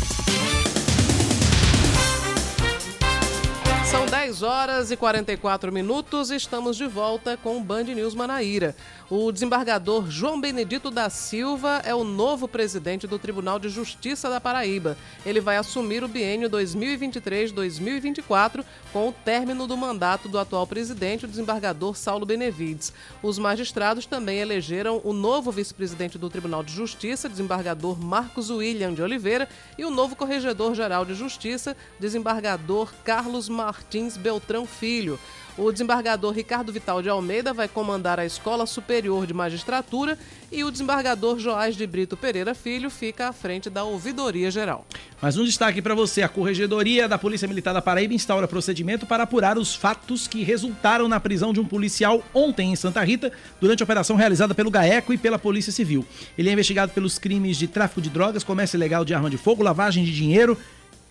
[3.91, 8.73] São 10 horas e 44 minutos e estamos de volta com o Band News Manaíra.
[9.09, 14.39] O desembargador João Benedito da Silva é o novo presidente do Tribunal de Justiça da
[14.39, 14.97] Paraíba.
[15.25, 18.63] Ele vai assumir o biênio 2023-2024
[18.93, 22.93] com o término do mandato do atual presidente, o desembargador Saulo Benevides.
[23.21, 29.01] Os magistrados também elegeram o novo vice-presidente do Tribunal de Justiça, desembargador Marcos William de
[29.01, 33.80] Oliveira, e o novo corregedor-geral de Justiça, desembargador Carlos Martins
[34.17, 35.19] Beltrão Filho.
[35.57, 40.17] O desembargador Ricardo Vital de Almeida vai comandar a Escola Superior de Magistratura
[40.49, 44.85] e o desembargador Joás de Brito Pereira Filho fica à frente da Ouvidoria Geral.
[45.21, 49.23] Mais um destaque para você: a Corregedoria da Polícia Militar da Paraíba instaura procedimento para
[49.23, 53.29] apurar os fatos que resultaram na prisão de um policial ontem em Santa Rita,
[53.59, 56.05] durante a operação realizada pelo GAECO e pela Polícia Civil.
[56.37, 59.61] Ele é investigado pelos crimes de tráfico de drogas, comércio ilegal de arma de fogo,
[59.61, 60.57] lavagem de dinheiro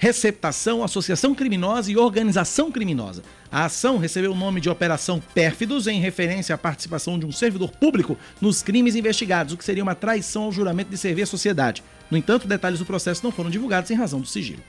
[0.00, 3.22] receptação, associação criminosa e organização criminosa.
[3.52, 7.70] A ação recebeu o nome de Operação Pérfidos em referência à participação de um servidor
[7.70, 11.84] público nos crimes investigados, o que seria uma traição ao juramento de servir à sociedade.
[12.10, 14.62] No entanto, detalhes do processo não foram divulgados em razão do sigilo.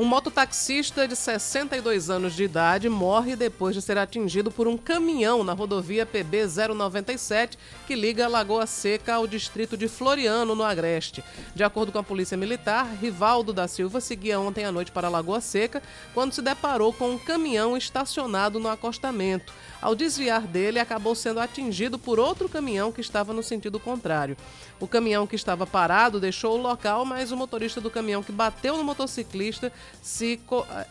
[0.00, 5.44] Um mototaxista de 62 anos de idade morre depois de ser atingido por um caminhão
[5.44, 11.22] na rodovia PB 097 que liga Lagoa Seca ao distrito de Floriano, no Agreste.
[11.54, 15.42] De acordo com a Polícia Militar, Rivaldo da Silva seguia ontem à noite para Lagoa
[15.42, 15.82] Seca
[16.14, 19.52] quando se deparou com um caminhão estacionado no acostamento.
[19.82, 24.36] Ao desviar dele, acabou sendo atingido por outro caminhão que estava no sentido contrário.
[24.78, 28.76] O caminhão que estava parado deixou o local, mas o motorista do caminhão que bateu
[28.76, 29.72] no motociclista
[30.02, 30.40] se,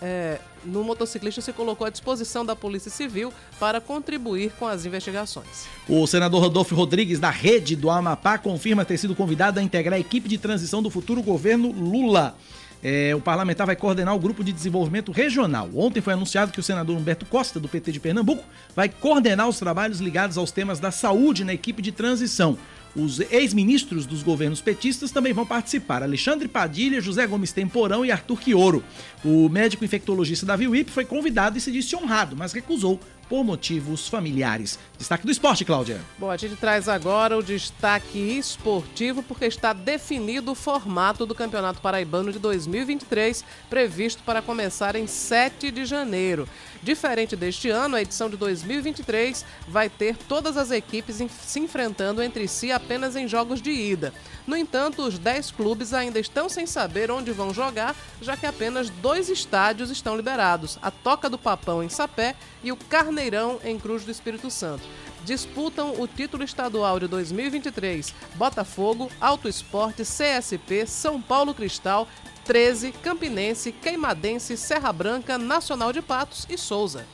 [0.01, 5.67] é, no motociclista se colocou à disposição da Polícia Civil para contribuir com as investigações.
[5.87, 9.99] O senador Rodolfo Rodrigues, da Rede do Amapá, confirma ter sido convidado a integrar a
[9.99, 12.35] equipe de transição do futuro governo Lula.
[12.81, 15.69] É, o parlamentar vai coordenar o grupo de desenvolvimento regional.
[15.75, 18.43] Ontem foi anunciado que o senador Humberto Costa, do PT de Pernambuco,
[18.73, 22.57] vai coordenar os trabalhos ligados aos temas da saúde na equipe de transição.
[22.95, 28.39] Os ex-ministros dos governos petistas também vão participar: Alexandre Padilha, José Gomes Temporão e Arthur
[28.39, 28.83] Quioro.
[29.23, 32.99] O médico infectologista Davi Wip foi convidado e se disse honrado, mas recusou
[33.29, 34.79] por motivos familiares.
[34.97, 36.01] Destaque do esporte, Cláudia.
[36.17, 41.79] Bom, a gente traz agora o destaque esportivo porque está definido o formato do Campeonato
[41.79, 46.49] Paraibano de 2023, previsto para começar em 7 de janeiro.
[46.81, 52.47] Diferente deste ano, a edição de 2023 vai ter todas as equipes se enfrentando entre
[52.47, 54.13] si apenas em jogos de ida.
[54.47, 58.89] No entanto, os 10 clubes ainda estão sem saber onde vão jogar, já que apenas
[58.89, 64.05] dois estádios estão liberados: a Toca do Papão em Sapé e o Carneirão em Cruz
[64.05, 64.83] do Espírito Santo.
[65.25, 72.07] Disputam o título estadual de 2023 Botafogo, Alto Esporte, CSP, São Paulo Cristal,
[72.45, 77.05] 13, Campinense, Queimadense, Serra Branca, Nacional de Patos e Souza.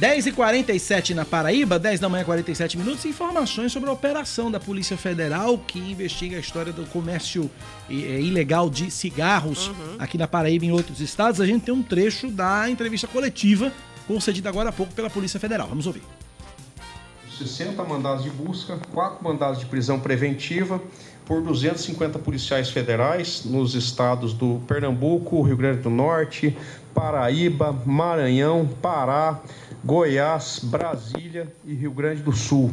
[0.00, 3.04] 10h47 na Paraíba, 10 da manhã, 47 minutos.
[3.06, 7.50] Informações sobre a operação da Polícia Federal que investiga a história do comércio
[7.88, 11.40] eh, ilegal de cigarros aqui na Paraíba e em outros estados.
[11.40, 13.72] A gente tem um trecho da entrevista coletiva
[14.06, 15.66] concedida agora há pouco pela Polícia Federal.
[15.68, 16.02] Vamos ouvir.
[17.38, 20.80] 60 mandados de busca, 4 mandados de prisão preventiva
[21.24, 26.56] por 250 policiais federais nos estados do Pernambuco, Rio Grande do Norte,
[26.94, 29.40] Paraíba, Maranhão, Pará,
[29.84, 32.70] Goiás, Brasília e Rio Grande do Sul.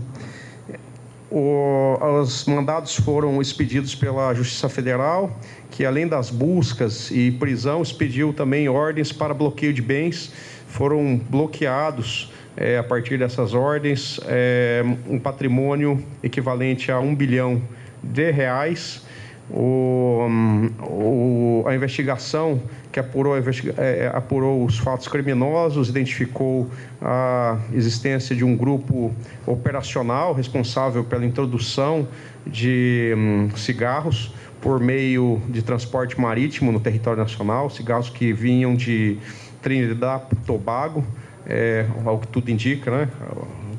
[1.29, 5.35] O- os mandados foram expedidos pela Justiça Federal,
[5.71, 10.31] que além das buscas e prisão, expediu também ordens para bloqueio de bens.
[10.67, 17.61] Foram bloqueados, eh, a partir dessas ordens, eh, um patrimônio equivalente a um bilhão
[18.01, 19.03] de reais.
[19.49, 22.61] O, hum, o- a investigação
[22.91, 26.69] que apurou, investiga- eh, apurou os fatos criminosos, identificou
[27.01, 29.13] a existência de um grupo
[29.45, 32.07] operacional responsável pela introdução
[32.47, 39.17] de hum, cigarros por meio de transporte marítimo no território nacional, cigarros que vinham de
[39.61, 41.05] Trinidad Tobago,
[41.47, 43.09] é, ao que tudo indica, né?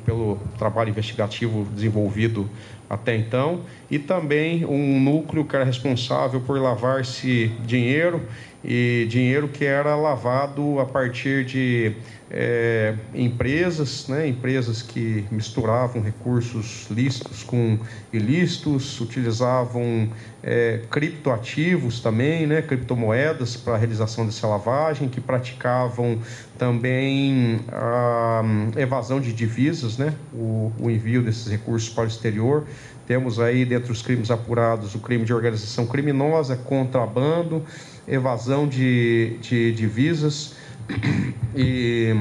[0.05, 2.49] pelo trabalho investigativo desenvolvido
[2.89, 8.21] até então, e também um núcleo que era responsável por lavar-se dinheiro
[8.65, 11.95] e dinheiro que era lavado a partir de
[12.31, 17.79] é, empresas, né, empresas que misturavam recursos lícitos com
[18.13, 20.09] ilícitos, utilizavam
[20.43, 26.19] é, criptoativos também, né, criptomoedas para a realização dessa lavagem, que praticavam
[26.59, 32.65] também a hum, evasão de divisas, né, o, o envio desses recursos para o exterior.
[33.07, 37.63] Temos aí, dentre os crimes apurados, o crime de organização criminosa, contrabando,
[38.07, 40.55] evasão de, de divisas
[41.55, 42.15] e,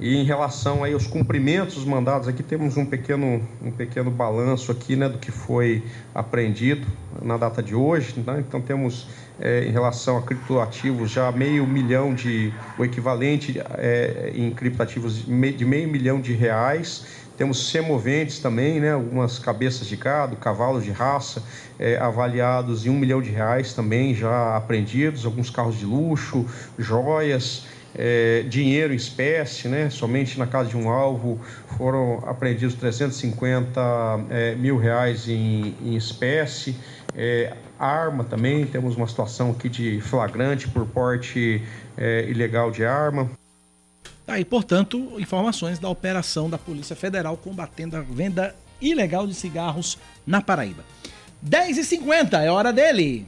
[0.00, 4.70] e em relação aí aos cumprimentos dos mandados, aqui temos um pequeno, um pequeno balanço
[4.70, 5.82] aqui né, do que foi
[6.14, 6.86] apreendido
[7.22, 8.22] na data de hoje.
[8.26, 8.44] né?
[8.46, 9.08] Então temos
[9.40, 15.64] eh, em relação a criptoativos já meio milhão de, o equivalente eh, em criptoativos de
[15.64, 17.23] meio milhão de reais.
[17.36, 18.92] Temos semoventes também, né?
[18.92, 21.42] algumas cabeças de gado, cavalos de raça,
[21.78, 26.46] eh, avaliados em um milhão de reais também já apreendidos, alguns carros de luxo,
[26.78, 27.66] joias,
[27.96, 29.90] eh, dinheiro em espécie, né?
[29.90, 31.40] somente na casa de um alvo
[31.76, 33.80] foram apreendidos 350
[34.30, 36.76] eh, mil reais em, em espécie,
[37.16, 41.62] eh, arma também, temos uma situação aqui de flagrante por porte
[41.96, 43.30] eh, ilegal de arma.
[44.26, 49.98] Tá aí, portanto, informações da operação da Polícia Federal combatendo a venda ilegal de cigarros
[50.26, 50.82] na Paraíba.
[51.46, 53.26] 10h50, é hora dele.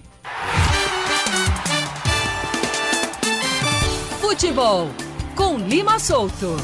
[4.20, 4.89] Futebol
[5.35, 6.56] com Lima Solto.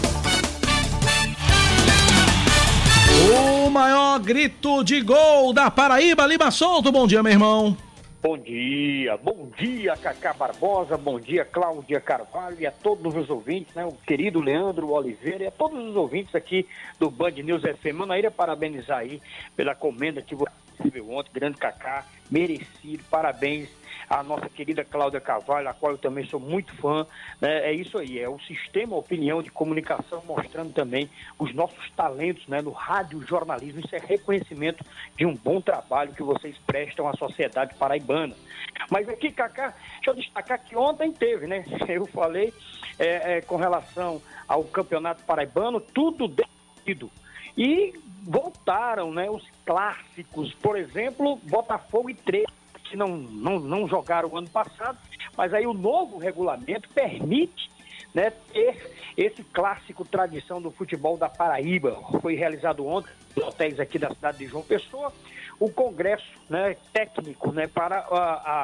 [3.66, 6.90] O maior grito de gol da Paraíba, Lima Solto.
[6.90, 7.76] Bom dia, meu irmão.
[8.22, 13.74] Bom dia, bom dia, Cacá Barbosa, bom dia, Cláudia Carvalho e a todos os ouvintes,
[13.74, 13.84] né?
[13.84, 16.64] O querido Leandro Oliveira e a todos os ouvintes aqui
[17.00, 17.96] do Band News FM.
[17.96, 19.20] Manaíra, parabenizar aí
[19.56, 23.68] pela comenda que você recebeu ontem, grande Cacá, merecido, parabéns
[24.12, 27.06] à nossa querida Cláudia Carvalho, a qual eu também sou muito fã.
[27.40, 27.70] né?
[27.70, 31.08] É isso aí, é o sistema opinião de comunicação mostrando também
[31.38, 33.80] os nossos talentos né, no rádio jornalismo.
[33.80, 34.84] Isso é reconhecimento
[35.16, 38.36] de um bom trabalho que vocês prestam à sociedade paraibana.
[38.90, 41.64] Mas aqui, Cacá, deixa eu destacar que ontem teve, né?
[41.88, 42.52] Eu falei
[42.98, 47.10] é, é, com relação ao campeonato paraibano, tudo decidido.
[47.56, 52.61] E voltaram né, os clássicos, por exemplo, Botafogo e 13
[52.96, 54.98] não, não, não jogaram o ano passado,
[55.36, 57.70] mas aí o novo regulamento permite
[58.14, 61.98] né, ter esse clássico tradição do futebol da Paraíba.
[62.20, 65.12] Foi realizado ontem nos hotéis aqui da cidade de João Pessoa
[65.60, 68.04] o congresso né, técnico né, para a-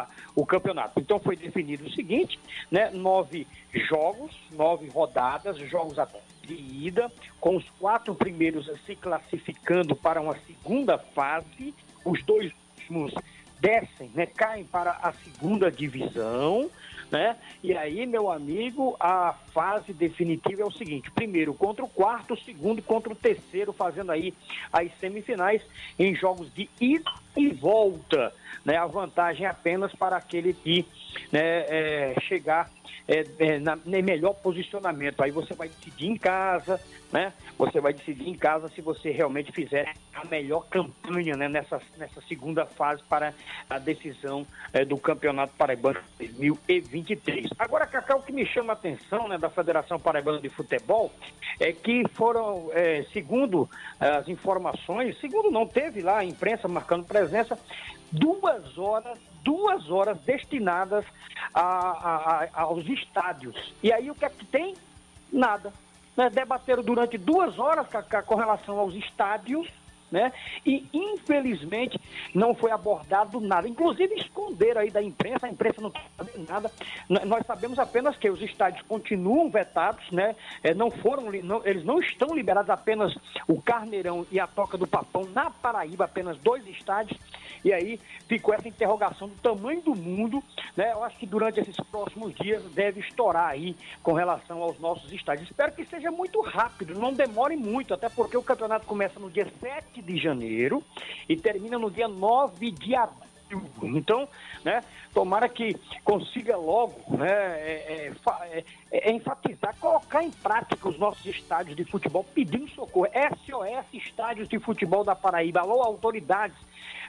[0.02, 0.98] a- o campeonato.
[0.98, 2.38] Então foi definido o seguinte,
[2.72, 3.46] né, nove
[3.88, 10.36] jogos, nove rodadas, jogos até de ida, com os quatro primeiros se classificando para uma
[10.46, 11.74] segunda fase,
[12.04, 13.12] os dois últimos
[13.60, 16.70] descem, né, caem para a segunda divisão,
[17.10, 17.36] né?
[17.62, 22.82] E aí, meu amigo, a fase definitiva é o seguinte: primeiro contra o quarto, segundo
[22.82, 24.34] contra o terceiro, fazendo aí
[24.72, 25.62] as semifinais
[25.98, 28.32] em jogos de ida e volta,
[28.64, 28.76] né?
[28.76, 30.86] A vantagem é apenas para aquele que
[31.32, 32.70] né, é, chegar
[33.08, 35.22] é, é, na, melhor posicionamento.
[35.22, 36.78] Aí você vai decidir em casa,
[37.10, 37.32] né?
[37.56, 42.20] Você vai decidir em casa se você realmente fizer a melhor campanha né, nessa, nessa
[42.28, 43.32] segunda fase para
[43.70, 47.48] a decisão é, do Campeonato Paraibano 2023.
[47.58, 51.10] Agora, Cacau, o que me chama a atenção né, da Federação Paraibana de Futebol
[51.58, 53.68] é que foram, é, segundo
[53.98, 57.58] as informações, segundo não teve lá a imprensa marcando presença,
[58.12, 59.18] duas horas,
[59.48, 61.06] duas horas destinadas
[61.54, 63.56] a- a- a- aos estádios.
[63.82, 64.74] E aí o que é que tem?
[65.32, 65.72] Nada.
[66.14, 66.28] Né?
[66.28, 69.66] Debateram durante duas horas Cacá, com relação aos estádios,
[70.10, 70.32] né?
[70.64, 72.00] E infelizmente
[72.34, 73.68] não foi abordado nada.
[73.68, 76.70] Inclusive esconderam aí da imprensa, a imprensa não sabendo nada.
[77.26, 80.34] Nós sabemos apenas que os estádios continuam vetados, né?
[80.62, 83.14] É, não foram, não- eles não estão liberados apenas
[83.46, 87.18] o Carneirão e a Toca do Papão na Paraíba, apenas dois estádios.
[87.64, 87.98] E aí
[88.28, 90.42] ficou essa interrogação do tamanho do mundo,
[90.76, 90.92] né?
[90.92, 95.50] Eu acho que durante esses próximos dias deve estourar aí com relação aos nossos estádios.
[95.50, 99.46] Espero que seja muito rápido, não demore muito, até porque o campeonato começa no dia
[99.60, 100.82] 7 de janeiro
[101.28, 103.28] e termina no dia 9 de abril.
[103.82, 104.28] Então,
[104.62, 104.82] né,
[105.14, 108.12] tomara que consiga logo né, é, é,
[108.42, 113.06] é, é, enfatizar, colocar em prática os nossos estádios de futebol pedindo socorro.
[113.46, 115.60] SOS Estádios de Futebol da Paraíba.
[115.60, 116.56] Alô, autoridades,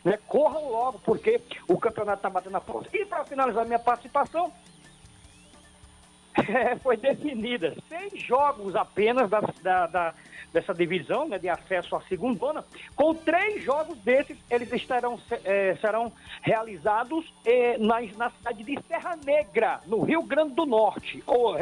[0.04, 2.90] né, corram logo, porque o campeonato está batendo a porta.
[2.94, 4.69] E para finalizar minha participação, é,
[6.84, 10.14] foi definida seis jogos apenas da, da- da-
[10.52, 12.66] dessa divisão né, de acesso à segundona.
[12.96, 16.12] Com três jogos desses, eles estarão, eh, serão
[16.42, 21.24] realizados eh, na, na cidade de Serra Negra, no Rio Grande do Norte.
[21.28, 21.56] Ou,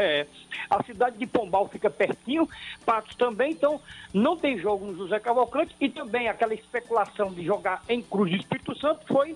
[0.70, 2.48] a cidade de Pombal fica pertinho,
[2.86, 3.82] Patos também, então
[4.14, 8.38] não tem jogo no José Cavalcante e também aquela especulação de jogar em Cruz do
[8.38, 9.36] Espírito Santo foi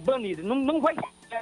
[0.00, 0.42] banida.
[0.42, 0.94] Não, não vai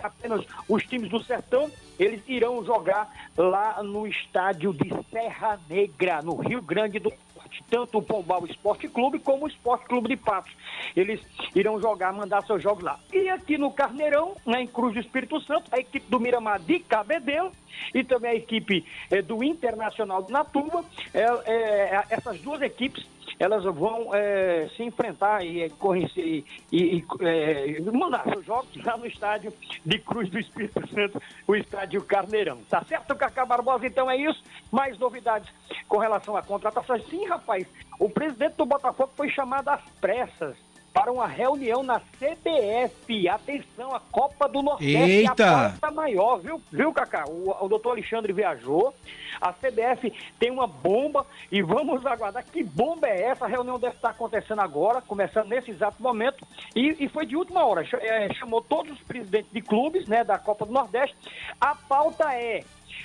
[0.03, 6.37] apenas os times do Sertão, eles irão jogar lá no estádio de Serra Negra, no
[6.37, 7.65] Rio Grande do Norte.
[7.69, 10.53] Tanto o Pombal Esporte Clube como o Esporte Clube de Patos.
[10.97, 11.21] Eles
[11.55, 12.99] irão jogar, mandar seus jogos lá.
[13.12, 16.81] E aqui no Carneirão, né, em Cruz do Espírito Santo, a equipe do Miramar de
[16.81, 17.53] Cabedelo
[17.95, 20.85] e também a equipe eh, do Internacional de Natuba.
[21.12, 23.05] É, é, essas duas equipes
[23.41, 28.99] elas vão eh, se enfrentar e, eh, conhecer e, e, eh, mandar seus jogos lá
[28.99, 29.51] no estádio
[29.85, 32.59] de Cruz do Espírito Santo, o estádio Carneirão.
[32.69, 33.87] Tá certo, Cacá Barbosa?
[33.87, 34.43] Então é isso.
[34.71, 35.51] Mais novidades
[35.89, 37.01] com relação à contratação.
[37.09, 37.67] Sim, rapaz,
[37.99, 40.55] o presidente do Botafogo foi chamado às pressas
[41.01, 43.27] para uma reunião na CBF.
[43.27, 44.98] Atenção, a Copa do Nordeste.
[44.98, 45.47] Eita!
[45.47, 47.24] A aposta maior, viu, viu Cacá?
[47.27, 48.94] O, o doutor Alexandre viajou.
[49.40, 53.47] A CBF tem uma bomba e vamos aguardar que bomba é essa.
[53.47, 56.47] A reunião deve estar acontecendo agora, começando nesse exato momento.
[56.77, 57.82] E, e foi de última hora.
[57.82, 61.16] Eh, chamou todos os presidentes de clubes né, da Copa do Nordeste.
[61.59, 62.62] A pauta é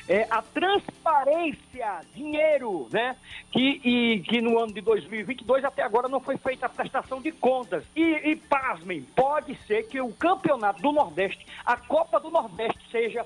[0.07, 3.15] é, a transparência, dinheiro, né?
[3.51, 7.31] Que, e, que no ano de 2022 até agora não foi feita a prestação de
[7.31, 7.83] contas.
[7.95, 13.25] E, e pasmem, pode ser que o campeonato do Nordeste, a Copa do Nordeste, seja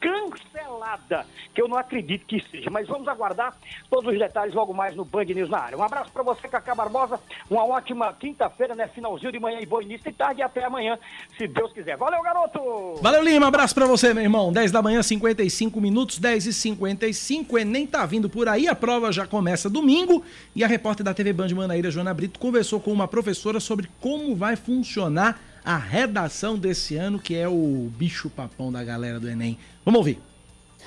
[0.00, 2.70] cancelada, que eu não acredito que seja.
[2.70, 3.56] Mas vamos aguardar
[3.90, 5.78] todos os detalhes logo mais no Band News na área.
[5.78, 7.20] Um abraço para você, Cacá Barbosa.
[7.50, 8.88] Uma ótima quinta-feira, né?
[8.88, 10.98] Finalzinho de manhã e bom início de tarde e até amanhã,
[11.36, 11.96] se Deus quiser.
[11.96, 12.60] Valeu, garoto!
[13.02, 13.48] Valeu, Lima.
[13.48, 14.52] Abraço pra você, meu irmão.
[14.52, 17.54] 10 da manhã, 55 minutos, 10 e 55.
[17.54, 18.68] O Enem tá vindo por aí.
[18.68, 20.24] A prova já começa domingo.
[20.54, 24.34] E a repórter da TV Band Manaíra, Joana Brito, conversou com uma professora sobre como
[24.36, 29.58] vai funcionar a redação desse ano, que é o bicho-papão da galera do Enem.
[29.84, 30.18] Vamos ouvir.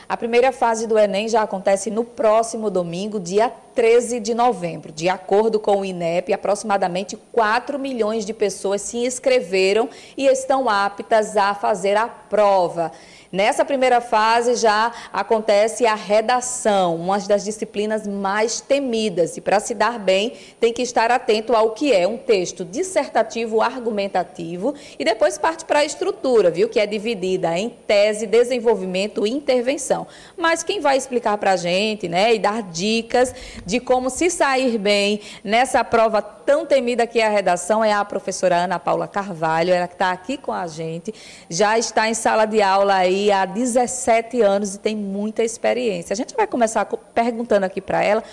[0.09, 4.91] A primeira fase do Enem já acontece no próximo domingo, dia 13 de novembro.
[4.91, 9.87] De acordo com o INEP, aproximadamente 4 milhões de pessoas se inscreveram
[10.17, 12.91] e estão aptas a fazer a prova.
[13.31, 19.37] Nessa primeira fase já acontece a redação, uma das disciplinas mais temidas.
[19.37, 23.61] E para se dar bem, tem que estar atento ao que é um texto dissertativo
[23.61, 26.67] argumentativo e depois parte para a estrutura, viu?
[26.67, 30.05] Que é dividida em tese, desenvolvimento e intervenção.
[30.35, 33.33] Mas quem vai explicar para a gente, né, e dar dicas
[33.65, 38.03] de como se sair bem nessa prova tão temida que é a redação é a
[38.03, 41.13] professora Ana Paula Carvalho, ela que está aqui com a gente,
[41.49, 46.13] já está em sala de aula aí há 17 anos e tem muita experiência.
[46.13, 48.23] A gente vai começar perguntando aqui para ela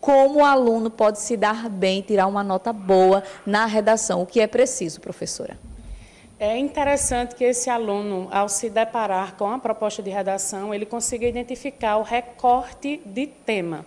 [0.00, 4.40] como o aluno pode se dar bem, tirar uma nota boa na redação, o que
[4.40, 5.58] é preciso, professora.
[6.38, 11.26] É interessante que esse aluno, ao se deparar com a proposta de redação, ele consiga
[11.26, 13.86] identificar o recorte de tema.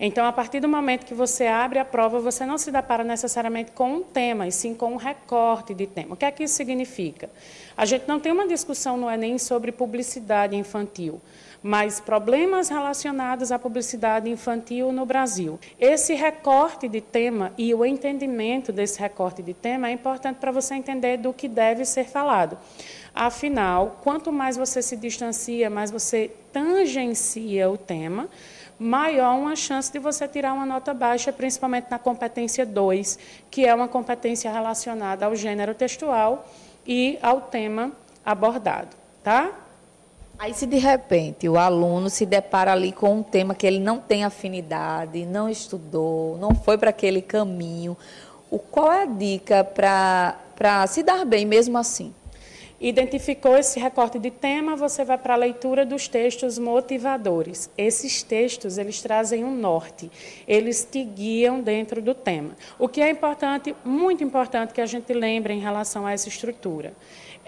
[0.00, 3.72] Então, a partir do momento que você abre a prova, você não se depara necessariamente
[3.72, 6.14] com um tema, e sim com um recorte de tema.
[6.14, 7.28] O que é que isso significa?
[7.76, 11.20] A gente não tem uma discussão no Enem sobre publicidade infantil
[11.62, 15.58] mas problemas relacionados à publicidade infantil no Brasil.
[15.78, 20.74] Esse recorte de tema e o entendimento desse recorte de tema é importante para você
[20.74, 22.56] entender do que deve ser falado.
[23.14, 28.28] Afinal, quanto mais você se distancia, mais você tangencia o tema,
[28.78, 33.18] maior uma chance de você tirar uma nota baixa, principalmente na competência 2,
[33.50, 36.46] que é uma competência relacionada ao gênero textual
[36.86, 37.92] e ao tema
[38.24, 39.52] abordado, tá?
[40.38, 43.98] Aí, se de repente o aluno se depara ali com um tema que ele não
[43.98, 47.96] tem afinidade, não estudou, não foi para aquele caminho,
[48.48, 52.14] o, qual é a dica para se dar bem mesmo assim?
[52.80, 57.68] Identificou esse recorte de tema, você vai para a leitura dos textos motivadores.
[57.76, 60.10] Esses textos, eles trazem um norte,
[60.46, 62.50] eles te guiam dentro do tema.
[62.78, 66.94] O que é importante, muito importante que a gente lembre em relação a essa estrutura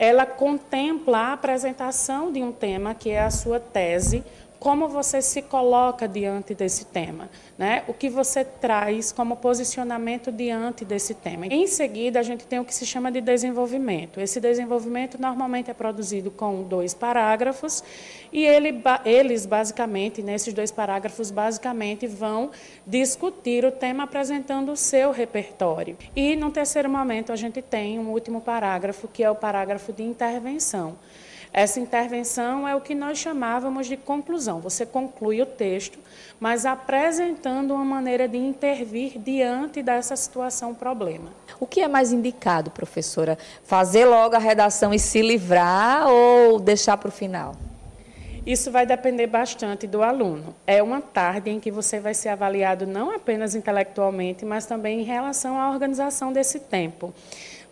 [0.00, 4.24] ela contempla a apresentação de um tema, que é a sua tese,
[4.60, 7.82] como você se coloca diante desse tema, né?
[7.88, 11.46] O que você traz como posicionamento diante desse tema.
[11.46, 14.20] Em seguida, a gente tem o que se chama de desenvolvimento.
[14.20, 17.82] Esse desenvolvimento normalmente é produzido com dois parágrafos
[18.30, 22.50] e ele, eles basicamente nesses dois parágrafos basicamente vão
[22.86, 25.96] discutir o tema apresentando o seu repertório.
[26.14, 30.02] E no terceiro momento a gente tem um último parágrafo que é o parágrafo de
[30.02, 30.98] intervenção.
[31.52, 34.60] Essa intervenção é o que nós chamávamos de conclusão.
[34.60, 35.98] Você conclui o texto,
[36.38, 41.30] mas apresentando uma maneira de intervir diante dessa situação problema.
[41.58, 43.36] O que é mais indicado, professora?
[43.64, 47.56] Fazer logo a redação e se livrar ou deixar para o final?
[48.46, 50.54] Isso vai depender bastante do aluno.
[50.66, 55.04] É uma tarde em que você vai ser avaliado não apenas intelectualmente, mas também em
[55.04, 57.12] relação à organização desse tempo.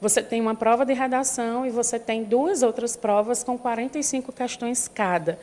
[0.00, 4.86] Você tem uma prova de redação e você tem duas outras provas com 45 questões
[4.86, 5.38] cada.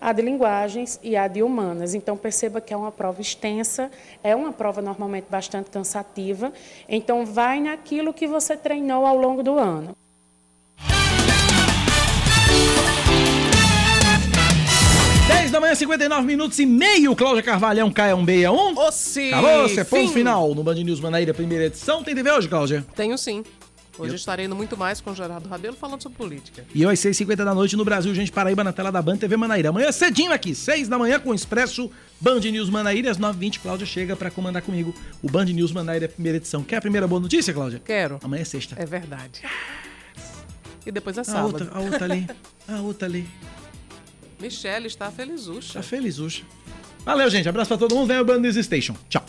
[0.00, 1.92] A de linguagens e a de humanas.
[1.92, 3.90] Então, perceba que é uma prova extensa,
[4.22, 6.52] é uma prova normalmente bastante cansativa.
[6.88, 9.94] Então, vai naquilo que você treinou ao longo do ano.
[15.28, 17.14] 10 da manhã, 59 minutos e meio.
[17.14, 18.78] Cláudia Carvalhão, Caia 161.
[18.78, 19.28] Ô, sim.
[19.28, 20.14] Acabou, você ponto Fim.
[20.14, 22.02] final no Band News Manaíra, primeira edição.
[22.02, 22.86] Tem TV hoje, Cláudia?
[22.94, 23.42] Tenho sim.
[23.98, 26.64] Hoje Eu- estarei indo muito mais com o Gerardo Rabelo falando sobre política.
[26.74, 29.36] E eu às 6h50 da noite no Brasil, gente, Paraíba, na tela da Band TV
[29.36, 29.70] Manaíra.
[29.70, 33.10] Amanhã cedinho aqui, 6 da manhã com o Expresso Band News Manaíra.
[33.10, 36.62] Às 9h20, Cláudia chega pra comandar comigo o Band News Manaíra, primeira edição.
[36.62, 37.80] Quer a primeira boa notícia, Cláudia?
[37.84, 38.18] Quero.
[38.22, 38.76] Amanhã é sexta.
[38.78, 39.42] É verdade.
[40.86, 41.46] E depois é A sábado.
[41.46, 42.26] outra, a outra ali.
[42.68, 43.26] A outra ali.
[44.40, 45.74] Michelle está felizucha.
[45.74, 46.44] Tá felizucha.
[47.04, 47.48] Valeu, gente.
[47.48, 48.06] Abraço pra todo mundo.
[48.06, 48.94] Vem o Band News Station.
[49.08, 49.24] Tchau.